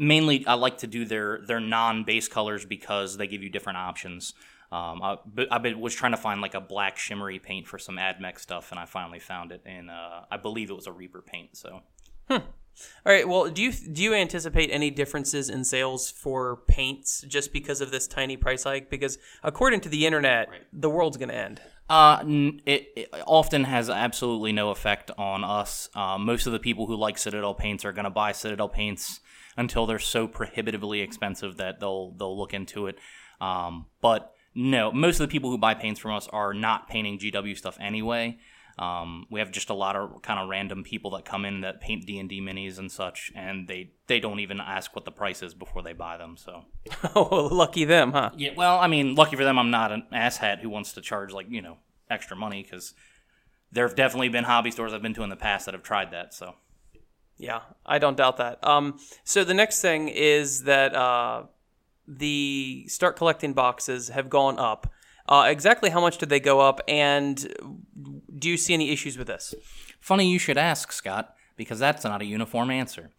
Mainly, 0.00 0.44
I 0.44 0.54
like 0.54 0.78
to 0.78 0.88
do 0.88 1.04
their 1.04 1.42
their 1.46 1.60
non 1.60 2.02
base 2.02 2.26
colors 2.26 2.64
because 2.64 3.16
they 3.16 3.28
give 3.28 3.44
you 3.44 3.48
different 3.48 3.78
options. 3.78 4.34
Um, 4.72 5.02
I, 5.02 5.16
but 5.24 5.52
I 5.52 5.58
been, 5.58 5.80
was 5.80 5.94
trying 5.94 6.12
to 6.12 6.18
find 6.18 6.40
like 6.40 6.54
a 6.54 6.60
black 6.60 6.98
shimmery 6.98 7.38
paint 7.38 7.66
for 7.66 7.78
some 7.78 7.96
AdMech 7.96 8.38
stuff, 8.38 8.70
and 8.70 8.80
I 8.80 8.86
finally 8.86 9.20
found 9.20 9.52
it, 9.52 9.62
and 9.64 9.90
uh, 9.90 10.22
I 10.30 10.36
believe 10.36 10.70
it 10.70 10.74
was 10.74 10.86
a 10.86 10.92
Reaper 10.92 11.22
paint. 11.22 11.56
So 11.56 11.82
All 12.30 13.12
right. 13.12 13.28
Well, 13.28 13.50
do 13.50 13.62
you 13.62 13.72
do 13.72 14.02
you 14.02 14.14
anticipate 14.14 14.70
any 14.70 14.90
differences 14.90 15.48
in 15.48 15.64
sales 15.64 16.10
for 16.10 16.62
paints 16.66 17.24
just 17.28 17.52
because 17.52 17.80
of 17.80 17.90
this 17.90 18.06
tiny 18.08 18.36
price 18.36 18.64
hike? 18.64 18.90
Because 18.90 19.18
according 19.42 19.80
to 19.82 19.88
the 19.88 20.06
internet, 20.06 20.48
the 20.72 20.90
world's 20.90 21.16
going 21.16 21.28
to 21.28 21.36
end. 21.36 21.60
Uh, 21.88 22.18
n- 22.22 22.60
it, 22.66 22.88
it 22.96 23.08
often 23.26 23.64
has 23.64 23.90
absolutely 23.90 24.52
no 24.52 24.70
effect 24.70 25.10
on 25.18 25.44
us. 25.44 25.88
Uh, 25.94 26.18
most 26.18 26.46
of 26.46 26.52
the 26.52 26.58
people 26.58 26.86
who 26.86 26.96
like 26.96 27.18
Citadel 27.18 27.54
paints 27.54 27.84
are 27.84 27.92
going 27.92 28.04
to 28.04 28.10
buy 28.10 28.32
Citadel 28.32 28.68
paints 28.68 29.20
until 29.56 29.86
they're 29.86 29.98
so 29.98 30.26
prohibitively 30.26 31.00
expensive 31.00 31.58
that 31.58 31.78
they'll 31.78 32.10
they'll 32.12 32.36
look 32.36 32.54
into 32.54 32.86
it. 32.86 32.96
Um, 33.40 33.86
but 34.00 34.33
no, 34.54 34.92
most 34.92 35.20
of 35.20 35.28
the 35.28 35.32
people 35.32 35.50
who 35.50 35.58
buy 35.58 35.74
paints 35.74 36.00
from 36.00 36.12
us 36.12 36.28
are 36.28 36.54
not 36.54 36.88
painting 36.88 37.18
GW 37.18 37.56
stuff 37.56 37.76
anyway. 37.80 38.38
Um, 38.78 39.26
we 39.30 39.38
have 39.38 39.52
just 39.52 39.70
a 39.70 39.74
lot 39.74 39.94
of 39.94 40.22
kind 40.22 40.40
of 40.40 40.48
random 40.48 40.82
people 40.82 41.12
that 41.12 41.24
come 41.24 41.44
in 41.44 41.60
that 41.60 41.80
paint 41.80 42.06
D 42.06 42.18
and 42.18 42.28
D 42.28 42.40
minis 42.40 42.78
and 42.78 42.90
such, 42.90 43.30
and 43.34 43.68
they 43.68 43.92
they 44.08 44.18
don't 44.18 44.40
even 44.40 44.60
ask 44.60 44.96
what 44.96 45.04
the 45.04 45.12
price 45.12 45.42
is 45.42 45.54
before 45.54 45.82
they 45.82 45.92
buy 45.92 46.16
them. 46.16 46.36
So 46.36 46.64
oh, 47.14 47.48
lucky 47.52 47.84
them, 47.84 48.12
huh? 48.12 48.30
yeah, 48.36 48.50
well, 48.56 48.80
I 48.80 48.88
mean, 48.88 49.14
lucky 49.14 49.36
for 49.36 49.44
them, 49.44 49.58
I'm 49.58 49.70
not 49.70 49.92
an 49.92 50.06
asshat 50.12 50.60
who 50.60 50.68
wants 50.68 50.92
to 50.94 51.00
charge 51.00 51.32
like 51.32 51.46
you 51.48 51.62
know 51.62 51.78
extra 52.10 52.36
money 52.36 52.62
because 52.64 52.94
there 53.70 53.86
have 53.86 53.96
definitely 53.96 54.28
been 54.28 54.44
hobby 54.44 54.72
stores 54.72 54.92
I've 54.92 55.02
been 55.02 55.14
to 55.14 55.22
in 55.22 55.30
the 55.30 55.36
past 55.36 55.66
that 55.66 55.74
have 55.74 55.84
tried 55.84 56.10
that. 56.10 56.34
So 56.34 56.54
Yeah, 57.36 57.60
I 57.86 57.98
don't 57.98 58.16
doubt 58.16 58.38
that. 58.38 58.66
Um, 58.66 58.98
so 59.22 59.44
the 59.44 59.54
next 59.54 59.82
thing 59.82 60.08
is 60.08 60.64
that 60.64 60.96
uh, 60.96 61.44
the 62.06 62.84
start 62.88 63.16
collecting 63.16 63.52
boxes 63.52 64.08
have 64.08 64.28
gone 64.30 64.58
up. 64.58 64.92
Uh, 65.26 65.46
exactly 65.48 65.88
how 65.88 66.00
much 66.00 66.18
did 66.18 66.28
they 66.28 66.40
go 66.40 66.60
up, 66.60 66.82
and 66.86 67.54
do 68.38 68.50
you 68.50 68.58
see 68.58 68.74
any 68.74 68.90
issues 68.90 69.16
with 69.16 69.26
this? 69.26 69.54
funny 70.04 70.30
you 70.30 70.38
should 70.38 70.58
ask, 70.58 70.92
Scott, 70.92 71.34
because 71.56 71.78
that's 71.78 72.04
not 72.04 72.20
a 72.20 72.26
uniform 72.26 72.70
answer. 72.70 73.10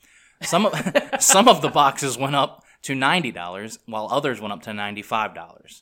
Some 0.43 0.67
of 0.67 0.73
some 1.19 1.47
of 1.47 1.61
the 1.61 1.69
boxes 1.69 2.17
went 2.17 2.35
up 2.35 2.63
to 2.83 2.93
ninety 2.93 3.31
dollars, 3.31 3.79
while 3.85 4.07
others 4.11 4.39
went 4.39 4.53
up 4.53 4.61
to 4.63 4.73
ninety 4.73 5.01
five 5.01 5.33
dollars. 5.33 5.81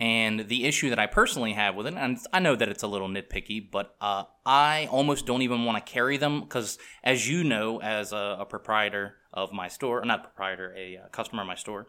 And 0.00 0.48
the 0.48 0.64
issue 0.64 0.88
that 0.90 0.98
I 0.98 1.06
personally 1.06 1.52
have 1.52 1.76
with 1.76 1.86
it, 1.86 1.94
and 1.94 2.18
I 2.32 2.40
know 2.40 2.56
that 2.56 2.68
it's 2.68 2.82
a 2.82 2.88
little 2.88 3.08
nitpicky, 3.08 3.70
but 3.70 3.94
uh, 4.00 4.24
I 4.44 4.88
almost 4.90 5.26
don't 5.26 5.42
even 5.42 5.64
want 5.64 5.84
to 5.84 5.92
carry 5.92 6.16
them 6.16 6.40
because, 6.40 6.76
as 7.04 7.28
you 7.28 7.44
know, 7.44 7.80
as 7.80 8.12
a, 8.12 8.38
a 8.40 8.44
proprietor 8.44 9.14
of 9.32 9.52
my 9.52 9.68
store, 9.68 10.02
or 10.02 10.04
not 10.04 10.20
a 10.20 10.22
proprietor, 10.24 10.74
a 10.76 10.96
uh, 10.96 11.08
customer 11.10 11.42
of 11.42 11.46
my 11.46 11.54
store, 11.54 11.86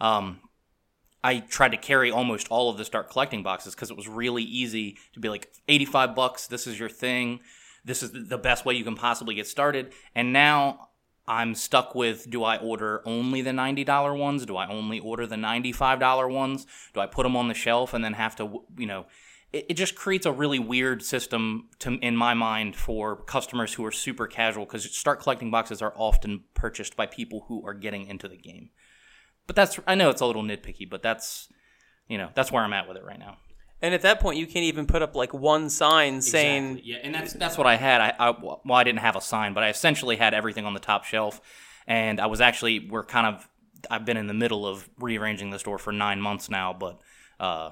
um, 0.00 0.40
I 1.22 1.40
tried 1.40 1.72
to 1.72 1.76
carry 1.76 2.10
almost 2.10 2.48
all 2.48 2.70
of 2.70 2.78
the 2.78 2.84
start 2.84 3.10
collecting 3.10 3.42
boxes 3.42 3.74
because 3.74 3.90
it 3.90 3.96
was 3.96 4.08
really 4.08 4.42
easy 4.42 4.96
to 5.14 5.20
be 5.20 5.28
like 5.28 5.52
85 5.66 6.14
bucks, 6.14 6.46
this 6.46 6.66
is 6.66 6.78
your 6.78 6.88
thing. 6.88 7.40
This 7.84 8.02
is 8.02 8.12
the 8.12 8.38
best 8.38 8.64
way 8.64 8.74
you 8.74 8.84
can 8.84 8.94
possibly 8.94 9.34
get 9.34 9.46
started. 9.46 9.92
And 10.14 10.32
now 10.32 10.88
I'm 11.26 11.54
stuck 11.54 11.94
with 11.94 12.30
do 12.30 12.44
I 12.44 12.56
order 12.56 13.02
only 13.04 13.42
the 13.42 13.50
$90 13.50 14.18
ones? 14.18 14.46
Do 14.46 14.56
I 14.56 14.68
only 14.68 15.00
order 15.00 15.26
the 15.26 15.36
$95 15.36 16.32
ones? 16.32 16.66
Do 16.94 17.00
I 17.00 17.06
put 17.06 17.24
them 17.24 17.36
on 17.36 17.48
the 17.48 17.54
shelf 17.54 17.94
and 17.94 18.04
then 18.04 18.14
have 18.14 18.36
to, 18.36 18.64
you 18.76 18.86
know, 18.86 19.06
it, 19.52 19.66
it 19.70 19.74
just 19.74 19.94
creates 19.94 20.26
a 20.26 20.32
really 20.32 20.58
weird 20.58 21.02
system 21.02 21.68
to, 21.80 21.94
in 21.94 22.16
my 22.16 22.34
mind 22.34 22.76
for 22.76 23.16
customers 23.16 23.74
who 23.74 23.84
are 23.84 23.92
super 23.92 24.26
casual 24.26 24.64
because 24.64 24.90
start 24.96 25.20
collecting 25.20 25.50
boxes 25.50 25.82
are 25.82 25.94
often 25.96 26.44
purchased 26.54 26.96
by 26.96 27.06
people 27.06 27.44
who 27.48 27.66
are 27.66 27.74
getting 27.74 28.06
into 28.06 28.28
the 28.28 28.36
game. 28.36 28.70
But 29.48 29.56
that's 29.56 29.80
I 29.88 29.96
know 29.96 30.10
it's 30.10 30.20
a 30.20 30.26
little 30.26 30.44
nitpicky, 30.44 30.88
but 30.88 31.02
that's 31.02 31.48
you 32.06 32.18
know 32.18 32.28
that's 32.34 32.52
where 32.52 32.62
I'm 32.62 32.72
at 32.72 32.86
with 32.86 32.96
it 32.96 33.04
right 33.04 33.18
now. 33.18 33.38
And 33.80 33.94
at 33.94 34.02
that 34.02 34.20
point, 34.20 34.38
you 34.38 34.46
can't 34.46 34.64
even 34.64 34.86
put 34.86 35.02
up 35.02 35.16
like 35.16 35.32
one 35.32 35.70
sign 35.70 36.20
saying, 36.20 36.80
yeah, 36.84 36.98
and 37.02 37.14
that's 37.14 37.32
that's 37.32 37.56
what 37.56 37.66
I 37.66 37.76
had. 37.76 38.00
I, 38.00 38.14
I 38.18 38.30
well, 38.30 38.60
I 38.70 38.84
didn't 38.84 39.00
have 39.00 39.16
a 39.16 39.20
sign, 39.20 39.54
but 39.54 39.64
I 39.64 39.70
essentially 39.70 40.16
had 40.16 40.34
everything 40.34 40.66
on 40.66 40.74
the 40.74 40.80
top 40.80 41.04
shelf, 41.04 41.40
and 41.86 42.20
I 42.20 42.26
was 42.26 42.40
actually 42.40 42.88
we're 42.90 43.04
kind 43.04 43.26
of 43.26 43.48
I've 43.90 44.04
been 44.04 44.16
in 44.16 44.26
the 44.26 44.34
middle 44.34 44.66
of 44.66 44.88
rearranging 44.98 45.50
the 45.50 45.58
store 45.58 45.78
for 45.78 45.92
nine 45.92 46.20
months 46.20 46.50
now, 46.50 46.72
but 46.72 47.00
uh, 47.40 47.70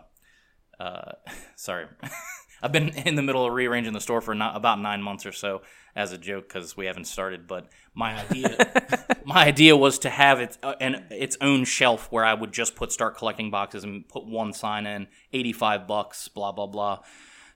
uh, 0.81 1.13
sorry. 1.57 1.87
I've 2.63 2.73
been 2.73 2.89
in 3.07 3.15
the 3.15 3.23
middle 3.23 3.45
of 3.45 3.53
rearranging 3.53 3.93
the 3.93 4.01
store 4.01 4.21
for 4.21 4.35
not, 4.35 4.57
about 4.57 4.81
nine 4.81 5.03
months 5.03 5.27
or 5.27 5.33
so 5.33 5.63
as 5.95 6.13
a 6.13 6.19
joke 6.19 6.49
because 6.49 6.77
we 6.77 6.87
haven't 6.87 7.07
started. 7.07 7.47
But 7.47 7.69
my 7.95 8.21
idea, 8.21 9.07
my 9.25 9.47
idea 9.47 9.77
was 9.77 9.99
to 10.01 10.11
have 10.11 10.41
it 10.41 10.59
uh, 10.63 10.75
an, 10.81 11.07
its 11.11 11.37
own 11.41 11.65
shelf 11.65 12.09
where 12.11 12.25
I 12.25 12.35
would 12.35 12.53
just 12.53 12.77
put 12.77 12.93
start 12.93 13.17
collecting 13.17 13.51
boxes 13.51 13.85
and 13.85 14.09
put 14.09 14.27
one 14.27 14.53
sign 14.53 14.87
in, 14.87 15.09
eighty 15.33 15.53
five 15.53 15.87
bucks, 15.87 16.29
blah 16.29 16.53
blah 16.53 16.67
blah. 16.67 17.01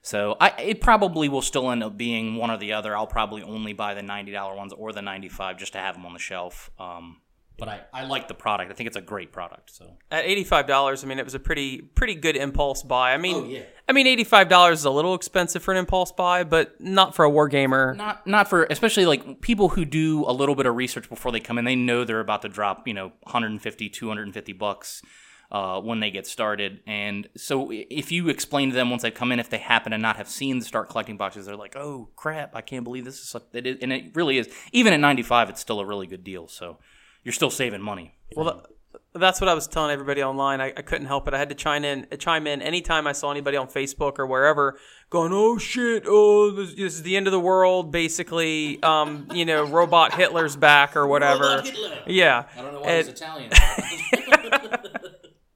So 0.01 0.35
I 0.39 0.49
it 0.59 0.81
probably 0.81 1.29
will 1.29 1.43
still 1.43 1.69
end 1.71 1.83
up 1.83 1.95
being 1.95 2.35
one 2.35 2.49
or 2.49 2.57
the 2.57 2.73
other. 2.73 2.95
I'll 2.95 3.07
probably 3.07 3.43
only 3.43 3.73
buy 3.73 3.93
the 3.93 4.01
ninety 4.01 4.31
dollar 4.31 4.55
ones 4.55 4.73
or 4.73 4.91
the 4.91 5.01
ninety 5.01 5.29
five 5.29 5.57
just 5.57 5.73
to 5.73 5.79
have 5.79 5.95
them 5.95 6.05
on 6.05 6.13
the 6.13 6.19
shelf. 6.19 6.71
Um, 6.79 7.20
but 7.61 7.69
I, 7.69 7.81
I 7.93 8.05
like 8.05 8.27
the 8.27 8.33
product. 8.33 8.71
I 8.71 8.73
think 8.73 8.87
it's 8.87 8.97
a 8.97 9.01
great 9.01 9.31
product. 9.31 9.69
So 9.69 9.85
at 10.09 10.25
eighty-five 10.25 10.65
dollars, 10.65 11.03
I 11.03 11.07
mean, 11.07 11.19
it 11.19 11.25
was 11.25 11.35
a 11.35 11.39
pretty 11.39 11.79
pretty 11.79 12.15
good 12.15 12.35
impulse 12.35 12.81
buy. 12.81 13.13
I 13.13 13.17
mean, 13.17 13.35
Oh, 13.35 13.45
yeah. 13.45 13.61
I 13.87 13.91
mean, 13.93 14.07
eighty-five 14.07 14.49
dollars 14.49 14.79
is 14.79 14.85
a 14.85 14.89
little 14.89 15.13
expensive 15.13 15.61
for 15.61 15.71
an 15.71 15.77
impulse 15.77 16.11
buy, 16.11 16.43
but 16.43 16.81
not 16.81 17.13
for 17.15 17.23
a 17.23 17.29
wargamer. 17.29 17.95
not 17.95 18.25
not 18.25 18.49
for 18.49 18.63
especially 18.71 19.05
like 19.05 19.41
people 19.41 19.69
who 19.69 19.85
do 19.85 20.25
a 20.27 20.33
little 20.33 20.55
bit 20.55 20.65
of 20.65 20.75
research 20.75 21.07
before 21.07 21.31
they 21.31 21.39
come 21.39 21.59
in 21.59 21.65
they 21.65 21.75
know 21.75 22.03
they're 22.03 22.19
about 22.19 22.41
to 22.41 22.49
drop 22.49 22.87
you 22.87 22.95
know 22.95 23.11
150 23.25 23.89
250 23.89 24.53
bucks 24.53 25.03
uh, 25.51 25.81
when 25.81 25.99
they 25.99 26.09
get 26.09 26.25
started 26.25 26.79
and 26.87 27.27
so 27.35 27.69
if 27.71 28.11
you 28.11 28.29
explain 28.29 28.69
to 28.69 28.75
them 28.75 28.89
once 28.89 29.01
they 29.01 29.11
come 29.11 29.31
in 29.33 29.39
if 29.39 29.49
they 29.49 29.57
happen 29.57 29.91
to 29.91 29.97
not 29.97 30.15
have 30.15 30.29
seen 30.29 30.59
the 30.59 30.65
start 30.65 30.87
collecting 30.89 31.17
boxes 31.17 31.45
they're 31.45 31.57
like 31.57 31.75
oh 31.75 32.07
crap 32.15 32.55
i 32.55 32.61
can't 32.61 32.85
believe 32.85 33.03
this 33.03 33.19
is 33.19 33.27
such, 33.27 33.43
it 33.53 33.67
is 33.67 33.77
and 33.81 33.91
it 33.91 34.15
really 34.15 34.37
is 34.37 34.47
even 34.71 34.93
at 34.93 34.99
95 35.01 35.49
it's 35.49 35.59
still 35.59 35.79
a 35.81 35.85
really 35.85 36.07
good 36.07 36.23
deal 36.23 36.47
so 36.47 36.77
you're 37.23 37.33
still 37.33 37.49
saving 37.51 37.81
money 37.81 38.15
Well, 38.35 38.51
th- 38.53 38.65
that's 39.13 39.41
what 39.41 39.49
I 39.49 39.53
was 39.53 39.67
telling 39.67 39.91
everybody 39.91 40.23
online. 40.23 40.61
I, 40.61 40.67
I 40.67 40.81
couldn't 40.81 41.07
help 41.07 41.27
it. 41.27 41.33
I 41.33 41.37
had 41.37 41.49
to 41.49 41.55
chime 41.55 41.83
in, 41.83 42.07
chime 42.17 42.47
in 42.47 42.61
anytime 42.61 43.05
I 43.07 43.11
saw 43.11 43.29
anybody 43.29 43.57
on 43.57 43.67
Facebook 43.67 44.19
or 44.19 44.25
wherever 44.25 44.77
going, 45.09 45.33
"Oh 45.33 45.57
shit! 45.57 46.03
Oh, 46.07 46.49
this, 46.51 46.73
this 46.75 46.93
is 46.93 47.03
the 47.03 47.17
end 47.17 47.27
of 47.27 47.31
the 47.33 47.39
world." 47.39 47.91
Basically, 47.91 48.81
um, 48.83 49.27
you 49.33 49.43
know, 49.43 49.65
robot 49.65 50.13
Hitler's 50.13 50.55
back 50.55 50.95
or 50.95 51.07
whatever. 51.07 51.61
Yeah. 52.07 52.45
i 52.57 52.61
don't 52.61 52.73
know 52.73 52.79
why 52.81 52.89
And- 52.89 53.09
italian 53.09 53.51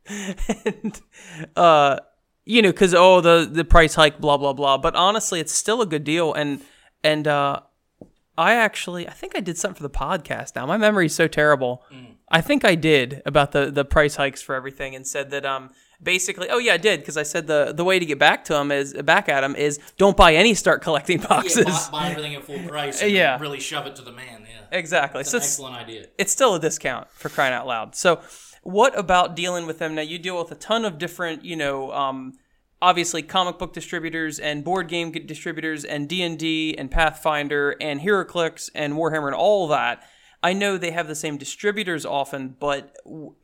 and 0.66 1.02
uh 1.56 1.98
you 2.46 2.62
know 2.62 2.72
because 2.72 2.94
oh 2.94 3.22
the 3.22 3.50
the 3.52 3.64
price 3.66 3.96
hike 3.96 4.20
blah 4.20 4.38
blah 4.38 4.54
blah 4.54 4.78
but 4.78 4.96
honestly 4.96 5.40
it's 5.40 5.54
still 5.54 5.82
a 5.82 5.86
good 5.86 6.04
deal 6.04 6.34
and 6.34 6.62
and 7.04 7.28
uh 7.28 7.62
i 8.38 8.54
actually 8.54 9.08
i 9.08 9.12
think 9.12 9.36
i 9.36 9.40
did 9.40 9.58
something 9.58 9.76
for 9.78 9.84
the 9.84 9.90
podcast 9.90 10.56
now 10.56 10.66
my 10.66 10.78
memory 10.78 11.06
is 11.08 11.16
so 11.16 11.28
terrible 11.28 11.84
i 12.30 12.42
think 12.42 12.64
i 12.66 12.76
did 12.76 13.22
about 13.26 13.52
the 13.52 13.72
the 13.72 13.86
price 13.86 14.16
hikes 14.16 14.42
for 14.42 14.56
everything 14.56 14.96
and 14.96 15.06
said 15.08 15.30
that 15.32 15.46
um 15.46 15.70
basically 16.04 16.50
oh 16.50 16.58
yeah 16.58 16.74
i 16.74 16.78
did 16.78 17.00
because 17.00 17.16
i 17.18 17.24
said 17.24 17.48
the 17.48 17.74
the 17.76 17.84
way 17.84 17.98
to 18.00 18.06
get 18.06 18.20
back 18.20 18.44
to 18.44 18.54
them 18.54 18.72
is 18.72 18.94
back 19.04 19.30
at 19.30 19.42
them 19.42 19.56
is 19.56 19.80
don't 19.98 20.18
buy 20.18 20.36
any 20.36 20.54
start 20.54 20.82
collecting 20.82 21.20
boxes 21.20 21.88
buy 21.90 22.10
everything 22.10 22.36
at 22.36 22.44
full 22.44 22.60
price 22.68 23.02
and 23.02 23.12
Yeah. 23.22 23.40
really 23.40 23.60
shove 23.62 23.88
it 23.88 23.96
to 23.96 24.02
the 24.02 24.12
man 24.12 24.46
yeah 24.50 24.78
exactly 24.78 25.24
so 25.24 25.38
it's, 25.38 25.46
excellent 25.46 25.76
idea 25.76 26.08
it's 26.18 26.32
still 26.32 26.56
a 26.56 26.60
discount 26.60 27.10
for 27.12 27.30
crying 27.30 27.54
out 27.54 27.66
loud. 27.68 27.96
So, 27.96 28.20
what 28.64 28.98
about 28.98 29.36
dealing 29.36 29.68
with 29.68 29.78
them 29.80 29.94
now? 29.96 30.02
You 30.02 30.18
deal 30.18 30.38
with 30.40 30.52
a 30.52 30.56
ton 30.56 30.86
of 30.86 30.98
different, 30.98 31.46
you 31.46 31.56
know, 31.56 31.92
um, 31.92 32.34
obviously 32.82 33.22
comic 33.22 33.58
book 33.58 33.74
distributors 33.74 34.40
and 34.40 34.64
board 34.64 34.88
game 34.88 35.12
distributors 35.12 35.84
and 35.86 36.08
D 36.08 36.22
and 36.22 36.38
D 36.38 36.76
and 36.78 36.92
Pathfinder 36.92 37.76
and 37.82 38.02
HeroClix 38.02 38.70
and 38.76 38.94
Warhammer 38.94 39.28
and 39.28 39.36
all 39.36 39.68
that. 39.68 40.04
I 40.44 40.54
know 40.54 40.78
they 40.78 40.92
have 40.92 41.08
the 41.08 41.16
same 41.16 41.38
distributors 41.38 42.06
often, 42.06 42.56
but 42.60 42.96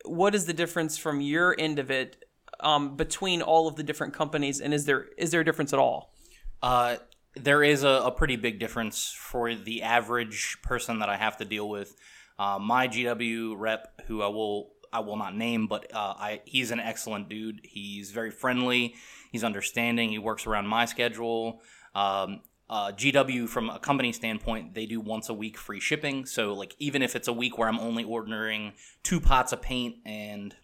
what 0.05 0.35
is 0.35 0.45
the 0.45 0.53
difference 0.53 0.97
from 0.97 1.19
your 1.19 1.55
end 1.57 1.79
of 1.79 1.89
it 1.89 2.23
um, 2.59 2.95
between 2.95 3.41
all 3.41 3.67
of 3.67 3.75
the 3.75 3.83
different 3.83 4.13
companies? 4.13 4.61
And 4.61 4.73
is 4.73 4.85
there 4.85 5.07
is 5.17 5.31
there 5.31 5.41
a 5.41 5.45
difference 5.45 5.73
at 5.73 5.79
all? 5.79 6.13
Uh, 6.61 6.97
there 7.35 7.63
is 7.63 7.83
a, 7.83 7.87
a 8.05 8.11
pretty 8.11 8.35
big 8.35 8.59
difference 8.59 9.15
for 9.17 9.55
the 9.55 9.81
average 9.81 10.57
person 10.61 10.99
that 10.99 11.09
I 11.09 11.17
have 11.17 11.37
to 11.37 11.45
deal 11.45 11.67
with. 11.67 11.95
Uh, 12.37 12.59
my 12.59 12.87
GW 12.87 13.55
rep, 13.57 14.01
who 14.07 14.21
I 14.21 14.27
will 14.27 14.73
I 14.93 14.99
will 14.99 15.15
not 15.15 15.35
name, 15.35 15.67
but 15.67 15.93
uh, 15.93 16.13
I 16.17 16.41
he's 16.45 16.71
an 16.71 16.79
excellent 16.79 17.29
dude. 17.29 17.61
He's 17.63 18.11
very 18.11 18.31
friendly. 18.31 18.95
He's 19.31 19.43
understanding. 19.43 20.09
He 20.09 20.19
works 20.19 20.45
around 20.45 20.67
my 20.67 20.85
schedule. 20.85 21.61
Um, 21.95 22.41
uh, 22.69 22.91
GW, 22.93 23.49
from 23.49 23.69
a 23.69 23.79
company 23.79 24.13
standpoint, 24.13 24.75
they 24.75 24.85
do 24.85 25.01
once 25.01 25.27
a 25.27 25.33
week 25.33 25.57
free 25.57 25.79
shipping. 25.79 26.25
So, 26.25 26.53
like, 26.53 26.75
even 26.79 27.01
if 27.01 27.15
it's 27.15 27.27
a 27.27 27.33
week 27.33 27.57
where 27.57 27.67
I'm 27.67 27.79
only 27.79 28.03
ordering 28.03 28.73
two 29.03 29.19
pots 29.19 29.51
of 29.51 29.61
paint 29.61 29.95
and 30.05 30.55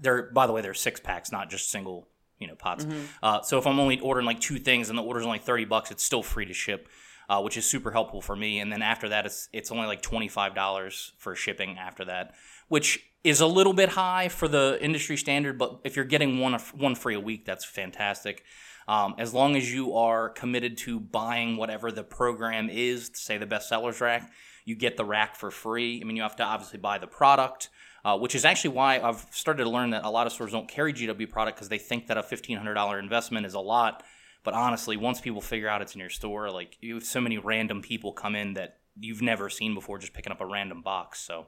they're 0.00 0.30
by 0.32 0.46
the 0.46 0.52
way 0.52 0.60
they're 0.60 0.74
six 0.74 1.00
packs 1.00 1.32
not 1.32 1.50
just 1.50 1.70
single 1.70 2.08
you 2.38 2.46
know 2.46 2.54
pots. 2.54 2.86
Uh, 3.22 3.40
so 3.42 3.58
if 3.58 3.66
I'm 3.66 3.78
only 3.80 3.98
ordering 4.00 4.26
like 4.26 4.40
two 4.40 4.58
things 4.58 4.90
and 4.90 4.98
the 4.98 5.02
order's 5.02 5.26
only 5.26 5.38
thirty 5.38 5.64
bucks, 5.64 5.90
it's 5.90 6.04
still 6.04 6.22
free 6.22 6.46
to 6.46 6.54
ship, 6.54 6.88
uh, 7.28 7.40
which 7.40 7.56
is 7.56 7.64
super 7.64 7.90
helpful 7.90 8.20
for 8.20 8.36
me. 8.36 8.60
And 8.60 8.72
then 8.72 8.82
after 8.82 9.08
that, 9.08 9.26
it's 9.26 9.48
it's 9.52 9.72
only 9.72 9.86
like 9.86 10.02
twenty 10.02 10.28
five 10.28 10.54
dollars 10.54 11.12
for 11.18 11.34
shipping 11.34 11.78
after 11.78 12.04
that, 12.04 12.34
which 12.68 13.07
is 13.24 13.40
a 13.40 13.46
little 13.46 13.72
bit 13.72 13.90
high 13.90 14.28
for 14.28 14.48
the 14.48 14.78
industry 14.80 15.16
standard. 15.16 15.58
But 15.58 15.80
if 15.84 15.96
you're 15.96 16.04
getting 16.04 16.38
one 16.38 16.54
one 16.74 16.94
free 16.94 17.14
a 17.14 17.20
week, 17.20 17.44
that's 17.44 17.64
fantastic. 17.64 18.44
Um, 18.86 19.14
as 19.18 19.34
long 19.34 19.54
as 19.54 19.72
you 19.72 19.94
are 19.94 20.30
committed 20.30 20.78
to 20.78 20.98
buying 20.98 21.58
whatever 21.58 21.92
the 21.92 22.02
program 22.02 22.70
is, 22.70 23.10
say 23.14 23.36
the 23.36 23.46
bestsellers 23.46 24.00
rack, 24.00 24.30
you 24.64 24.74
get 24.74 24.96
the 24.96 25.04
rack 25.04 25.36
for 25.36 25.50
free. 25.50 26.00
I 26.00 26.04
mean, 26.04 26.16
you 26.16 26.22
have 26.22 26.36
to 26.36 26.42
obviously 26.42 26.78
buy 26.78 26.96
the 26.96 27.06
product, 27.06 27.68
uh, 28.02 28.16
which 28.16 28.34
is 28.34 28.46
actually 28.46 28.70
why 28.70 28.98
I've 28.98 29.26
started 29.30 29.64
to 29.64 29.70
learn 29.70 29.90
that 29.90 30.04
a 30.04 30.10
lot 30.10 30.26
of 30.26 30.32
stores 30.32 30.52
don't 30.52 30.68
carry 30.68 30.94
GW 30.94 31.28
product 31.28 31.58
because 31.58 31.68
they 31.68 31.78
think 31.78 32.06
that 32.06 32.16
a 32.16 32.22
$1,500 32.22 32.98
investment 32.98 33.44
is 33.44 33.52
a 33.52 33.60
lot. 33.60 34.02
But 34.42 34.54
honestly, 34.54 34.96
once 34.96 35.20
people 35.20 35.42
figure 35.42 35.68
out 35.68 35.82
it's 35.82 35.94
in 35.94 36.00
your 36.00 36.08
store, 36.08 36.50
like 36.50 36.78
you 36.80 36.94
have 36.94 37.04
so 37.04 37.20
many 37.20 37.36
random 37.36 37.82
people 37.82 38.12
come 38.12 38.34
in 38.34 38.54
that 38.54 38.78
you've 38.98 39.20
never 39.20 39.50
seen 39.50 39.74
before 39.74 39.98
just 39.98 40.14
picking 40.14 40.32
up 40.32 40.40
a 40.40 40.46
random 40.46 40.80
box. 40.80 41.20
So 41.20 41.46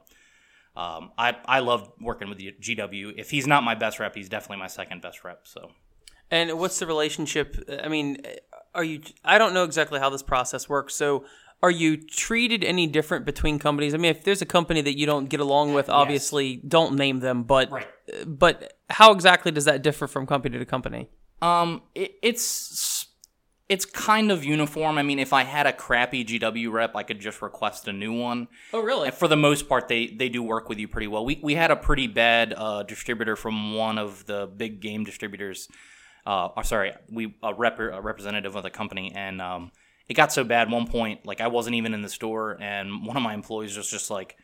um, 0.75 1.11
I, 1.17 1.35
I 1.45 1.59
love 1.59 1.91
working 1.99 2.29
with 2.29 2.39
GW. 2.39 3.13
If 3.17 3.29
he's 3.29 3.45
not 3.47 3.63
my 3.63 3.75
best 3.75 3.99
rep, 3.99 4.15
he's 4.15 4.29
definitely 4.29 4.57
my 4.57 4.67
second 4.67 5.01
best 5.01 5.23
rep. 5.23 5.47
So. 5.47 5.71
And 6.29 6.57
what's 6.59 6.79
the 6.79 6.87
relationship? 6.87 7.57
I 7.83 7.89
mean, 7.89 8.21
are 8.73 8.83
you? 8.83 9.01
I 9.25 9.37
don't 9.37 9.53
know 9.53 9.65
exactly 9.65 9.99
how 9.99 10.09
this 10.09 10.23
process 10.23 10.69
works. 10.69 10.95
So, 10.95 11.25
are 11.61 11.71
you 11.71 11.97
treated 11.97 12.63
any 12.63 12.87
different 12.87 13.25
between 13.25 13.59
companies? 13.59 13.93
I 13.93 13.97
mean, 13.97 14.11
if 14.11 14.23
there's 14.23 14.41
a 14.41 14.45
company 14.45 14.81
that 14.81 14.97
you 14.97 15.05
don't 15.05 15.25
get 15.25 15.41
along 15.41 15.73
with, 15.73 15.89
obviously 15.89 16.55
don't 16.65 16.95
name 16.95 17.19
them. 17.19 17.43
But 17.43 17.69
Right. 17.69 17.87
but 18.25 18.77
how 18.89 19.11
exactly 19.11 19.51
does 19.51 19.65
that 19.65 19.81
differ 19.81 20.07
from 20.07 20.25
company 20.25 20.57
to 20.57 20.65
company? 20.65 21.09
Um, 21.41 21.81
it, 21.95 22.15
it's 22.21 22.43
it's 23.71 23.85
kind 23.85 24.33
of 24.33 24.43
uniform. 24.43 24.97
I 24.97 25.01
mean, 25.01 25.17
if 25.17 25.31
I 25.31 25.45
had 25.45 25.65
a 25.65 25.71
crappy 25.71 26.25
GW 26.25 26.69
rep, 26.69 26.93
I 26.93 27.03
could 27.03 27.21
just 27.21 27.41
request 27.41 27.87
a 27.87 27.93
new 27.93 28.11
one. 28.11 28.49
Oh, 28.73 28.81
really? 28.81 29.07
And 29.07 29.15
for 29.15 29.29
the 29.29 29.37
most 29.37 29.69
part, 29.69 29.87
they 29.87 30.07
they 30.07 30.27
do 30.27 30.43
work 30.43 30.67
with 30.67 30.77
you 30.77 30.89
pretty 30.89 31.07
well. 31.07 31.23
We 31.23 31.39
we 31.41 31.55
had 31.55 31.71
a 31.71 31.77
pretty 31.77 32.07
bad 32.07 32.53
uh, 32.55 32.83
distributor 32.83 33.37
from 33.37 33.73
one 33.73 33.97
of 33.97 34.25
the 34.25 34.45
big 34.45 34.81
game 34.81 35.05
distributors. 35.05 35.69
Uh, 36.25 36.49
or 36.57 36.65
sorry, 36.65 36.91
we 37.09 37.33
a, 37.41 37.53
rep, 37.53 37.79
a 37.79 38.01
representative 38.01 38.57
of 38.57 38.63
the 38.63 38.69
company, 38.69 39.13
and 39.15 39.41
um, 39.41 39.71
it 40.09 40.15
got 40.15 40.33
so 40.33 40.43
bad. 40.43 40.69
One 40.69 40.85
point, 40.85 41.25
like 41.25 41.39
I 41.39 41.47
wasn't 41.47 41.77
even 41.77 41.93
in 41.93 42.01
the 42.01 42.09
store, 42.09 42.57
and 42.59 43.07
one 43.07 43.15
of 43.15 43.23
my 43.23 43.33
employees 43.33 43.77
was 43.77 43.89
just 43.89 44.11
like, 44.11 44.35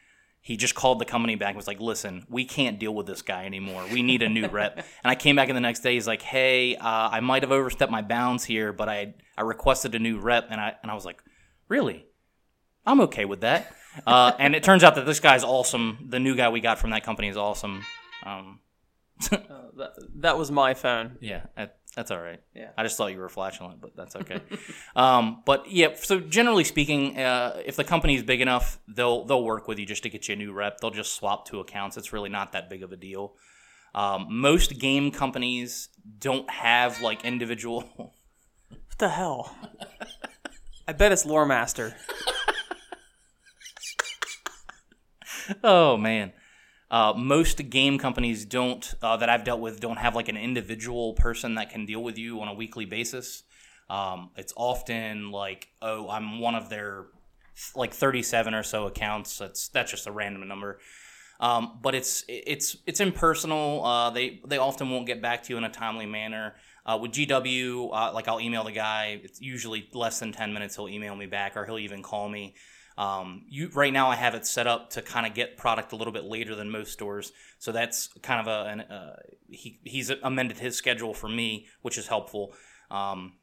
he 0.47 0.55
just 0.55 0.75
called 0.75 0.97
the 0.99 1.03
company 1.03 1.35
back 1.35 1.49
and 1.49 1.57
was 1.57 1.67
like, 1.67 1.81
"Listen, 1.81 2.25
we 2.29 2.45
can't 2.45 2.79
deal 2.79 2.95
with 2.95 3.05
this 3.05 3.21
guy 3.21 3.45
anymore. 3.45 3.83
We 3.91 4.01
need 4.01 4.21
a 4.21 4.29
new 4.29 4.47
rep." 4.47 4.77
And 5.03 5.11
I 5.11 5.15
came 5.15 5.35
back 5.35 5.49
in 5.49 5.55
the 5.55 5.61
next 5.61 5.81
day. 5.81 5.95
He's 5.95 6.07
like, 6.07 6.21
"Hey, 6.21 6.77
uh, 6.77 7.09
I 7.11 7.19
might 7.19 7.43
have 7.43 7.51
overstepped 7.51 7.91
my 7.91 8.01
bounds 8.01 8.45
here, 8.45 8.71
but 8.71 8.87
I 8.87 9.15
I 9.37 9.41
requested 9.41 9.93
a 9.93 9.99
new 9.99 10.19
rep," 10.19 10.47
and 10.49 10.61
I 10.61 10.75
and 10.81 10.89
I 10.89 10.93
was 10.93 11.03
like, 11.03 11.21
"Really? 11.67 12.05
I'm 12.85 13.01
okay 13.01 13.25
with 13.25 13.41
that." 13.41 13.73
Uh, 14.05 14.31
and 14.37 14.53
it 14.55 14.61
turns 14.61 14.83
out 14.83 14.93
that 14.93 15.07
this 15.07 15.19
guy's 15.19 15.43
awesome. 15.43 15.97
The 16.09 16.19
new 16.19 16.35
guy 16.35 16.49
we 16.49 16.61
got 16.61 16.77
from 16.77 16.91
that 16.91 17.03
company 17.03 17.29
is 17.29 17.37
awesome. 17.37 17.83
Um, 18.23 18.59
That, 19.31 19.93
that 20.15 20.37
was 20.37 20.51
my 20.51 20.75
phone. 20.75 21.17
yeah, 21.19 21.47
that, 21.55 21.77
that's 21.97 22.11
all 22.11 22.19
right. 22.19 22.39
Yeah. 22.53 22.69
I 22.77 22.83
just 22.83 22.95
thought 22.95 23.11
you 23.11 23.17
were 23.17 23.27
flatulent, 23.27 23.81
but 23.81 23.95
that's 23.95 24.15
okay. 24.15 24.39
um, 24.95 25.41
but 25.47 25.71
yeah, 25.71 25.95
so 25.95 26.19
generally 26.19 26.63
speaking, 26.63 27.17
uh, 27.17 27.59
if 27.65 27.75
the 27.75 27.83
company 27.83 28.13
is 28.13 28.21
big 28.21 28.39
enough, 28.39 28.79
they'll 28.87 29.25
they'll 29.25 29.43
work 29.43 29.67
with 29.67 29.79
you 29.79 29.85
just 29.87 30.03
to 30.03 30.09
get 30.09 30.27
you 30.27 30.33
a 30.33 30.37
new 30.37 30.53
rep. 30.53 30.79
They'll 30.79 30.91
just 30.91 31.15
swap 31.15 31.47
two 31.47 31.59
accounts. 31.59 31.97
It's 31.97 32.13
really 32.13 32.29
not 32.29 32.51
that 32.51 32.69
big 32.69 32.83
of 32.83 32.91
a 32.91 32.95
deal. 32.95 33.33
Um, 33.95 34.27
most 34.29 34.77
game 34.77 35.09
companies 35.09 35.89
don't 36.19 36.47
have 36.51 37.01
like 37.01 37.25
individual. 37.25 38.13
What 38.69 38.99
the 38.99 39.09
hell? 39.09 39.55
I 40.87 40.93
bet 40.93 41.11
it's 41.11 41.23
Lore 41.23 41.45
Master. 41.45 41.95
oh 45.63 45.97
man. 45.97 46.33
Uh, 46.89 47.13
most 47.17 47.69
game 47.69 47.97
companies 47.97 48.45
don't 48.45 48.95
uh, 49.01 49.17
that 49.17 49.29
I've 49.29 49.43
dealt 49.43 49.59
with 49.59 49.79
don't 49.79 49.97
have 49.97 50.15
like 50.15 50.29
an 50.29 50.37
individual 50.37 51.13
person 51.13 51.55
that 51.55 51.69
can 51.69 51.85
deal 51.85 52.01
with 52.01 52.17
you 52.17 52.39
on 52.41 52.47
a 52.47 52.53
weekly 52.53 52.85
basis. 52.85 53.43
Um, 53.89 54.31
it's 54.37 54.53
often 54.55 55.31
like, 55.31 55.67
oh, 55.81 56.09
I'm 56.09 56.39
one 56.39 56.55
of 56.55 56.69
their 56.69 57.05
like 57.75 57.93
37 57.93 58.53
or 58.53 58.63
so 58.63 58.87
accounts. 58.87 59.37
That's 59.37 59.67
that's 59.69 59.91
just 59.91 60.07
a 60.07 60.11
random 60.11 60.47
number. 60.47 60.79
Um, 61.39 61.79
but 61.81 61.93
it's 61.93 62.23
it's 62.27 62.77
it's 62.85 62.99
impersonal. 62.99 63.85
Uh, 63.85 64.09
they 64.09 64.41
they 64.47 64.57
often 64.57 64.89
won't 64.89 65.05
get 65.05 65.21
back 65.21 65.43
to 65.43 65.53
you 65.53 65.57
in 65.57 65.63
a 65.63 65.69
timely 65.69 66.05
manner. 66.05 66.55
Uh, 66.85 66.97
with 67.01 67.11
GW, 67.11 67.89
uh, 67.91 68.13
like 68.13 68.29
I'll 68.29 68.39
email 68.39 68.63
the 68.63 68.71
guy. 68.71 69.19
It's 69.21 69.41
usually 69.41 69.89
less 69.93 70.19
than 70.19 70.31
10 70.31 70.53
minutes. 70.53 70.77
He'll 70.77 70.87
email 70.87 71.17
me 71.17 71.25
back, 71.25 71.57
or 71.57 71.65
he'll 71.65 71.79
even 71.79 72.01
call 72.01 72.29
me. 72.29 72.55
Um, 72.97 73.43
you 73.47 73.69
right 73.73 73.93
now 73.93 74.09
I 74.09 74.15
have 74.15 74.33
it 74.33 74.47
set 74.47 74.65
up 74.65 74.89
to 74.91 75.01
kind 75.01 75.27
of 75.27 75.35
get 75.35 75.55
product 75.55 75.91
a 75.91 75.95
little 75.95 76.13
bit 76.13 76.23
later 76.23 76.55
than 76.55 76.69
most 76.71 76.91
stores, 76.91 77.31
so 77.59 77.71
that's 77.71 78.09
kind 78.23 78.41
of 78.41 78.47
a 78.47 78.69
an, 78.69 78.81
uh, 78.81 79.15
he 79.49 79.79
he's 79.83 80.09
amended 80.09 80.57
his 80.57 80.75
schedule 80.75 81.13
for 81.13 81.29
me, 81.29 81.67
which 81.83 81.97
is 81.97 82.07
helpful. 82.07 82.53
Um, 82.89 83.33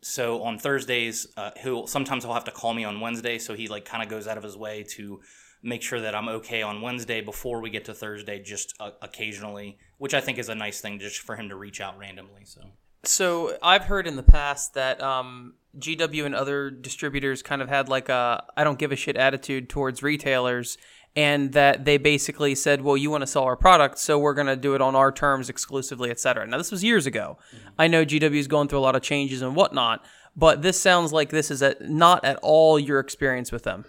so 0.00 0.42
on 0.42 0.58
Thursdays, 0.58 1.26
uh, 1.36 1.50
he'll 1.60 1.86
sometimes 1.86 2.24
he'll 2.24 2.34
have 2.34 2.44
to 2.44 2.52
call 2.52 2.72
me 2.72 2.84
on 2.84 3.00
Wednesday, 3.00 3.38
so 3.38 3.54
he 3.54 3.66
like 3.66 3.84
kind 3.84 4.02
of 4.02 4.08
goes 4.08 4.28
out 4.28 4.36
of 4.36 4.44
his 4.44 4.56
way 4.56 4.84
to 4.90 5.20
make 5.62 5.82
sure 5.82 6.00
that 6.00 6.14
I'm 6.14 6.28
okay 6.28 6.62
on 6.62 6.82
Wednesday 6.82 7.20
before 7.20 7.60
we 7.60 7.70
get 7.70 7.84
to 7.86 7.94
Thursday, 7.94 8.42
just 8.42 8.74
uh, 8.80 8.90
occasionally, 9.00 9.78
which 9.98 10.14
I 10.14 10.20
think 10.20 10.38
is 10.38 10.48
a 10.48 10.54
nice 10.54 10.80
thing 10.80 10.98
just 10.98 11.18
for 11.18 11.36
him 11.36 11.48
to 11.48 11.56
reach 11.56 11.80
out 11.80 11.98
randomly. 11.98 12.44
So 12.44 12.60
So 13.04 13.58
I've 13.62 13.84
heard 13.84 14.06
in 14.06 14.16
the 14.16 14.22
past 14.22 14.74
that 14.74 15.00
um, 15.02 15.54
GW 15.78 16.24
and 16.26 16.34
other 16.34 16.70
distributors 16.70 17.42
kind 17.42 17.62
of 17.62 17.68
had 17.68 17.88
like 17.88 18.08
a 18.08 18.44
I 18.56 18.64
don't 18.64 18.78
give 18.78 18.92
a 18.92 18.96
shit 18.96 19.16
attitude 19.16 19.68
towards 19.68 20.02
retailers, 20.02 20.76
and 21.16 21.52
that 21.52 21.84
they 21.84 21.96
basically 21.96 22.54
said, 22.54 22.82
"Well, 22.82 22.96
you 22.96 23.10
want 23.10 23.22
to 23.22 23.26
sell 23.26 23.44
our 23.44 23.56
product, 23.56 23.98
so 23.98 24.18
we're 24.18 24.34
going 24.34 24.46
to 24.48 24.56
do 24.56 24.74
it 24.74 24.80
on 24.82 24.94
our 24.94 25.10
terms 25.10 25.48
exclusively, 25.48 26.10
etc." 26.10 26.46
Now 26.46 26.58
this 26.58 26.70
was 26.70 26.84
years 26.84 27.06
ago. 27.06 27.38
I 27.78 27.86
know 27.86 28.04
GW 28.04 28.34
is 28.34 28.48
going 28.48 28.68
through 28.68 28.80
a 28.80 28.80
lot 28.80 28.96
of 28.96 29.02
changes 29.02 29.40
and 29.40 29.56
whatnot, 29.56 30.04
but 30.36 30.62
this 30.62 30.80
sounds 30.80 31.12
like 31.12 31.30
this 31.30 31.50
is 31.50 31.62
at, 31.62 31.88
not 31.88 32.24
at 32.24 32.38
all 32.42 32.78
your 32.78 33.00
experience 33.00 33.50
with 33.50 33.62
them. 33.62 33.84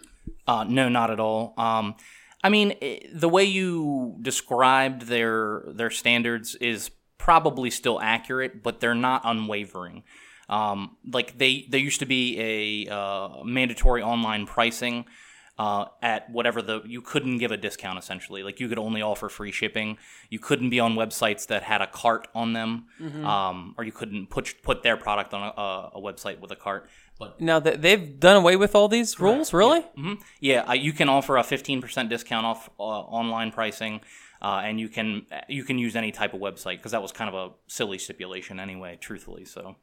Uh, 0.48 0.64
no, 0.64 0.90
not 0.90 1.12
at 1.12 1.20
all. 1.20 1.54
Um, 1.58 1.96
I 2.44 2.50
mean, 2.50 2.76
i 2.82 3.02
the 3.14 3.30
way 3.30 3.44
you 3.44 4.18
described 4.22 5.04
their 5.04 5.64
their 5.68 5.92
standards 5.92 6.56
is 6.56 6.92
probably 7.18 7.70
still 7.70 8.02
accurate, 8.02 8.62
but 8.64 8.80
they're 8.80 8.96
not 8.96 9.22
unwavering. 9.24 10.04
Um, 10.50 10.98
like 11.10 11.38
they 11.38 11.66
there 11.70 11.80
used 11.80 12.00
to 12.00 12.06
be 12.06 12.86
a 12.88 12.94
uh, 12.94 13.44
mandatory 13.44 14.02
online 14.04 14.46
pricing 14.46 15.06
uh, 15.58 15.86
at 16.02 16.30
whatever 16.30 16.62
the 16.62 16.82
you 16.86 17.02
couldn't 17.02 17.38
give 17.38 17.52
a 17.52 17.58
discount 17.58 17.98
essentially. 18.00 18.44
Like 18.44 18.60
you 18.60 18.68
could 18.68 18.80
only 18.80 19.02
offer 19.02 19.30
free 19.30 19.52
shipping. 19.52 19.98
You 20.30 20.40
couldn't 20.40 20.70
be 20.70 20.80
on 20.80 20.96
websites 20.96 21.48
that 21.48 21.64
had 21.64 21.82
a 21.82 21.88
cart 21.88 22.28
on 22.36 22.54
them, 22.54 22.88
um, 23.24 23.76
or 23.78 23.84
you 23.84 23.92
couldn't 23.92 24.28
put 24.30 24.56
put 24.64 24.84
their 24.84 24.98
product 24.98 25.34
on 25.34 25.42
a, 25.44 25.98
a 25.98 26.02
website 26.02 26.40
with 26.40 26.52
a 26.52 26.56
cart. 26.56 26.90
But 27.20 27.40
Now 27.40 27.60
that 27.60 27.82
they've 27.84 28.20
done 28.20 28.36
away 28.38 28.56
with 28.56 28.74
all 28.76 28.88
these 28.88 29.20
rules, 29.20 29.54
really? 29.54 29.82
hmm 29.96 30.16
Yeah, 30.40 30.64
uh, 30.68 30.74
you 30.74 30.92
can 30.92 31.08
offer 31.10 31.38
a 31.38 31.44
fifteen 31.44 31.82
percent 31.82 32.10
discount 32.10 32.46
off 32.46 32.70
uh, 32.80 32.84
online 32.84 33.52
pricing, 33.52 34.02
uh, 34.42 34.62
and 34.66 34.80
you 34.80 34.90
can 34.90 35.28
you 35.48 35.64
can 35.64 35.78
use 35.78 35.96
any 35.96 36.12
type 36.12 36.34
of 36.34 36.42
website 36.42 36.78
because 36.78 36.92
that 36.92 37.02
was 37.04 37.12
kind 37.12 37.34
of 37.34 37.36
a 37.36 37.54
silly 37.68 38.00
stipulation 38.00 38.60
anyway. 38.60 38.98
Truthfully, 39.00 39.46
so 39.46 39.76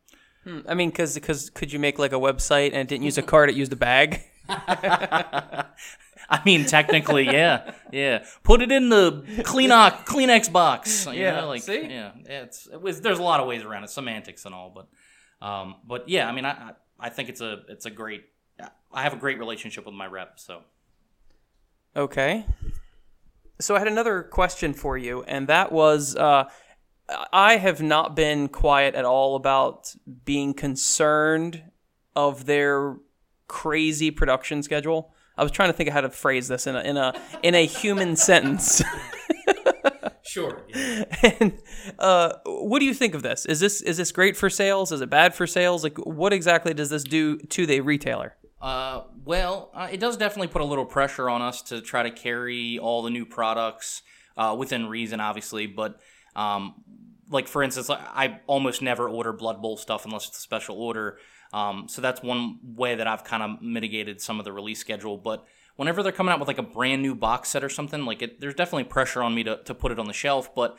I 0.46 0.74
mean, 0.74 0.90
because 0.90 1.14
because 1.14 1.50
could 1.50 1.72
you 1.72 1.78
make 1.78 1.98
like 1.98 2.12
a 2.12 2.16
website 2.16 2.68
and 2.68 2.76
it 2.76 2.88
didn't 2.88 3.04
use 3.04 3.18
a 3.18 3.22
card, 3.32 3.50
it 3.50 3.56
used 3.56 3.72
a 3.72 3.76
bag? 3.76 4.20
I 4.48 6.42
mean, 6.44 6.64
technically, 6.64 7.24
yeah, 7.24 7.72
yeah. 7.92 8.24
Put 8.42 8.62
it 8.62 8.70
in 8.70 8.88
the 8.88 9.22
Kleenex 9.42 10.04
Kleenex 10.04 10.52
box. 10.52 11.06
you 11.06 11.12
Yeah, 11.12 11.40
know, 11.40 11.48
like 11.48 11.62
see? 11.62 11.86
yeah, 11.88 12.12
it's 12.24 12.66
it 12.66 12.80
was, 12.80 13.00
there's 13.00 13.18
a 13.18 13.22
lot 13.22 13.40
of 13.40 13.46
ways 13.46 13.62
around 13.64 13.84
it, 13.84 13.90
semantics 13.90 14.44
and 14.44 14.54
all, 14.54 14.70
but 14.70 15.46
um, 15.46 15.76
but 15.86 16.08
yeah, 16.08 16.28
I 16.28 16.32
mean, 16.32 16.44
I 16.44 16.50
I 16.50 16.72
I 16.98 17.08
think 17.10 17.28
it's 17.28 17.40
a 17.40 17.62
it's 17.68 17.86
a 17.86 17.90
great. 17.90 18.24
I 18.92 19.02
have 19.04 19.12
a 19.12 19.16
great 19.16 19.38
relationship 19.38 19.86
with 19.86 19.94
my 19.94 20.06
rep, 20.06 20.40
so 20.40 20.62
Okay. 21.96 22.44
So 23.60 23.76
I 23.76 23.78
had 23.78 23.86
another 23.88 24.22
question 24.22 24.74
for 24.74 24.98
you, 24.98 25.22
and 25.24 25.46
that 25.48 25.70
was 25.70 26.16
uh, 26.16 26.48
I 27.32 27.56
have 27.56 27.82
not 27.82 28.14
been 28.14 28.48
quiet 28.48 28.94
at 28.94 29.04
all 29.04 29.36
about 29.36 29.94
being 30.24 30.54
concerned 30.54 31.62
of 32.14 32.46
their 32.46 32.96
crazy 33.48 34.10
production 34.10 34.62
schedule. 34.62 35.12
I 35.36 35.42
was 35.42 35.52
trying 35.52 35.70
to 35.70 35.72
think 35.72 35.88
of 35.88 35.94
how 35.94 36.02
to 36.02 36.10
phrase 36.10 36.48
this 36.48 36.66
in 36.66 36.76
a 36.76 36.80
in 36.80 36.96
a 36.96 37.14
in 37.42 37.54
a 37.54 37.66
human 37.66 38.16
sentence. 38.28 38.82
sure. 40.22 40.62
and 41.22 41.58
uh, 41.98 42.34
what 42.44 42.78
do 42.78 42.84
you 42.84 42.94
think 42.94 43.14
of 43.14 43.22
this? 43.22 43.46
Is 43.46 43.60
this 43.60 43.80
is 43.80 43.96
this 43.96 44.12
great 44.12 44.36
for 44.36 44.50
sales? 44.50 44.92
Is 44.92 45.00
it 45.00 45.10
bad 45.10 45.34
for 45.34 45.46
sales? 45.46 45.82
Like, 45.82 45.98
what 45.98 46.32
exactly 46.32 46.74
does 46.74 46.90
this 46.90 47.04
do 47.04 47.38
to 47.38 47.66
the 47.66 47.80
retailer? 47.80 48.36
Uh, 48.60 49.04
well, 49.24 49.70
uh, 49.74 49.88
it 49.90 50.00
does 50.00 50.16
definitely 50.16 50.48
put 50.48 50.60
a 50.60 50.64
little 50.64 50.84
pressure 50.84 51.30
on 51.30 51.40
us 51.40 51.62
to 51.62 51.80
try 51.80 52.02
to 52.02 52.10
carry 52.10 52.78
all 52.78 53.02
the 53.02 53.10
new 53.10 53.24
products 53.24 54.02
uh, 54.36 54.54
within 54.58 54.86
reason, 54.86 55.20
obviously. 55.20 55.66
But 55.66 55.98
um, 56.36 56.74
like 57.30 57.48
for 57.48 57.62
instance, 57.62 57.88
I 57.88 58.40
almost 58.46 58.82
never 58.82 59.08
order 59.08 59.32
Blood 59.32 59.62
Bowl 59.62 59.76
stuff 59.76 60.04
unless 60.04 60.28
it's 60.28 60.38
a 60.38 60.42
special 60.42 60.76
order. 60.80 61.18
Um, 61.52 61.88
so 61.88 62.02
that's 62.02 62.22
one 62.22 62.58
way 62.62 62.94
that 62.96 63.06
I've 63.06 63.24
kind 63.24 63.42
of 63.42 63.62
mitigated 63.62 64.20
some 64.20 64.38
of 64.38 64.44
the 64.44 64.52
release 64.52 64.78
schedule. 64.78 65.16
But 65.16 65.46
whenever 65.76 66.02
they're 66.02 66.12
coming 66.12 66.32
out 66.32 66.38
with 66.38 66.48
like 66.48 66.58
a 66.58 66.62
brand 66.62 67.02
new 67.02 67.14
box 67.14 67.50
set 67.50 67.64
or 67.64 67.68
something, 67.68 68.04
like 68.04 68.22
it, 68.22 68.40
there's 68.40 68.54
definitely 68.54 68.84
pressure 68.84 69.22
on 69.22 69.34
me 69.34 69.44
to, 69.44 69.56
to 69.64 69.74
put 69.74 69.92
it 69.92 69.98
on 69.98 70.06
the 70.06 70.12
shelf. 70.12 70.54
But 70.54 70.76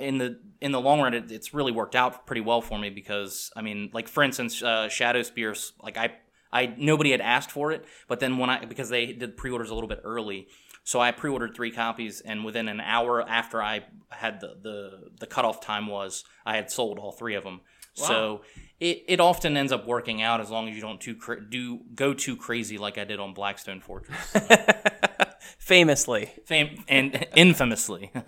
in 0.00 0.18
the 0.18 0.40
in 0.60 0.72
the 0.72 0.80
long 0.80 1.00
run, 1.00 1.14
it, 1.14 1.30
it's 1.30 1.54
really 1.54 1.72
worked 1.72 1.94
out 1.94 2.26
pretty 2.26 2.40
well 2.40 2.60
for 2.60 2.78
me 2.78 2.90
because 2.90 3.50
I 3.56 3.62
mean, 3.62 3.90
like 3.92 4.08
for 4.08 4.22
instance, 4.22 4.62
uh, 4.62 4.88
Shadow 4.88 5.22
Spears, 5.22 5.72
like 5.82 5.96
I 5.96 6.14
I 6.52 6.74
nobody 6.76 7.12
had 7.12 7.20
asked 7.20 7.50
for 7.50 7.72
it, 7.72 7.84
but 8.08 8.20
then 8.20 8.38
when 8.38 8.50
I 8.50 8.64
because 8.64 8.88
they 8.88 9.12
did 9.12 9.36
pre-orders 9.36 9.70
a 9.70 9.74
little 9.74 9.88
bit 9.88 10.00
early, 10.04 10.48
so 10.88 11.00
I 11.00 11.10
pre-ordered 11.10 11.54
three 11.54 11.70
copies, 11.70 12.22
and 12.22 12.46
within 12.46 12.66
an 12.66 12.80
hour 12.80 13.20
after 13.20 13.62
I 13.62 13.84
had 14.08 14.40
the 14.40 14.56
the, 14.62 15.10
the 15.20 15.26
cutoff 15.26 15.60
time 15.60 15.86
was, 15.86 16.24
I 16.46 16.56
had 16.56 16.70
sold 16.70 16.98
all 16.98 17.12
three 17.12 17.34
of 17.34 17.44
them. 17.44 17.60
So 17.92 18.40
it, 18.80 19.04
it 19.06 19.20
often 19.20 19.58
ends 19.58 19.70
up 19.70 19.86
working 19.86 20.22
out 20.22 20.40
as 20.40 20.48
long 20.48 20.66
as 20.66 20.74
you 20.74 20.80
don't 20.80 20.98
too 20.98 21.14
cra- 21.14 21.44
do 21.46 21.80
go 21.94 22.14
too 22.14 22.36
crazy 22.36 22.78
like 22.78 22.96
I 22.96 23.04
did 23.04 23.20
on 23.20 23.34
Blackstone 23.34 23.82
Fortress, 23.82 24.16
Famously. 25.58 26.30
Fam- 26.46 26.82
and 26.88 27.26
infamously. 27.36 28.10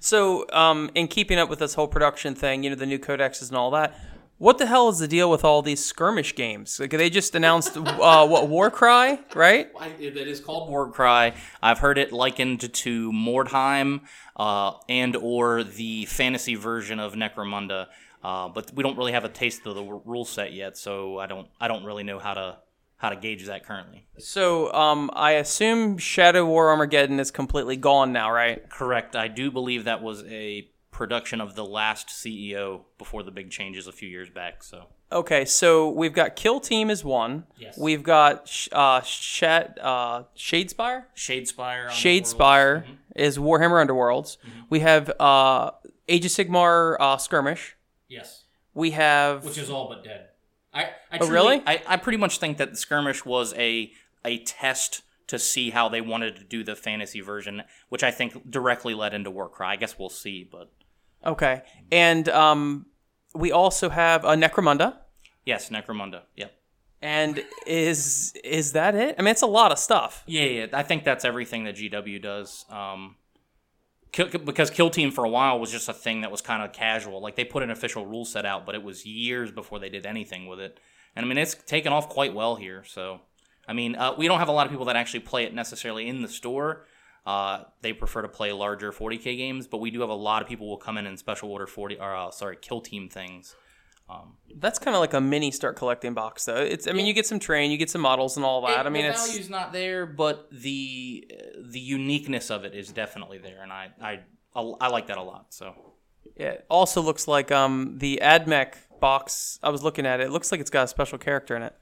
So, 0.00 0.46
um, 0.52 0.90
in 0.94 1.08
keeping 1.08 1.38
up 1.38 1.48
with 1.48 1.60
this 1.60 1.74
whole 1.74 1.86
production 1.86 2.34
thing, 2.34 2.64
you 2.64 2.70
know, 2.70 2.76
the 2.76 2.86
new 2.86 2.98
codexes 2.98 3.48
and 3.48 3.56
all 3.56 3.70
that, 3.70 3.98
what 4.38 4.58
the 4.58 4.66
hell 4.66 4.88
is 4.88 4.98
the 4.98 5.08
deal 5.08 5.30
with 5.30 5.44
all 5.44 5.62
these 5.62 5.84
skirmish 5.84 6.34
games? 6.34 6.78
Like, 6.78 6.90
they 6.90 7.10
just 7.10 7.34
announced 7.34 7.76
uh, 7.76 8.26
what 8.26 8.48
Warcry, 8.48 9.18
right? 9.34 9.70
It 9.98 10.16
is 10.16 10.40
called 10.40 10.68
Warcry. 10.68 11.34
I've 11.62 11.78
heard 11.78 11.98
it 11.98 12.12
likened 12.12 12.72
to 12.72 13.12
Mordheim 13.12 14.02
uh, 14.36 14.72
and 14.88 15.16
or 15.16 15.64
the 15.64 16.04
fantasy 16.06 16.54
version 16.54 17.00
of 17.00 17.14
Necromunda, 17.14 17.86
uh, 18.22 18.48
but 18.48 18.72
we 18.74 18.82
don't 18.82 18.96
really 18.96 19.12
have 19.12 19.24
a 19.24 19.28
taste 19.28 19.66
of 19.66 19.74
the 19.74 19.82
rule 19.82 20.24
set 20.24 20.52
yet, 20.52 20.76
so 20.76 21.18
I 21.18 21.26
don't 21.26 21.48
I 21.60 21.68
don't 21.68 21.84
really 21.84 22.02
know 22.02 22.18
how 22.18 22.34
to 22.34 22.58
how 22.96 23.10
to 23.10 23.16
gauge 23.16 23.44
that 23.46 23.64
currently. 23.64 24.06
So, 24.18 24.72
um, 24.72 25.10
I 25.12 25.32
assume 25.32 25.98
Shadow 25.98 26.46
War 26.46 26.70
Armageddon 26.70 27.20
is 27.20 27.30
completely 27.30 27.76
gone 27.76 28.12
now, 28.12 28.32
right? 28.32 28.68
Correct. 28.70 29.14
I 29.14 29.28
do 29.28 29.50
believe 29.50 29.84
that 29.84 30.02
was 30.02 30.24
a 30.24 30.68
production 30.96 31.42
of 31.42 31.54
the 31.54 31.64
last 31.64 32.08
CEO 32.08 32.80
before 32.96 33.22
the 33.22 33.30
big 33.30 33.50
changes 33.50 33.86
a 33.86 33.92
few 33.92 34.08
years 34.08 34.30
back. 34.30 34.62
So 34.62 34.86
Okay, 35.12 35.44
so 35.44 35.90
we've 35.90 36.14
got 36.14 36.34
Kill 36.36 36.58
Team 36.58 36.88
is 36.90 37.04
one. 37.04 37.44
Yes. 37.58 37.78
We've 37.78 38.02
got 38.02 38.48
sh- 38.48 38.68
uh, 38.72 39.02
Shat, 39.02 39.78
uh, 39.80 40.24
Shadespire. 40.36 41.04
Shadespire. 41.14 41.88
Shadespire 41.90 42.74
Worlds. 42.74 42.88
is 43.14 43.38
Warhammer 43.38 43.86
Underworlds. 43.86 44.38
We 44.70 44.80
have 44.80 45.10
uh, 45.20 45.72
Age 46.08 46.24
of 46.24 46.30
Sigmar 46.32 46.96
uh, 46.98 47.18
Skirmish. 47.18 47.76
Yes. 48.08 48.44
We 48.74 48.92
have 48.92 49.44
which 49.44 49.58
is 49.58 49.70
all 49.70 49.88
but 49.88 50.02
dead. 50.02 50.28
I, 50.72 50.84
I 51.12 51.18
Oh, 51.20 51.28
really? 51.28 51.62
I, 51.66 51.82
I 51.86 51.96
pretty 51.98 52.18
much 52.18 52.38
think 52.38 52.56
that 52.58 52.70
the 52.70 52.76
skirmish 52.76 53.24
was 53.24 53.54
a 53.54 53.92
a 54.24 54.38
test 54.44 55.02
to 55.28 55.38
see 55.38 55.70
how 55.70 55.88
they 55.88 56.00
wanted 56.00 56.36
to 56.36 56.44
do 56.44 56.64
the 56.64 56.74
fantasy 56.76 57.20
version, 57.20 57.62
which 57.90 58.02
I 58.02 58.10
think 58.10 58.50
directly 58.50 58.94
led 58.94 59.12
into 59.14 59.30
Warcry. 59.30 59.66
I 59.66 59.76
guess 59.76 59.98
we'll 59.98 60.08
see, 60.08 60.42
but 60.50 60.70
okay, 61.26 61.62
and 61.90 62.28
um, 62.28 62.86
we 63.34 63.52
also 63.52 63.88
have 63.88 64.24
uh, 64.24 64.30
Necromunda. 64.30 64.96
yes, 65.44 65.70
Necromunda. 65.70 66.22
Yep. 66.36 66.52
And 67.02 67.44
is 67.66 68.34
is 68.42 68.72
that 68.72 68.94
it? 68.94 69.16
I 69.18 69.22
mean, 69.22 69.32
it's 69.32 69.42
a 69.42 69.46
lot 69.46 69.70
of 69.70 69.78
stuff. 69.78 70.24
Yeah, 70.26 70.44
yeah. 70.44 70.66
I 70.72 70.82
think 70.82 71.04
that's 71.04 71.24
everything 71.24 71.64
that 71.64 71.76
GW 71.76 72.22
does. 72.22 72.64
Um, 72.70 73.16
Kill, 74.12 74.28
because 74.28 74.70
Kill 74.70 74.88
Team 74.88 75.10
for 75.10 75.24
a 75.24 75.28
while 75.28 75.60
was 75.60 75.70
just 75.70 75.90
a 75.90 75.92
thing 75.92 76.22
that 76.22 76.30
was 76.30 76.40
kind 76.40 76.62
of 76.62 76.72
casual. 76.72 77.20
Like 77.20 77.36
they 77.36 77.44
put 77.44 77.62
an 77.62 77.70
official 77.70 78.06
rule 78.06 78.24
set 78.24 78.46
out, 78.46 78.64
but 78.64 78.74
it 78.74 78.82
was 78.82 79.04
years 79.04 79.52
before 79.52 79.78
they 79.78 79.90
did 79.90 80.06
anything 80.06 80.46
with 80.46 80.58
it. 80.58 80.80
And 81.14 81.24
I 81.24 81.28
mean, 81.28 81.36
it's 81.38 81.54
taken 81.54 81.92
off 81.92 82.08
quite 82.08 82.34
well 82.34 82.56
here. 82.56 82.82
So, 82.84 83.20
I 83.68 83.74
mean, 83.74 83.94
uh, 83.94 84.14
we 84.16 84.26
don't 84.26 84.38
have 84.38 84.48
a 84.48 84.52
lot 84.52 84.66
of 84.66 84.70
people 84.70 84.86
that 84.86 84.96
actually 84.96 85.20
play 85.20 85.44
it 85.44 85.54
necessarily 85.54 86.08
in 86.08 86.22
the 86.22 86.28
store. 86.28 86.86
Uh, 87.26 87.64
they 87.82 87.92
prefer 87.92 88.22
to 88.22 88.28
play 88.28 88.52
larger 88.52 88.92
40k 88.92 89.36
games, 89.36 89.66
but 89.66 89.78
we 89.78 89.90
do 89.90 90.00
have 90.00 90.10
a 90.10 90.14
lot 90.14 90.42
of 90.42 90.48
people 90.48 90.68
will 90.68 90.76
come 90.76 90.96
in 90.96 91.06
in 91.06 91.16
special 91.16 91.50
order 91.50 91.66
40 91.66 91.98
or 91.98 92.14
uh, 92.14 92.30
sorry, 92.30 92.56
Kill 92.60 92.80
Team 92.80 93.08
things. 93.08 93.56
That's 94.58 94.78
kind 94.78 94.94
of 94.94 95.00
like 95.00 95.14
a 95.14 95.20
mini 95.20 95.50
start 95.50 95.74
collecting 95.74 96.14
box, 96.14 96.44
though. 96.44 96.54
It's 96.54 96.86
I 96.86 96.92
mean, 96.92 97.06
you 97.06 97.12
get 97.12 97.26
some 97.26 97.40
terrain, 97.40 97.72
you 97.72 97.76
get 97.76 97.90
some 97.90 98.00
models 98.00 98.36
and 98.36 98.46
all 98.46 98.64
that. 98.66 98.86
I 98.86 98.88
mean, 98.88 99.02
the 99.02 99.10
it's 99.10 99.26
value's 99.26 99.50
not 99.50 99.72
there, 99.72 100.06
but 100.06 100.48
the 100.52 101.28
the 101.60 101.80
uniqueness 101.80 102.50
of 102.50 102.64
it 102.64 102.74
is 102.74 102.92
definitely 102.92 103.38
there, 103.38 103.60
and 103.62 103.72
I 103.72 103.90
I 104.00 104.20
I 104.54 104.88
like 104.88 105.08
that 105.08 105.18
a 105.18 105.22
lot. 105.22 105.46
So. 105.52 105.74
Yeah, 106.36 106.48
it 106.48 106.66
also 106.68 107.00
looks 107.00 107.26
like 107.26 107.50
um 107.50 107.98
the 107.98 108.20
AdMech 108.22 108.74
box. 109.00 109.58
I 109.62 109.70
was 109.70 109.82
looking 109.82 110.06
at 110.06 110.20
it. 110.20 110.26
It 110.26 110.30
looks 110.30 110.52
like 110.52 110.60
it's 110.60 110.70
got 110.70 110.84
a 110.84 110.88
special 110.88 111.18
character 111.18 111.56
in 111.56 111.62
it. 111.62 111.74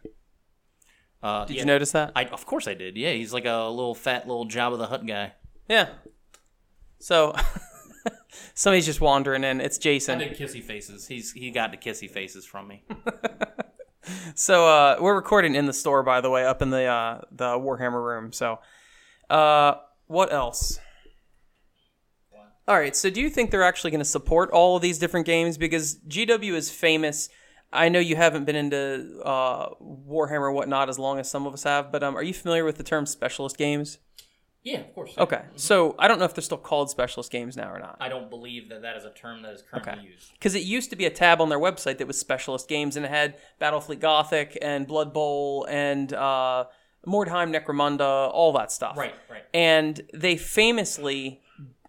Uh, 1.25 1.47
Did 1.47 1.55
yeah, 1.57 1.63
you 1.63 1.67
notice 1.67 1.93
that? 1.93 2.13
I 2.15 2.25
of 2.27 2.45
course 2.45 2.69
I 2.69 2.75
did. 2.75 2.97
Yeah, 2.97 3.13
he's 3.13 3.33
like 3.33 3.47
a 3.47 3.65
little 3.69 3.95
fat 3.95 4.29
little 4.29 4.47
Jabba 4.47 4.77
the 4.77 4.87
Hutt 4.87 5.07
guy. 5.07 5.33
yeah. 5.69 5.89
So 6.99 7.35
somebody's 8.55 8.85
just 8.87 9.01
wandering 9.01 9.43
in. 9.43 9.61
It's 9.61 9.79
Jason. 9.79 10.19
did 10.19 10.37
kissy 10.37 10.63
faces. 10.63 11.07
He's 11.07 11.33
he 11.33 11.51
got 11.51 11.71
the 11.71 11.77
kissy 11.79 12.11
faces 12.11 12.45
from 12.45 12.69
me. 12.69 12.85
So 14.35 14.67
uh, 14.67 14.97
we're 15.01 15.15
recording 15.15 15.55
in 15.55 15.67
the 15.67 15.73
store, 15.73 16.03
by 16.03 16.21
the 16.21 16.29
way, 16.29 16.45
up 16.45 16.61
in 16.61 16.71
the 16.71 16.85
uh, 16.85 17.21
the 17.33 17.59
Warhammer 17.59 18.05
room. 18.05 18.33
So, 18.33 18.59
uh, 19.31 19.75
what 20.07 20.33
else? 20.33 20.79
All 22.67 22.79
right. 22.79 22.97
So, 22.97 23.11
do 23.11 23.21
you 23.21 23.31
think 23.31 23.51
they're 23.51 23.63
actually 23.63 23.91
going 23.91 24.01
to 24.01 24.05
support 24.05 24.51
all 24.51 24.77
of 24.77 24.83
these 24.83 24.99
different 24.99 25.27
games? 25.27 25.57
Because 25.57 25.97
GW 26.09 26.53
is 26.55 26.71
famous. 26.71 27.29
I 27.75 27.89
know 27.89 27.99
you 27.99 28.17
haven't 28.17 28.45
been 28.45 28.57
into 28.57 29.21
uh, 29.25 29.71
Warhammer 29.83 30.43
or 30.43 30.53
whatnot 30.53 30.89
as 30.89 30.99
long 30.99 31.19
as 31.19 31.29
some 31.29 31.47
of 31.47 31.53
us 31.53 31.65
have, 31.65 31.91
but 31.93 32.03
um, 32.03 32.17
are 32.17 32.23
you 32.23 32.33
familiar 32.35 32.65
with 32.65 32.77
the 32.77 32.85
term 32.85 33.07
specialist 33.07 33.59
games? 33.59 33.99
yeah, 34.65 34.79
of 34.79 34.95
course. 34.95 35.13
Okay. 35.19 35.43
So 35.57 35.95
I 35.99 36.09
don't 36.09 36.19
know 36.19 36.25
if 36.25 36.35
they're 36.35 36.43
still 36.43 36.57
called 36.57 36.89
specialist 36.89 37.31
games 37.31 37.55
now 37.55 37.71
or 37.71 37.79
not. 37.79 37.99
I 38.01 38.09
don't 38.09 38.31
believe 38.31 38.71
that 38.71 38.81
that 38.81 38.97
is 38.97 39.05
a 39.05 39.11
term 39.11 39.43
that 39.43 39.53
is 39.53 39.63
currently 39.63 40.09
used. 40.09 40.33
because 40.33 40.55
it 40.55 40.63
used 40.63 40.89
to 40.89 40.97
be 40.97 41.05
a 41.05 41.11
tab 41.11 41.43
on 41.43 41.51
their 41.51 41.59
website 41.59 41.99
that 41.99 42.07
was 42.07 42.19
specialist 42.19 42.67
games 42.67 42.97
and 42.97 43.05
it 43.05 43.11
had 43.11 43.37
Battlefleet 43.61 44.01
Gothic 44.01 44.57
and 44.63 44.87
Blood 44.87 45.13
Bowl 45.13 45.67
and 45.69 46.15
uh, 46.15 46.65
Mordheim 47.07 47.55
Necromunda, 47.55 48.31
all 48.33 48.55
that 48.55 48.73
stuff. 48.73 48.97
Right, 48.97 49.15
right. 49.31 49.43
And 49.53 50.01
they 50.15 50.39
famously 50.39 51.43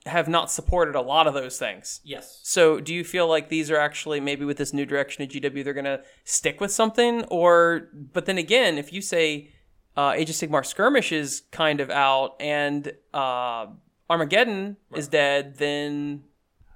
have 0.06 0.28
not 0.28 0.52
supported 0.52 0.96
a 0.96 1.02
lot 1.02 1.26
of 1.26 1.34
those 1.34 1.58
things. 1.58 2.00
Yes. 2.04 2.40
So, 2.44 2.80
do 2.80 2.94
you 2.94 3.04
feel 3.04 3.28
like 3.28 3.50
these 3.50 3.72
are 3.72 3.78
actually 3.78 4.20
maybe 4.20 4.46
with 4.46 4.58
this 4.58 4.74
new 4.74 4.86
direction 4.86 5.24
of 5.24 5.30
GW, 5.30 5.64
they're 5.64 5.74
going 5.74 5.86
to 5.86 6.02
stick 6.24 6.62
with 6.62 6.72
something? 6.72 7.24
Or, 7.26 7.90
but 8.14 8.26
then 8.26 8.38
again, 8.38 8.78
if 8.78 8.94
you 8.94 9.02
say 9.02 9.52
uh, 9.98 10.14
Age 10.16 10.30
of 10.30 10.36
Sigmar 10.36 10.66
Skirmish 10.66 11.12
is 11.12 11.44
kind 11.52 11.80
of 11.80 11.90
out 11.90 12.36
and 12.40 12.94
uh, 13.14 13.68
Armageddon 14.10 14.78
is 14.94 15.08
dead, 15.08 15.58
then 15.58 16.24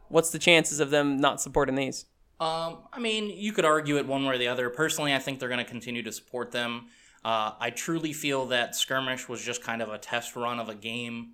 what's 0.08 0.32
the 0.32 0.40
chances 0.40 0.80
of 0.80 0.90
them 0.90 1.18
not 1.18 1.40
supporting 1.40 1.76
these? 1.76 2.06
Um, 2.40 2.80
I 2.94 3.00
mean, 3.00 3.30
you 3.30 3.52
could 3.52 3.66
argue 3.66 3.98
it 3.98 4.08
one 4.08 4.26
way 4.26 4.36
or 4.36 4.38
the 4.38 4.48
other. 4.48 4.70
Personally, 4.70 5.14
I 5.14 5.20
think 5.20 5.40
they're 5.40 5.50
going 5.50 5.64
to 5.64 5.70
continue 5.70 6.02
to 6.04 6.12
support 6.12 6.52
them. 6.52 6.88
Uh, 7.24 7.52
I 7.60 7.70
truly 7.70 8.14
feel 8.14 8.48
that 8.48 8.76
Skirmish 8.76 9.28
was 9.28 9.42
just 9.42 9.62
kind 9.62 9.82
of 9.82 9.90
a 9.90 9.98
test 9.98 10.36
run 10.36 10.60
of 10.60 10.70
a 10.70 10.76
game 10.76 11.34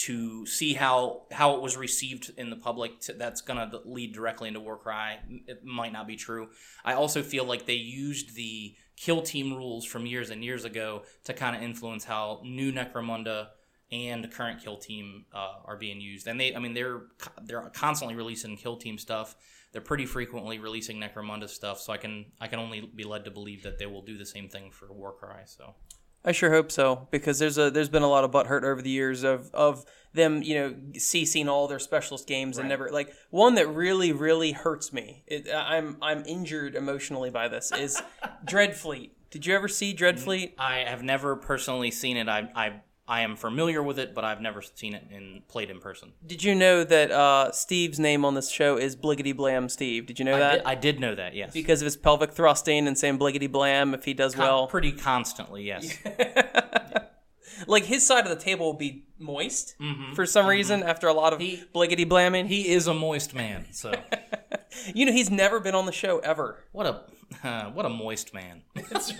to 0.00 0.46
see 0.46 0.72
how 0.72 1.22
how 1.30 1.54
it 1.56 1.60
was 1.60 1.76
received 1.76 2.32
in 2.38 2.48
the 2.48 2.56
public. 2.56 3.00
To, 3.00 3.12
that's 3.12 3.42
going 3.42 3.70
to 3.70 3.80
lead 3.84 4.14
directly 4.14 4.48
into 4.48 4.60
Warcry. 4.60 5.18
It 5.46 5.64
might 5.64 5.92
not 5.92 6.06
be 6.06 6.16
true. 6.16 6.48
I 6.84 6.94
also 6.94 7.22
feel 7.22 7.44
like 7.44 7.66
they 7.66 7.74
used 7.74 8.34
the 8.34 8.74
kill 8.96 9.20
team 9.20 9.54
rules 9.54 9.84
from 9.84 10.06
years 10.06 10.30
and 10.30 10.42
years 10.42 10.64
ago 10.64 11.02
to 11.24 11.34
kind 11.34 11.54
of 11.54 11.62
influence 11.62 12.04
how 12.04 12.40
new 12.44 12.72
Necromunda 12.72 13.48
and 13.92 14.30
current 14.30 14.62
kill 14.62 14.76
team 14.78 15.26
uh, 15.34 15.54
are 15.64 15.76
being 15.76 16.00
used. 16.00 16.26
And 16.26 16.40
they, 16.40 16.54
I 16.54 16.60
mean, 16.60 16.72
they're 16.72 17.02
they're 17.42 17.70
constantly 17.74 18.14
releasing 18.14 18.56
kill 18.56 18.76
team 18.76 18.96
stuff. 18.96 19.36
They're 19.72 19.82
pretty 19.82 20.06
frequently 20.06 20.58
releasing 20.58 20.98
Necromunda 20.98 21.48
stuff. 21.48 21.78
So 21.78 21.92
I 21.92 21.98
can 21.98 22.26
I 22.40 22.46
can 22.46 22.58
only 22.58 22.80
be 22.94 23.04
led 23.04 23.24
to 23.26 23.30
believe 23.30 23.64
that 23.64 23.78
they 23.78 23.86
will 23.86 24.02
do 24.02 24.16
the 24.16 24.26
same 24.26 24.48
thing 24.48 24.70
for 24.70 24.90
Warcry. 24.90 25.42
So 25.44 25.74
I 26.24 26.32
sure 26.32 26.50
hope 26.50 26.70
so 26.70 27.08
because 27.10 27.38
there's 27.38 27.56
a 27.56 27.70
there's 27.70 27.88
been 27.88 28.02
a 28.02 28.08
lot 28.08 28.24
of 28.24 28.30
butthurt 28.30 28.62
over 28.62 28.82
the 28.82 28.90
years 28.90 29.22
of 29.22 29.50
of 29.54 29.84
them 30.12 30.42
you 30.42 30.54
know 30.54 30.74
ceasing 30.98 31.48
all 31.48 31.68
their 31.68 31.78
specialist 31.78 32.26
games 32.26 32.58
and 32.58 32.68
never 32.68 32.90
like 32.90 33.14
one 33.30 33.54
that 33.54 33.68
really 33.68 34.12
really 34.12 34.52
hurts 34.52 34.92
me. 34.92 35.22
It, 35.26 35.48
I'm 35.54 35.96
I'm 36.02 36.24
injured 36.26 36.74
emotionally 36.74 37.30
by 37.30 37.48
this 37.48 37.72
is 37.72 38.02
Dreadfleet. 38.44 39.10
Did 39.30 39.46
you 39.46 39.54
ever 39.54 39.68
see 39.68 39.94
Dreadfleet? 39.94 40.52
I 40.58 40.78
have 40.78 41.02
never 41.02 41.36
personally 41.36 41.90
seen 41.90 42.16
it. 42.16 42.28
I 42.28 42.50
I 42.54 42.80
I 43.10 43.22
am 43.22 43.34
familiar 43.34 43.82
with 43.82 43.98
it, 43.98 44.14
but 44.14 44.24
I've 44.24 44.40
never 44.40 44.62
seen 44.62 44.94
it 44.94 45.04
in 45.10 45.42
played 45.48 45.68
in 45.68 45.80
person. 45.80 46.12
Did 46.24 46.44
you 46.44 46.54
know 46.54 46.84
that 46.84 47.10
uh, 47.10 47.50
Steve's 47.50 47.98
name 47.98 48.24
on 48.24 48.34
this 48.34 48.50
show 48.50 48.76
is 48.76 48.94
Bliggity 48.94 49.36
Blam 49.36 49.68
Steve? 49.68 50.06
Did 50.06 50.20
you 50.20 50.24
know 50.24 50.36
I 50.36 50.38
that? 50.38 50.52
did, 50.58 50.62
I 50.64 50.74
did 50.76 51.00
know 51.00 51.14
that. 51.16 51.34
Yes, 51.34 51.52
because 51.52 51.82
of 51.82 51.86
his 51.86 51.96
pelvic 51.96 52.30
thrusting 52.32 52.86
and 52.86 52.96
saying 52.96 53.18
Bliggity 53.18 53.50
Blam 53.50 53.94
if 53.94 54.04
he 54.04 54.14
does 54.14 54.34
Con- 54.36 54.44
well. 54.46 54.66
pretty 54.68 54.92
constantly. 54.92 55.64
Yes. 55.64 55.98
like 57.66 57.84
his 57.84 58.06
side 58.06 58.24
of 58.26 58.30
the 58.30 58.42
table 58.42 58.66
will 58.66 58.72
be 58.78 59.04
moist 59.18 59.74
Mhm. 59.80 60.14
for 60.14 60.24
some 60.24 60.46
reason 60.46 60.82
after 60.82 61.08
a 61.08 61.12
lot 61.12 61.32
of 61.32 61.40
He- 61.40 61.62
bliggity 61.74 62.08
blamming. 62.08 62.46
He 62.46 62.68
is 62.68 62.86
a 62.86 62.94
moist 62.94 63.34
man, 63.34 63.66
so 63.72 63.92
you 64.94 65.04
know, 65.04 65.12
he's 65.12 65.30
never 65.30 65.60
been 65.60 65.74
on 65.74 65.84
the 65.86 65.92
show 65.92 66.20
ever. 66.20 66.64
what 66.72 66.86
a 66.86 67.02
what 67.74 67.84
a 67.86 67.90
moist 67.90 68.32
man. 68.32 68.62
so, 69.00 69.14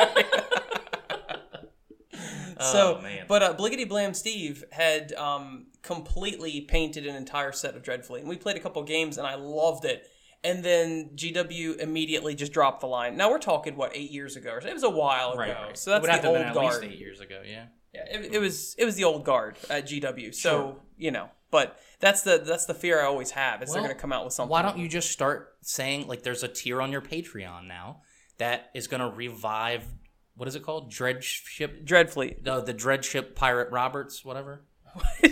Oh, 2.62 3.00
man. 3.00 3.24
but 3.28 3.42
uh, 3.42 3.54
Bliggity 3.54 3.88
Blam 3.88 4.14
Steve 4.14 4.64
had 4.72 5.12
um, 5.14 5.66
completely 5.82 6.60
painted 6.62 7.06
an 7.06 7.16
entire 7.16 7.52
set 7.52 7.76
of 7.76 7.82
Dreadfleet, 7.82 8.20
and 8.20 8.28
we 8.28 8.36
played 8.36 8.56
a 8.56 8.60
couple 8.60 8.82
games, 8.82 9.18
and 9.18 9.26
I 9.26 9.34
loved 9.36 9.84
it. 9.84 10.06
And 10.42 10.64
then 10.64 11.10
GW 11.16 11.78
immediately 11.80 12.34
just 12.34 12.52
dropped 12.52 12.80
the 12.80 12.86
line. 12.86 13.16
Now 13.16 13.30
we're 13.30 13.38
talking 13.38 13.76
what 13.76 13.94
eight 13.94 14.10
years 14.10 14.36
ago, 14.36 14.58
it 14.64 14.72
was 14.72 14.82
a 14.82 14.88
while 14.90 15.32
ago. 15.32 15.70
So 15.74 15.90
that's 15.90 16.00
Would 16.02 16.10
have 16.10 16.22
the 16.22 16.28
old 16.28 16.36
have 16.38 16.54
been 16.54 16.62
at 16.64 16.68
guard. 16.70 16.80
least 16.82 16.94
eight 16.94 16.98
years 16.98 17.20
ago. 17.20 17.42
Yeah. 17.46 17.66
Yeah, 17.92 18.04
it, 18.08 18.34
it 18.34 18.38
was 18.38 18.74
it 18.78 18.84
was 18.84 18.94
the 18.94 19.04
old 19.04 19.24
guard 19.24 19.56
at 19.68 19.86
GW. 19.86 20.32
So 20.34 20.50
Sure. 20.50 20.76
you 20.96 21.10
know, 21.10 21.28
but 21.50 21.78
that's 21.98 22.22
the 22.22 22.38
that's 22.38 22.64
the 22.66 22.72
fear 22.72 23.00
I 23.02 23.04
always 23.06 23.32
have 23.32 23.62
is 23.62 23.72
they're 23.72 23.82
going 23.82 23.92
to 23.94 24.00
come 24.00 24.12
out 24.12 24.24
with 24.24 24.32
something. 24.32 24.48
Why 24.50 24.62
don't 24.62 24.78
you 24.78 24.86
just 24.88 25.10
start 25.10 25.56
saying 25.62 26.06
like 26.06 26.22
there's 26.22 26.42
a 26.44 26.48
tier 26.48 26.80
on 26.80 26.92
your 26.92 27.02
Patreon 27.02 27.66
now 27.66 28.02
that 28.38 28.70
is 28.74 28.86
going 28.86 29.00
to 29.00 29.10
revive 29.14 29.84
what 30.36 30.48
is 30.48 30.54
it 30.54 30.62
called? 30.62 30.90
Dreadship 30.92 31.84
Dreadfleet? 31.84 32.44
the 32.44 32.60
the 32.60 32.74
Dreadship 32.74 33.34
Pirate 33.34 33.70
Roberts 33.70 34.24
whatever. 34.24 34.64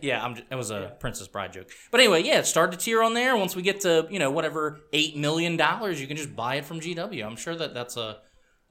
yeah, 0.00 0.24
I'm, 0.24 0.36
it 0.50 0.54
was 0.54 0.70
a 0.70 0.94
Princess 1.00 1.28
Bride 1.28 1.52
joke. 1.52 1.68
But 1.90 2.00
anyway, 2.00 2.22
yeah, 2.22 2.42
start 2.42 2.72
to 2.72 2.78
tier 2.78 3.02
on 3.02 3.14
there. 3.14 3.36
Once 3.36 3.56
we 3.56 3.62
get 3.62 3.80
to 3.80 4.06
you 4.10 4.18
know 4.18 4.30
whatever 4.30 4.80
eight 4.92 5.16
million 5.16 5.56
dollars, 5.56 6.00
you 6.00 6.06
can 6.06 6.16
just 6.16 6.34
buy 6.36 6.56
it 6.56 6.64
from 6.64 6.80
GW. 6.80 7.24
I'm 7.24 7.36
sure 7.36 7.54
that 7.56 7.74
that's 7.74 7.96
a 7.96 8.18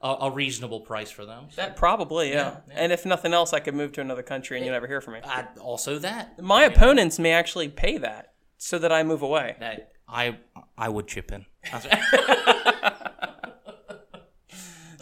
a, 0.00 0.16
a 0.22 0.30
reasonable 0.30 0.80
price 0.80 1.10
for 1.10 1.24
them. 1.24 1.48
That 1.56 1.76
probably, 1.76 2.30
yeah. 2.30 2.34
Yeah, 2.34 2.56
yeah. 2.68 2.74
And 2.76 2.92
if 2.92 3.06
nothing 3.06 3.32
else, 3.32 3.52
I 3.52 3.60
could 3.60 3.74
move 3.74 3.92
to 3.92 4.00
another 4.00 4.22
country 4.22 4.56
and 4.56 4.66
you 4.66 4.72
never 4.72 4.86
hear 4.86 5.00
from 5.00 5.14
me. 5.14 5.20
I, 5.24 5.46
also 5.60 5.98
that 6.00 6.40
My 6.42 6.64
opponents 6.64 7.18
may 7.18 7.32
actually 7.32 7.68
pay 7.68 7.98
that 7.98 8.34
so 8.58 8.78
that 8.78 8.92
I 8.92 9.02
move 9.02 9.22
away. 9.22 9.56
that 9.60 9.92
I 10.08 10.38
I 10.76 10.88
would 10.88 11.08
chip 11.08 11.32
in. 11.32 11.46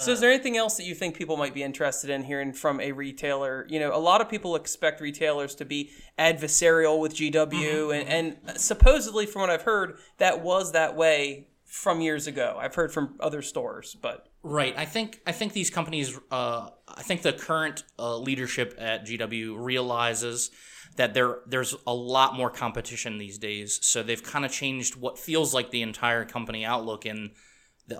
So, 0.05 0.13
is 0.13 0.21
there 0.21 0.31
anything 0.31 0.57
else 0.57 0.77
that 0.77 0.85
you 0.85 0.95
think 0.95 1.17
people 1.17 1.37
might 1.37 1.55
be 1.55 1.63
interested 1.63 2.11
in 2.11 2.25
hearing 2.25 2.53
from 2.53 2.81
a 2.81 2.93
retailer? 2.93 3.67
You 3.69 3.81
know, 3.81 3.95
a 3.95 3.99
lot 3.99 4.21
of 4.21 4.29
people 4.29 4.57
expect 4.57 5.01
retailers 5.01 5.55
to 5.57 5.65
be 5.65 5.91
adversarial 6.19 7.01
with 7.01 7.15
GW, 7.15 8.01
and, 8.01 8.09
and 8.09 8.61
supposedly, 8.61 9.27
from 9.27 9.41
what 9.41 9.51
I've 9.51 9.63
heard, 9.63 9.99
that 10.19 10.43
was 10.43 10.73
that 10.73 10.97
way 10.97 11.49
from 11.65 12.01
years 12.01 12.27
ago. 12.27 12.57
I've 12.61 12.75
heard 12.75 12.93
from 12.93 13.17
other 13.21 13.43
stores, 13.43 13.97
but 14.01 14.29
Right. 14.45 14.75
I 14.77 14.85
think 14.85 15.23
I 15.27 15.33
think 15.33 15.55
these 15.55 15.71
companies. 15.71 16.19
Uh, 16.31 16.69
I 16.87 17.03
think 17.03 17.23
the 17.23 17.33
current 17.33 17.83
uh, 17.99 18.19
leadership 18.19 18.75
at 18.79 19.07
GW 19.07 19.57
realizes 19.59 20.51
that 20.97 21.15
there 21.15 21.39
there's 21.47 21.75
a 21.87 21.95
lot 21.95 22.35
more 22.35 22.51
competition 22.51 23.17
these 23.17 23.39
days. 23.39 23.81
So 23.83 24.03
they've 24.03 24.23
kind 24.23 24.45
of 24.45 24.53
changed 24.53 24.97
what 24.97 25.19
feels 25.19 25.55
like 25.55 25.71
the 25.71 25.81
entire 25.81 26.27
company 26.27 26.63
outlook. 26.63 27.07
And 27.07 27.31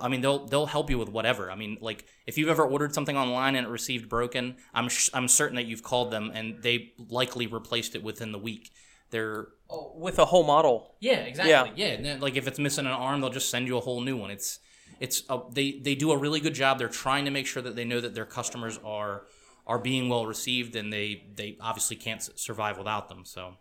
I 0.01 0.07
mean, 0.07 0.21
they'll 0.21 0.45
they'll 0.45 0.65
help 0.65 0.89
you 0.89 0.97
with 0.97 1.09
whatever. 1.09 1.51
I 1.51 1.55
mean, 1.55 1.77
like 1.81 2.05
if 2.25 2.37
you've 2.37 2.49
ever 2.49 2.65
ordered 2.65 2.93
something 2.93 3.15
online 3.17 3.55
and 3.55 3.67
it 3.67 3.69
received 3.69 4.09
broken, 4.09 4.55
I'm 4.73 4.89
sh- 4.89 5.09
I'm 5.13 5.27
certain 5.27 5.55
that 5.57 5.65
you've 5.65 5.83
called 5.83 6.11
them 6.11 6.31
and 6.33 6.61
they 6.63 6.93
likely 7.09 7.47
replaced 7.47 7.95
it 7.95 8.03
within 8.03 8.31
the 8.31 8.39
week. 8.39 8.71
They're 9.11 9.47
with 9.95 10.17
a 10.19 10.25
whole 10.25 10.43
model. 10.43 10.95
yeah, 10.99 11.19
exactly. 11.19 11.51
Yeah. 11.75 11.97
Yeah, 12.01 12.17
like 12.19 12.35
if 12.35 12.47
it's 12.47 12.59
missing 12.59 12.85
an 12.85 12.91
arm, 12.91 13.21
they'll 13.21 13.29
just 13.29 13.49
send 13.49 13.67
you 13.67 13.77
a 13.77 13.81
whole 13.81 14.01
new 14.01 14.17
one. 14.17 14.31
It's 14.31 14.59
it's 14.99 15.23
a, 15.29 15.39
they 15.51 15.79
they 15.83 15.95
do 15.95 16.11
a 16.11 16.17
really 16.17 16.39
good 16.39 16.53
job. 16.55 16.79
They're 16.79 16.87
trying 16.87 17.25
to 17.25 17.31
make 17.31 17.45
sure 17.47 17.61
that 17.61 17.75
they 17.75 17.85
know 17.85 18.01
that 18.01 18.15
their 18.15 18.25
customers 18.25 18.79
are 18.83 19.23
are 19.67 19.79
being 19.79 20.09
well 20.09 20.25
received, 20.25 20.75
and 20.75 20.91
they 20.91 21.23
they 21.35 21.57
obviously 21.61 21.95
can't 21.95 22.21
survive 22.39 22.77
without 22.77 23.09
them. 23.09 23.23
So 23.25 23.55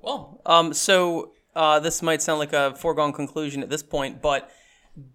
Well, 0.00 0.40
um, 0.46 0.72
so 0.72 1.32
uh, 1.54 1.80
this 1.80 2.02
might 2.02 2.22
sound 2.22 2.38
like 2.38 2.52
a 2.52 2.74
foregone 2.74 3.12
conclusion 3.12 3.62
at 3.62 3.70
this 3.70 3.82
point, 3.82 4.20
but 4.20 4.50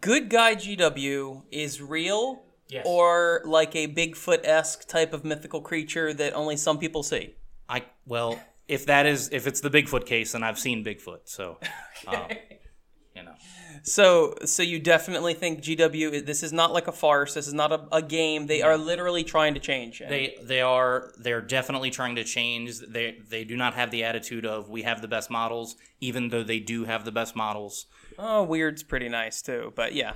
Good 0.01 0.29
Guy 0.29 0.55
GW 0.55 1.43
is 1.51 1.81
real, 1.81 2.43
Yes. 2.67 2.85
or 2.87 3.41
like 3.45 3.75
a 3.75 3.87
Bigfoot 3.87 4.41
esque 4.43 4.87
type 4.87 5.11
of 5.11 5.25
mythical 5.25 5.61
creature 5.61 6.13
that 6.13 6.33
only 6.33 6.55
some 6.55 6.77
people 6.77 7.01
see. 7.01 7.35
I 7.67 7.83
well, 8.05 8.39
if 8.67 8.85
that 8.85 9.05
is 9.07 9.29
if 9.31 9.47
it's 9.47 9.61
the 9.61 9.69
Bigfoot 9.71 10.05
case, 10.05 10.33
then 10.33 10.43
I've 10.43 10.59
seen 10.59 10.83
Bigfoot. 10.83 11.21
So 11.25 11.59
uh, 12.07 12.27
you 13.15 13.23
know, 13.23 13.33
So, 13.83 14.35
so 14.45 14.61
you 14.63 14.79
definitely 14.79 15.33
think 15.33 15.61
GW? 15.61 16.25
This 16.25 16.43
is 16.43 16.53
not 16.53 16.71
like 16.73 16.87
a 16.87 16.91
farce. 16.91 17.33
This 17.33 17.47
is 17.47 17.53
not 17.53 17.71
a, 17.71 17.87
a 17.91 18.01
game. 18.01 18.47
They 18.47 18.61
are 18.61 18.77
literally 18.77 19.23
trying 19.23 19.53
to 19.55 19.59
change. 19.59 19.99
And 20.01 20.11
they 20.11 20.35
they 20.43 20.61
are 20.61 21.11
they're 21.17 21.41
definitely 21.41 21.89
trying 21.91 22.15
to 22.15 22.23
change. 22.23 22.79
They 22.79 23.17
they 23.29 23.43
do 23.43 23.55
not 23.57 23.73
have 23.73 23.91
the 23.91 24.03
attitude 24.03 24.45
of 24.45 24.69
we 24.69 24.83
have 24.83 25.01
the 25.01 25.07
best 25.07 25.29
models, 25.29 25.75
even 25.99 26.29
though 26.29 26.43
they 26.43 26.59
do 26.59 26.85
have 26.85 27.03
the 27.05 27.11
best 27.11 27.35
models. 27.35 27.87
oh, 28.17 28.45
Wyrd's 28.47 28.83
pretty 28.83 29.09
nice 29.09 29.41
too. 29.41 29.73
But 29.75 29.93
yeah, 29.95 30.13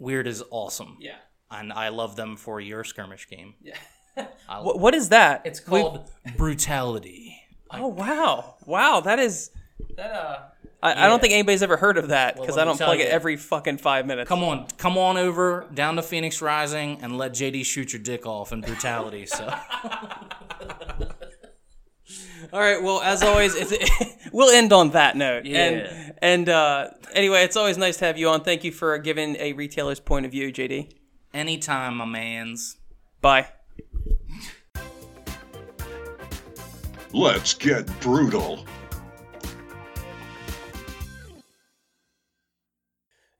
Wyrd 0.00 0.26
is 0.26 0.42
awesome. 0.50 0.96
yeah. 1.00 1.16
and 1.50 1.72
I 1.72 1.88
love 1.88 2.16
them 2.16 2.36
for 2.36 2.60
your 2.60 2.84
skirmish 2.84 3.28
game. 3.28 3.54
Yeah. 3.62 3.76
What, 4.60 4.78
what 4.78 4.94
is 4.94 5.08
that? 5.08 5.40
It's 5.46 5.66
We've- 5.66 5.82
called 5.82 6.10
Brutality. 6.36 7.34
Oh 7.70 7.88
wow, 7.88 8.56
wow! 8.66 9.00
That 9.00 9.18
is 9.18 9.50
that. 9.96 10.12
Uh, 10.12 10.38
I, 10.82 11.04
I 11.04 11.08
don't 11.08 11.20
think 11.20 11.32
anybody's 11.32 11.62
ever 11.62 11.76
heard 11.76 11.96
of 11.96 12.08
that 12.08 12.34
because 12.34 12.56
let 12.56 12.62
I 12.62 12.64
don't 12.64 12.76
tell 12.76 12.88
plug 12.88 13.00
it 13.00 13.08
every 13.08 13.36
fucking 13.36 13.78
five 13.78 14.04
minutes. 14.04 14.28
Come 14.28 14.42
on, 14.42 14.66
come 14.78 14.98
on 14.98 15.16
over 15.16 15.66
down 15.72 15.96
to 15.96 16.02
Phoenix 16.02 16.42
Rising 16.42 16.98
and 17.02 17.16
let 17.16 17.32
JD 17.32 17.64
shoot 17.64 17.92
your 17.92 18.02
dick 18.02 18.26
off 18.26 18.52
in 18.52 18.62
Brutality. 18.62 19.26
So 19.26 19.44
All 22.52 22.60
right. 22.60 22.82
Well, 22.82 23.00
as 23.00 23.22
always, 23.22 23.54
it's, 23.54 23.72
we'll 24.32 24.50
end 24.50 24.72
on 24.72 24.90
that 24.90 25.16
note. 25.16 25.46
Yeah. 25.46 25.58
And 25.58 26.14
and 26.20 26.48
uh, 26.48 26.88
anyway, 27.14 27.44
it's 27.44 27.56
always 27.56 27.78
nice 27.78 27.96
to 27.98 28.04
have 28.06 28.18
you 28.18 28.28
on. 28.28 28.42
Thank 28.42 28.64
you 28.64 28.72
for 28.72 28.98
giving 28.98 29.36
a 29.36 29.52
retailer's 29.54 30.00
point 30.00 30.26
of 30.26 30.32
view, 30.32 30.52
JD. 30.52 30.92
anytime, 31.32 31.96
my 31.96 32.04
man's. 32.04 32.76
Bye. 33.20 33.46
Let's 37.12 37.54
get 37.54 37.86
brutal. 38.00 38.66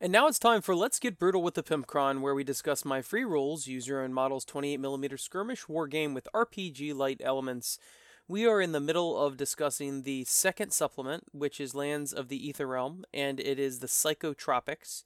And 0.03 0.11
now 0.11 0.26
it's 0.26 0.40
time 0.40 0.62
for 0.62 0.74
Let's 0.74 0.98
Get 0.98 1.16
Brutal 1.16 1.44
with 1.44 1.55
the 1.55 1.62
Pimpcron, 1.62 2.22
where 2.22 2.34
we 2.34 2.42
discuss 2.42 2.84
my 2.84 3.03
free 3.03 3.24
rules, 3.24 3.68
use 3.68 3.86
your 3.86 4.03
own 4.03 4.12
models 4.12 4.44
28mm 4.44 5.20
skirmish 5.20 5.68
war 5.68 5.86
game 5.86 6.12
with 6.12 6.26
RPG 6.34 6.92
light 6.92 7.20
elements. 7.22 7.78
We 8.26 8.44
are 8.44 8.61
in 8.61 8.72
the 8.72 8.80
middle 8.80 9.16
of 9.16 9.36
discussing 9.36 10.03
the 10.03 10.24
second 10.24 10.72
supplement, 10.72 11.26
which 11.30 11.61
is 11.61 11.76
Lands 11.76 12.12
of 12.12 12.26
the 12.26 12.48
Ether 12.48 12.66
Realm, 12.66 13.05
and 13.14 13.38
it 13.38 13.61
is 13.61 13.78
the 13.78 13.86
Psychotropics. 13.86 15.05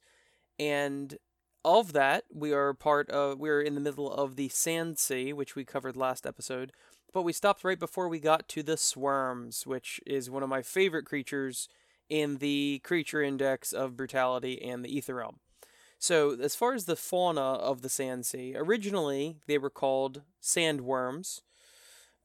And 0.57 1.19
of 1.63 1.93
that, 1.93 2.23
we 2.33 2.51
are 2.51 2.73
part 2.73 3.07
of 3.11 3.37
we're 3.37 3.61
in 3.61 3.75
the 3.75 3.81
middle 3.81 4.11
of 4.11 4.35
the 4.35 4.49
Sand 4.49 4.97
Sea, 4.97 5.31
which 5.31 5.55
we 5.55 5.63
covered 5.63 5.95
last 5.95 6.25
episode. 6.25 6.71
But 7.13 7.21
we 7.21 7.33
stopped 7.33 7.63
right 7.63 7.77
before 7.77 8.09
we 8.09 8.19
got 8.19 8.47
to 8.49 8.63
the 8.63 8.77
Swerms, 8.77 9.67
which 9.67 10.01
is 10.07 10.31
one 10.31 10.41
of 10.41 10.49
my 10.49 10.63
favorite 10.63 11.05
creatures 11.05 11.69
in 12.09 12.37
the 12.37 12.79
creature 12.83 13.21
index 13.21 13.73
of 13.73 13.97
brutality 13.97 14.61
and 14.61 14.83
the 14.83 14.95
ether 14.95 15.15
realm. 15.15 15.39
So, 15.99 16.37
as 16.39 16.55
far 16.55 16.73
as 16.73 16.85
the 16.85 16.95
fauna 16.95 17.41
of 17.41 17.81
the 17.81 17.89
sand 17.89 18.25
sea, 18.25 18.53
originally 18.55 19.37
they 19.47 19.57
were 19.57 19.69
called 19.69 20.21
sandworms, 20.41 21.41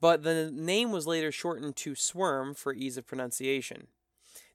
but 0.01 0.23
the 0.23 0.51
name 0.53 0.91
was 0.93 1.07
later 1.07 1.33
shortened 1.33 1.77
to 1.77 1.93
swerm 1.93 2.57
for 2.57 2.75
ease 2.75 2.99
of 2.99 3.07
pronunciation. 3.07 3.87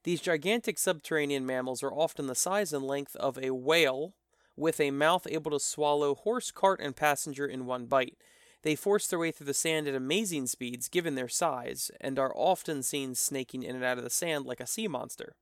These 0.04 0.22
gigantic 0.22 0.78
subterranean 0.78 1.46
mammals 1.46 1.82
are 1.82 1.92
often 1.92 2.28
the 2.28 2.36
size 2.36 2.74
and 2.74 2.86
length 2.86 3.16
of 3.16 3.38
a 3.38 3.52
whale, 3.52 4.14
with 4.56 4.80
a 4.80 4.92
mouth 4.92 5.28
able 5.30 5.52
to 5.52 5.60
swallow 5.60 6.16
horse, 6.16 6.52
cart, 6.52 6.80
and 6.82 6.96
passenger 6.96 7.46
in 7.46 7.66
one 7.66 7.86
bite. 7.86 8.18
They 8.64 8.76
force 8.76 9.08
their 9.08 9.20
way 9.20 9.32
through 9.32 9.46
the 9.46 9.54
sand 9.54 9.88
at 9.88 9.96
amazing 9.96 10.48
speeds 10.48 10.90
given 10.90 11.16
their 11.16 11.28
size, 11.28 11.92
and 12.02 12.18
are 12.18 12.34
often 12.36 12.84
seen 12.84 13.16
snaking 13.16 13.64
in 13.64 13.76
and 13.76 13.84
out 13.84 13.98
of 13.98 14.04
the 14.04 14.10
sand 14.10 14.46
like 14.46 14.60
a 14.60 14.68
sea 14.68 14.88
monster. 14.88 15.36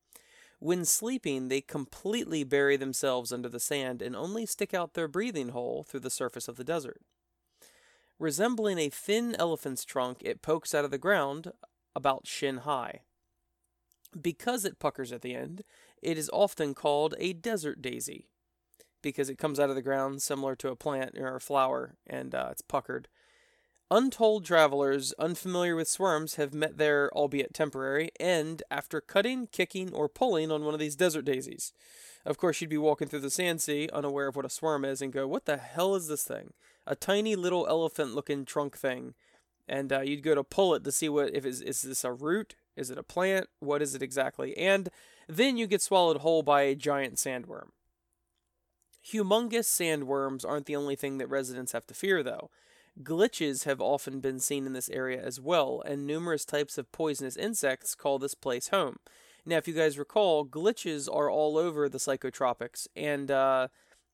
When 0.59 0.85
sleeping, 0.85 1.47
they 1.47 1.61
completely 1.61 2.43
bury 2.43 2.77
themselves 2.77 3.31
under 3.31 3.49
the 3.49 3.59
sand 3.59 4.01
and 4.01 4.15
only 4.15 4.45
stick 4.45 4.73
out 4.73 4.93
their 4.93 5.07
breathing 5.07 5.49
hole 5.49 5.83
through 5.83 5.99
the 6.01 6.09
surface 6.09 6.47
of 6.47 6.55
the 6.55 6.63
desert. 6.63 7.01
Resembling 8.19 8.77
a 8.77 8.89
thin 8.89 9.35
elephant's 9.35 9.83
trunk, 9.83 10.19
it 10.21 10.41
pokes 10.41 10.73
out 10.73 10.85
of 10.85 10.91
the 10.91 10.97
ground 10.97 11.51
about 11.95 12.27
shin 12.27 12.57
high. 12.59 13.01
Because 14.19 14.63
it 14.63 14.79
puckers 14.79 15.11
at 15.11 15.21
the 15.21 15.35
end, 15.35 15.63
it 16.01 16.17
is 16.17 16.29
often 16.31 16.73
called 16.73 17.15
a 17.17 17.33
desert 17.33 17.81
daisy 17.81 18.29
because 19.05 19.29
it 19.29 19.37
comes 19.37 19.59
out 19.59 19.69
of 19.69 19.75
the 19.75 19.81
ground 19.81 20.21
similar 20.21 20.55
to 20.55 20.69
a 20.69 20.75
plant 20.75 21.15
or 21.17 21.35
a 21.35 21.39
flower 21.39 21.95
and 22.07 22.33
uh, 22.33 22.49
it's 22.51 22.61
puckered. 22.61 23.07
Untold 23.91 24.43
travelers 24.43 25.13
unfamiliar 25.19 25.75
with 25.75 25.87
swerms 25.87 26.37
have 26.37 26.55
met 26.55 26.79
their, 26.79 27.11
albeit 27.13 27.53
temporary, 27.53 28.09
end 28.19 28.63
after 28.71 28.99
cutting, 28.99 29.47
kicking, 29.51 29.93
or 29.93 30.09
pulling 30.09 30.51
on 30.51 30.65
one 30.65 30.73
of 30.73 30.79
these 30.79 30.95
desert 30.95 31.23
daisies. 31.23 31.71
Of 32.25 32.39
course, 32.39 32.59
you'd 32.59 32.71
be 32.71 32.79
walking 32.79 33.07
through 33.07 33.19
the 33.19 33.29
sand 33.29 33.61
sea, 33.61 33.87
unaware 33.93 34.27
of 34.27 34.35
what 34.35 34.43
a 34.43 34.47
swerm 34.47 34.83
is, 34.83 35.03
and 35.03 35.13
go, 35.13 35.27
What 35.27 35.45
the 35.45 35.57
hell 35.57 35.93
is 35.93 36.07
this 36.07 36.23
thing? 36.23 36.53
A 36.87 36.95
tiny 36.95 37.35
little 37.35 37.67
elephant 37.67 38.15
looking 38.15 38.43
trunk 38.43 38.75
thing 38.75 39.13
and 39.67 39.91
uh, 39.91 40.01
you'd 40.01 40.23
go 40.23 40.35
to 40.35 40.43
pull 40.43 40.75
it 40.75 40.83
to 40.83 40.91
see 40.91 41.09
what 41.09 41.33
if 41.33 41.45
it's, 41.45 41.61
is 41.61 41.81
this 41.81 42.03
a 42.03 42.11
root, 42.11 42.55
is 42.75 42.89
it 42.89 42.97
a 42.97 43.03
plant, 43.03 43.47
what 43.59 43.81
is 43.81 43.95
it 43.95 44.01
exactly, 44.01 44.57
and 44.57 44.89
then 45.27 45.57
you 45.57 45.67
get 45.67 45.81
swallowed 45.81 46.17
whole 46.17 46.43
by 46.43 46.61
a 46.61 46.75
giant 46.75 47.15
sandworm. 47.15 47.69
Humongous 49.11 49.67
sandworms 49.67 50.47
aren't 50.47 50.65
the 50.65 50.75
only 50.75 50.95
thing 50.95 51.17
that 51.19 51.29
residents 51.29 51.73
have 51.73 51.85
to 51.87 51.93
fear, 51.93 52.23
though. 52.23 52.49
Glitches 53.03 53.65
have 53.65 53.81
often 53.81 54.19
been 54.19 54.39
seen 54.39 54.65
in 54.65 54.73
this 54.73 54.89
area 54.89 55.21
as 55.21 55.39
well, 55.39 55.83
and 55.85 56.07
numerous 56.07 56.45
types 56.45 56.77
of 56.77 56.91
poisonous 56.91 57.35
insects 57.35 57.93
call 57.93 58.17
this 58.17 58.35
place 58.35 58.69
home. 58.69 58.97
Now, 59.45 59.57
if 59.57 59.67
you 59.67 59.73
guys 59.73 59.99
recall, 59.99 60.45
glitches 60.45 61.13
are 61.13 61.29
all 61.29 61.57
over 61.57 61.87
the 61.87 61.99
psychotropics, 61.99 62.87
and 62.95 63.29
uh, 63.29 63.67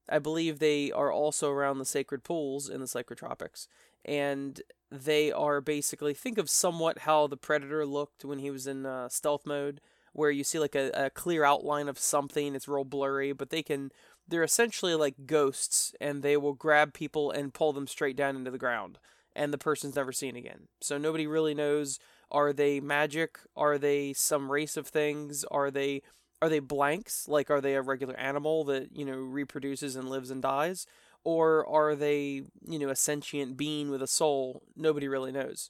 I 0.10 0.20
believe 0.20 0.60
they 0.60 0.92
are 0.92 1.12
also 1.12 1.50
around 1.50 1.78
the 1.78 1.86
sacred 1.86 2.24
pools 2.24 2.68
in 2.68 2.82
the 2.82 2.86
psychotropics. 2.88 3.68
And 4.04 4.62
they 4.92 5.32
are 5.32 5.62
basically 5.62 6.14
think 6.14 6.38
of 6.38 6.50
somewhat 6.50 7.00
how 7.00 7.28
the 7.28 7.38
predator 7.38 7.86
looked 7.86 8.26
when 8.26 8.40
he 8.40 8.52
was 8.52 8.68
in 8.68 8.86
uh, 8.86 9.08
stealth 9.10 9.46
mode, 9.46 9.80
where 10.12 10.32
you 10.32 10.44
see 10.44 10.60
like 10.60 10.76
a, 10.76 10.90
a 10.94 11.10
clear 11.10 11.46
outline 11.46 11.88
of 11.88 12.00
something. 12.00 12.56
It's 12.56 12.68
real 12.68 12.84
blurry, 12.84 13.32
but 13.32 13.52
they 13.52 13.64
can 13.64 13.92
they're 14.28 14.44
essentially 14.44 14.96
like 14.96 15.26
ghosts 15.26 15.94
and 16.00 16.22
they 16.24 16.38
will 16.38 16.54
grab 16.54 16.94
people 16.94 17.32
and 17.32 17.54
pull 17.54 17.74
them 17.74 17.88
straight 17.88 18.16
down 18.16 18.36
into 18.36 18.52
the 18.52 18.58
ground 18.58 18.98
and 19.36 19.54
the 19.54 19.58
person's 19.58 19.96
never 19.96 20.12
seen 20.12 20.36
again. 20.36 20.68
So 20.82 20.98
nobody 20.98 21.28
really 21.28 21.54
knows 21.54 22.00
are 22.32 22.54
they 22.54 22.80
magic? 22.80 23.40
Are 23.56 23.78
they 23.78 24.14
some 24.14 24.52
race 24.52 24.78
of 24.78 24.88
things? 24.88 25.44
Are 25.52 25.70
they 25.70 26.02
are 26.42 26.50
they 26.50 26.60
blanks? 26.60 27.28
Like 27.28 27.50
are 27.52 27.62
they 27.62 27.76
a 27.76 27.82
regular 27.82 28.16
animal 28.18 28.64
that, 28.66 28.96
you 28.96 29.06
know, 29.06 29.18
reproduces 29.18 29.96
and 29.96 30.10
lives 30.10 30.32
and 30.32 30.42
dies? 30.42 30.88
Or 31.24 31.68
are 31.68 31.96
they, 31.96 32.44
you 32.68 32.80
know, 32.80 32.90
a 32.90 32.96
sentient 32.96 33.56
being 33.58 33.92
with 33.92 34.02
a 34.02 34.08
soul? 34.08 34.64
Nobody 34.76 35.08
really 35.08 35.32
knows. 35.32 35.70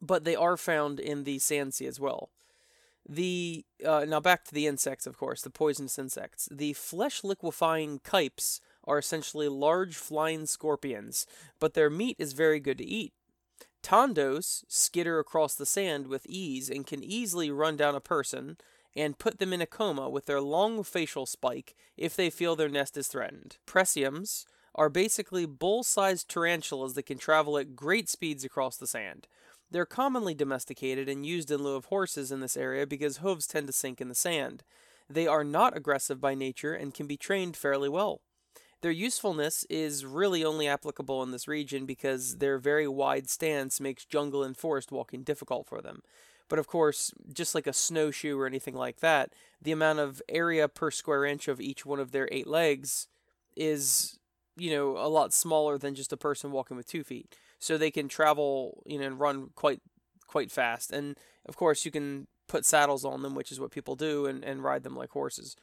But 0.00 0.24
they 0.24 0.36
are 0.36 0.56
found 0.56 1.00
in 1.00 1.24
the 1.24 1.38
sand 1.38 1.74
sea 1.74 1.86
as 1.86 1.98
well. 1.98 2.30
The 3.08 3.64
uh, 3.84 4.04
now 4.08 4.20
back 4.20 4.44
to 4.44 4.54
the 4.54 4.66
insects, 4.66 5.06
of 5.06 5.18
course, 5.18 5.42
the 5.42 5.50
poisonous 5.50 5.98
insects. 5.98 6.48
The 6.50 6.72
flesh 6.74 7.24
liquefying 7.24 8.00
kypes 8.00 8.60
are 8.84 8.98
essentially 8.98 9.48
large 9.48 9.96
flying 9.96 10.46
scorpions, 10.46 11.26
but 11.58 11.74
their 11.74 11.90
meat 11.90 12.16
is 12.18 12.32
very 12.32 12.60
good 12.60 12.78
to 12.78 12.84
eat. 12.84 13.12
Tondos 13.82 14.64
skitter 14.68 15.18
across 15.18 15.54
the 15.54 15.66
sand 15.66 16.06
with 16.06 16.26
ease 16.26 16.70
and 16.70 16.86
can 16.86 17.02
easily 17.02 17.50
run 17.50 17.76
down 17.76 17.96
a 17.96 18.00
person 18.00 18.56
and 18.94 19.18
put 19.18 19.38
them 19.38 19.52
in 19.52 19.60
a 19.60 19.66
coma 19.66 20.08
with 20.08 20.26
their 20.26 20.40
long 20.40 20.84
facial 20.84 21.26
spike 21.26 21.74
if 21.96 22.14
they 22.14 22.30
feel 22.30 22.54
their 22.54 22.68
nest 22.68 22.96
is 22.96 23.08
threatened. 23.08 23.56
Presiums 23.66 24.44
are 24.74 24.88
basically 24.88 25.46
bull 25.46 25.82
sized 25.82 26.28
tarantulas 26.28 26.94
that 26.94 27.06
can 27.06 27.18
travel 27.18 27.58
at 27.58 27.76
great 27.76 28.08
speeds 28.08 28.44
across 28.44 28.76
the 28.76 28.86
sand. 28.86 29.26
They're 29.72 29.86
commonly 29.86 30.34
domesticated 30.34 31.08
and 31.08 31.24
used 31.24 31.50
in 31.50 31.62
lieu 31.62 31.76
of 31.76 31.86
horses 31.86 32.30
in 32.30 32.40
this 32.40 32.58
area 32.58 32.86
because 32.86 33.18
hooves 33.18 33.46
tend 33.46 33.68
to 33.68 33.72
sink 33.72 34.02
in 34.02 34.08
the 34.08 34.14
sand. 34.14 34.64
They 35.08 35.26
are 35.26 35.44
not 35.44 35.74
aggressive 35.74 36.20
by 36.20 36.34
nature 36.34 36.74
and 36.74 36.92
can 36.92 37.06
be 37.06 37.16
trained 37.16 37.56
fairly 37.56 37.88
well. 37.88 38.20
Their 38.82 38.90
usefulness 38.90 39.64
is 39.70 40.04
really 40.04 40.44
only 40.44 40.68
applicable 40.68 41.22
in 41.22 41.30
this 41.30 41.48
region 41.48 41.86
because 41.86 42.36
their 42.36 42.58
very 42.58 42.86
wide 42.86 43.30
stance 43.30 43.80
makes 43.80 44.04
jungle 44.04 44.44
and 44.44 44.54
forest 44.54 44.92
walking 44.92 45.22
difficult 45.22 45.66
for 45.66 45.80
them. 45.80 46.02
But 46.50 46.58
of 46.58 46.66
course, 46.66 47.10
just 47.32 47.54
like 47.54 47.66
a 47.66 47.72
snowshoe 47.72 48.38
or 48.38 48.46
anything 48.46 48.74
like 48.74 49.00
that, 49.00 49.32
the 49.62 49.72
amount 49.72 50.00
of 50.00 50.20
area 50.28 50.68
per 50.68 50.90
square 50.90 51.24
inch 51.24 51.48
of 51.48 51.62
each 51.62 51.86
one 51.86 51.98
of 51.98 52.12
their 52.12 52.28
eight 52.30 52.46
legs 52.46 53.08
is, 53.56 54.18
you 54.58 54.70
know, 54.70 54.98
a 54.98 55.08
lot 55.08 55.32
smaller 55.32 55.78
than 55.78 55.94
just 55.94 56.12
a 56.12 56.18
person 56.18 56.52
walking 56.52 56.76
with 56.76 56.86
two 56.86 57.04
feet 57.04 57.34
so 57.62 57.78
they 57.78 57.92
can 57.92 58.08
travel, 58.08 58.82
you 58.84 58.98
know, 58.98 59.06
and 59.06 59.20
run 59.20 59.50
quite 59.54 59.80
quite 60.26 60.50
fast. 60.50 60.92
And 60.92 61.16
of 61.46 61.56
course, 61.56 61.84
you 61.84 61.92
can 61.92 62.26
put 62.48 62.66
saddles 62.66 63.04
on 63.04 63.22
them, 63.22 63.36
which 63.36 63.52
is 63.52 63.60
what 63.60 63.70
people 63.70 63.94
do, 63.94 64.26
and, 64.26 64.44
and 64.44 64.64
ride 64.64 64.82
them 64.82 64.96
like 64.96 65.10
horses. 65.10 65.56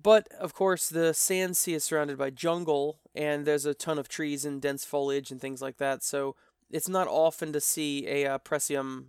But 0.00 0.28
of 0.38 0.54
course, 0.54 0.88
the 0.88 1.12
sand 1.12 1.56
sea 1.56 1.74
is 1.74 1.82
surrounded 1.82 2.16
by 2.16 2.30
jungle, 2.30 3.00
and 3.12 3.44
there's 3.44 3.66
a 3.66 3.74
ton 3.74 3.98
of 3.98 4.08
trees 4.08 4.44
and 4.44 4.62
dense 4.62 4.84
foliage 4.84 5.32
and 5.32 5.40
things 5.40 5.60
like 5.60 5.78
that. 5.78 6.04
So 6.04 6.36
it's 6.70 6.88
not 6.88 7.08
often 7.08 7.52
to 7.54 7.60
see 7.60 8.06
a 8.06 8.26
uh, 8.26 8.38
presium 8.38 9.06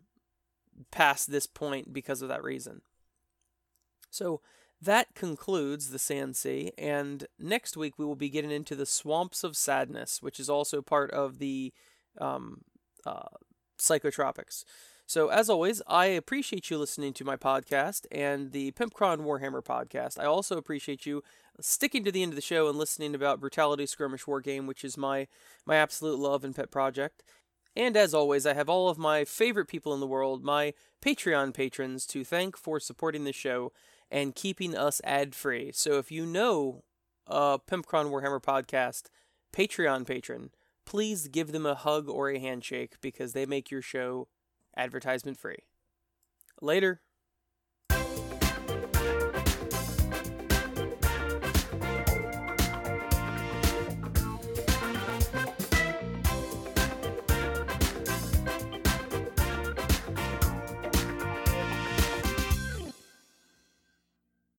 past 0.89 1.30
this 1.30 1.45
point 1.45 1.93
because 1.93 2.24
of 2.24 2.30
that 2.30 2.43
reason. 2.43 2.82
So 4.09 4.41
that 4.82 5.13
concludes 5.13 5.89
the 5.89 5.99
Sand 5.99 6.36
Sea, 6.36 6.71
and 6.77 7.27
next 7.38 7.75
week 7.75 7.97
we 7.97 8.05
will 8.05 8.15
be 8.15 8.30
getting 8.30 8.51
into 8.51 8.75
the 8.75 8.86
Swamps 8.86 9.43
of 9.43 9.57
Sadness, 9.57 10.21
which 10.21 10.39
is 10.39 10.49
also 10.49 10.82
part 10.82 11.11
of 11.11 11.39
the 11.39 11.73
um, 12.19 12.61
uh, 13.05 13.27
Psychotropics. 13.77 14.63
So, 15.05 15.30
as 15.30 15.49
always, 15.49 15.82
I 15.88 16.05
appreciate 16.05 16.69
you 16.69 16.77
listening 16.77 17.13
to 17.13 17.25
my 17.25 17.36
podcast 17.36 18.05
and 18.11 18.51
the 18.51 18.71
Pimpcron 18.73 19.21
Warhammer 19.21 19.63
podcast. 19.63 20.19
I 20.19 20.25
also 20.25 20.55
appreciate 20.55 21.05
you 21.05 21.23
sticking 21.59 22.03
to 22.03 22.11
the 22.11 22.21
end 22.21 22.32
of 22.32 22.36
the 22.36 22.41
show 22.41 22.69
and 22.69 22.77
listening 22.77 23.15
about 23.15 23.39
Brutality 23.39 23.88
Skirmish 23.88 24.27
War 24.27 24.39
Game, 24.39 24.67
which 24.67 24.86
is 24.86 24.97
my 24.97 25.27
my 25.65 25.77
absolute 25.77 26.19
love 26.19 26.43
and 26.43 26.55
pet 26.55 26.69
project. 26.69 27.23
And 27.75 27.97
as 27.97 28.13
always, 28.13 28.45
I 28.45 28.53
have 28.53 28.69
all 28.69 28.88
of 28.88 28.97
my 28.97 29.25
favorite 29.25 29.67
people 29.67 29.93
in 29.93 29.99
the 29.99 30.07
world, 30.07 30.43
my 30.43 30.73
Patreon 31.03 31.53
patrons, 31.53 32.05
to 32.07 32.23
thank 32.23 32.55
for 32.55 32.80
supporting 32.80 33.23
the 33.23 33.34
show 33.34 33.71
and 34.12 34.36
keeping 34.36 34.76
us 34.76 35.01
ad 35.03 35.36
free. 35.36 35.72
So 35.74 35.97
if 35.97 36.12
you 36.12 36.26
know 36.26 36.84
uh, 37.28 37.57
a 37.57 37.72
Pimpcron 37.72 38.10
Warhammer 38.10 38.41
podcast 38.41 39.03
Patreon 39.53 40.05
patron, 40.05 40.51
please 40.86 41.28
give 41.28 41.51
them 41.51 41.66
a 41.66 41.76
hug 41.76 42.10
or 42.10 42.30
a 42.30 42.39
handshake 42.39 42.95
because 43.01 43.34
they 43.34 43.45
make 43.45 43.72
your 43.72 43.82
show 43.82 44.28
advertisement 44.76 45.38
free. 45.38 45.64
Later. 46.62 47.01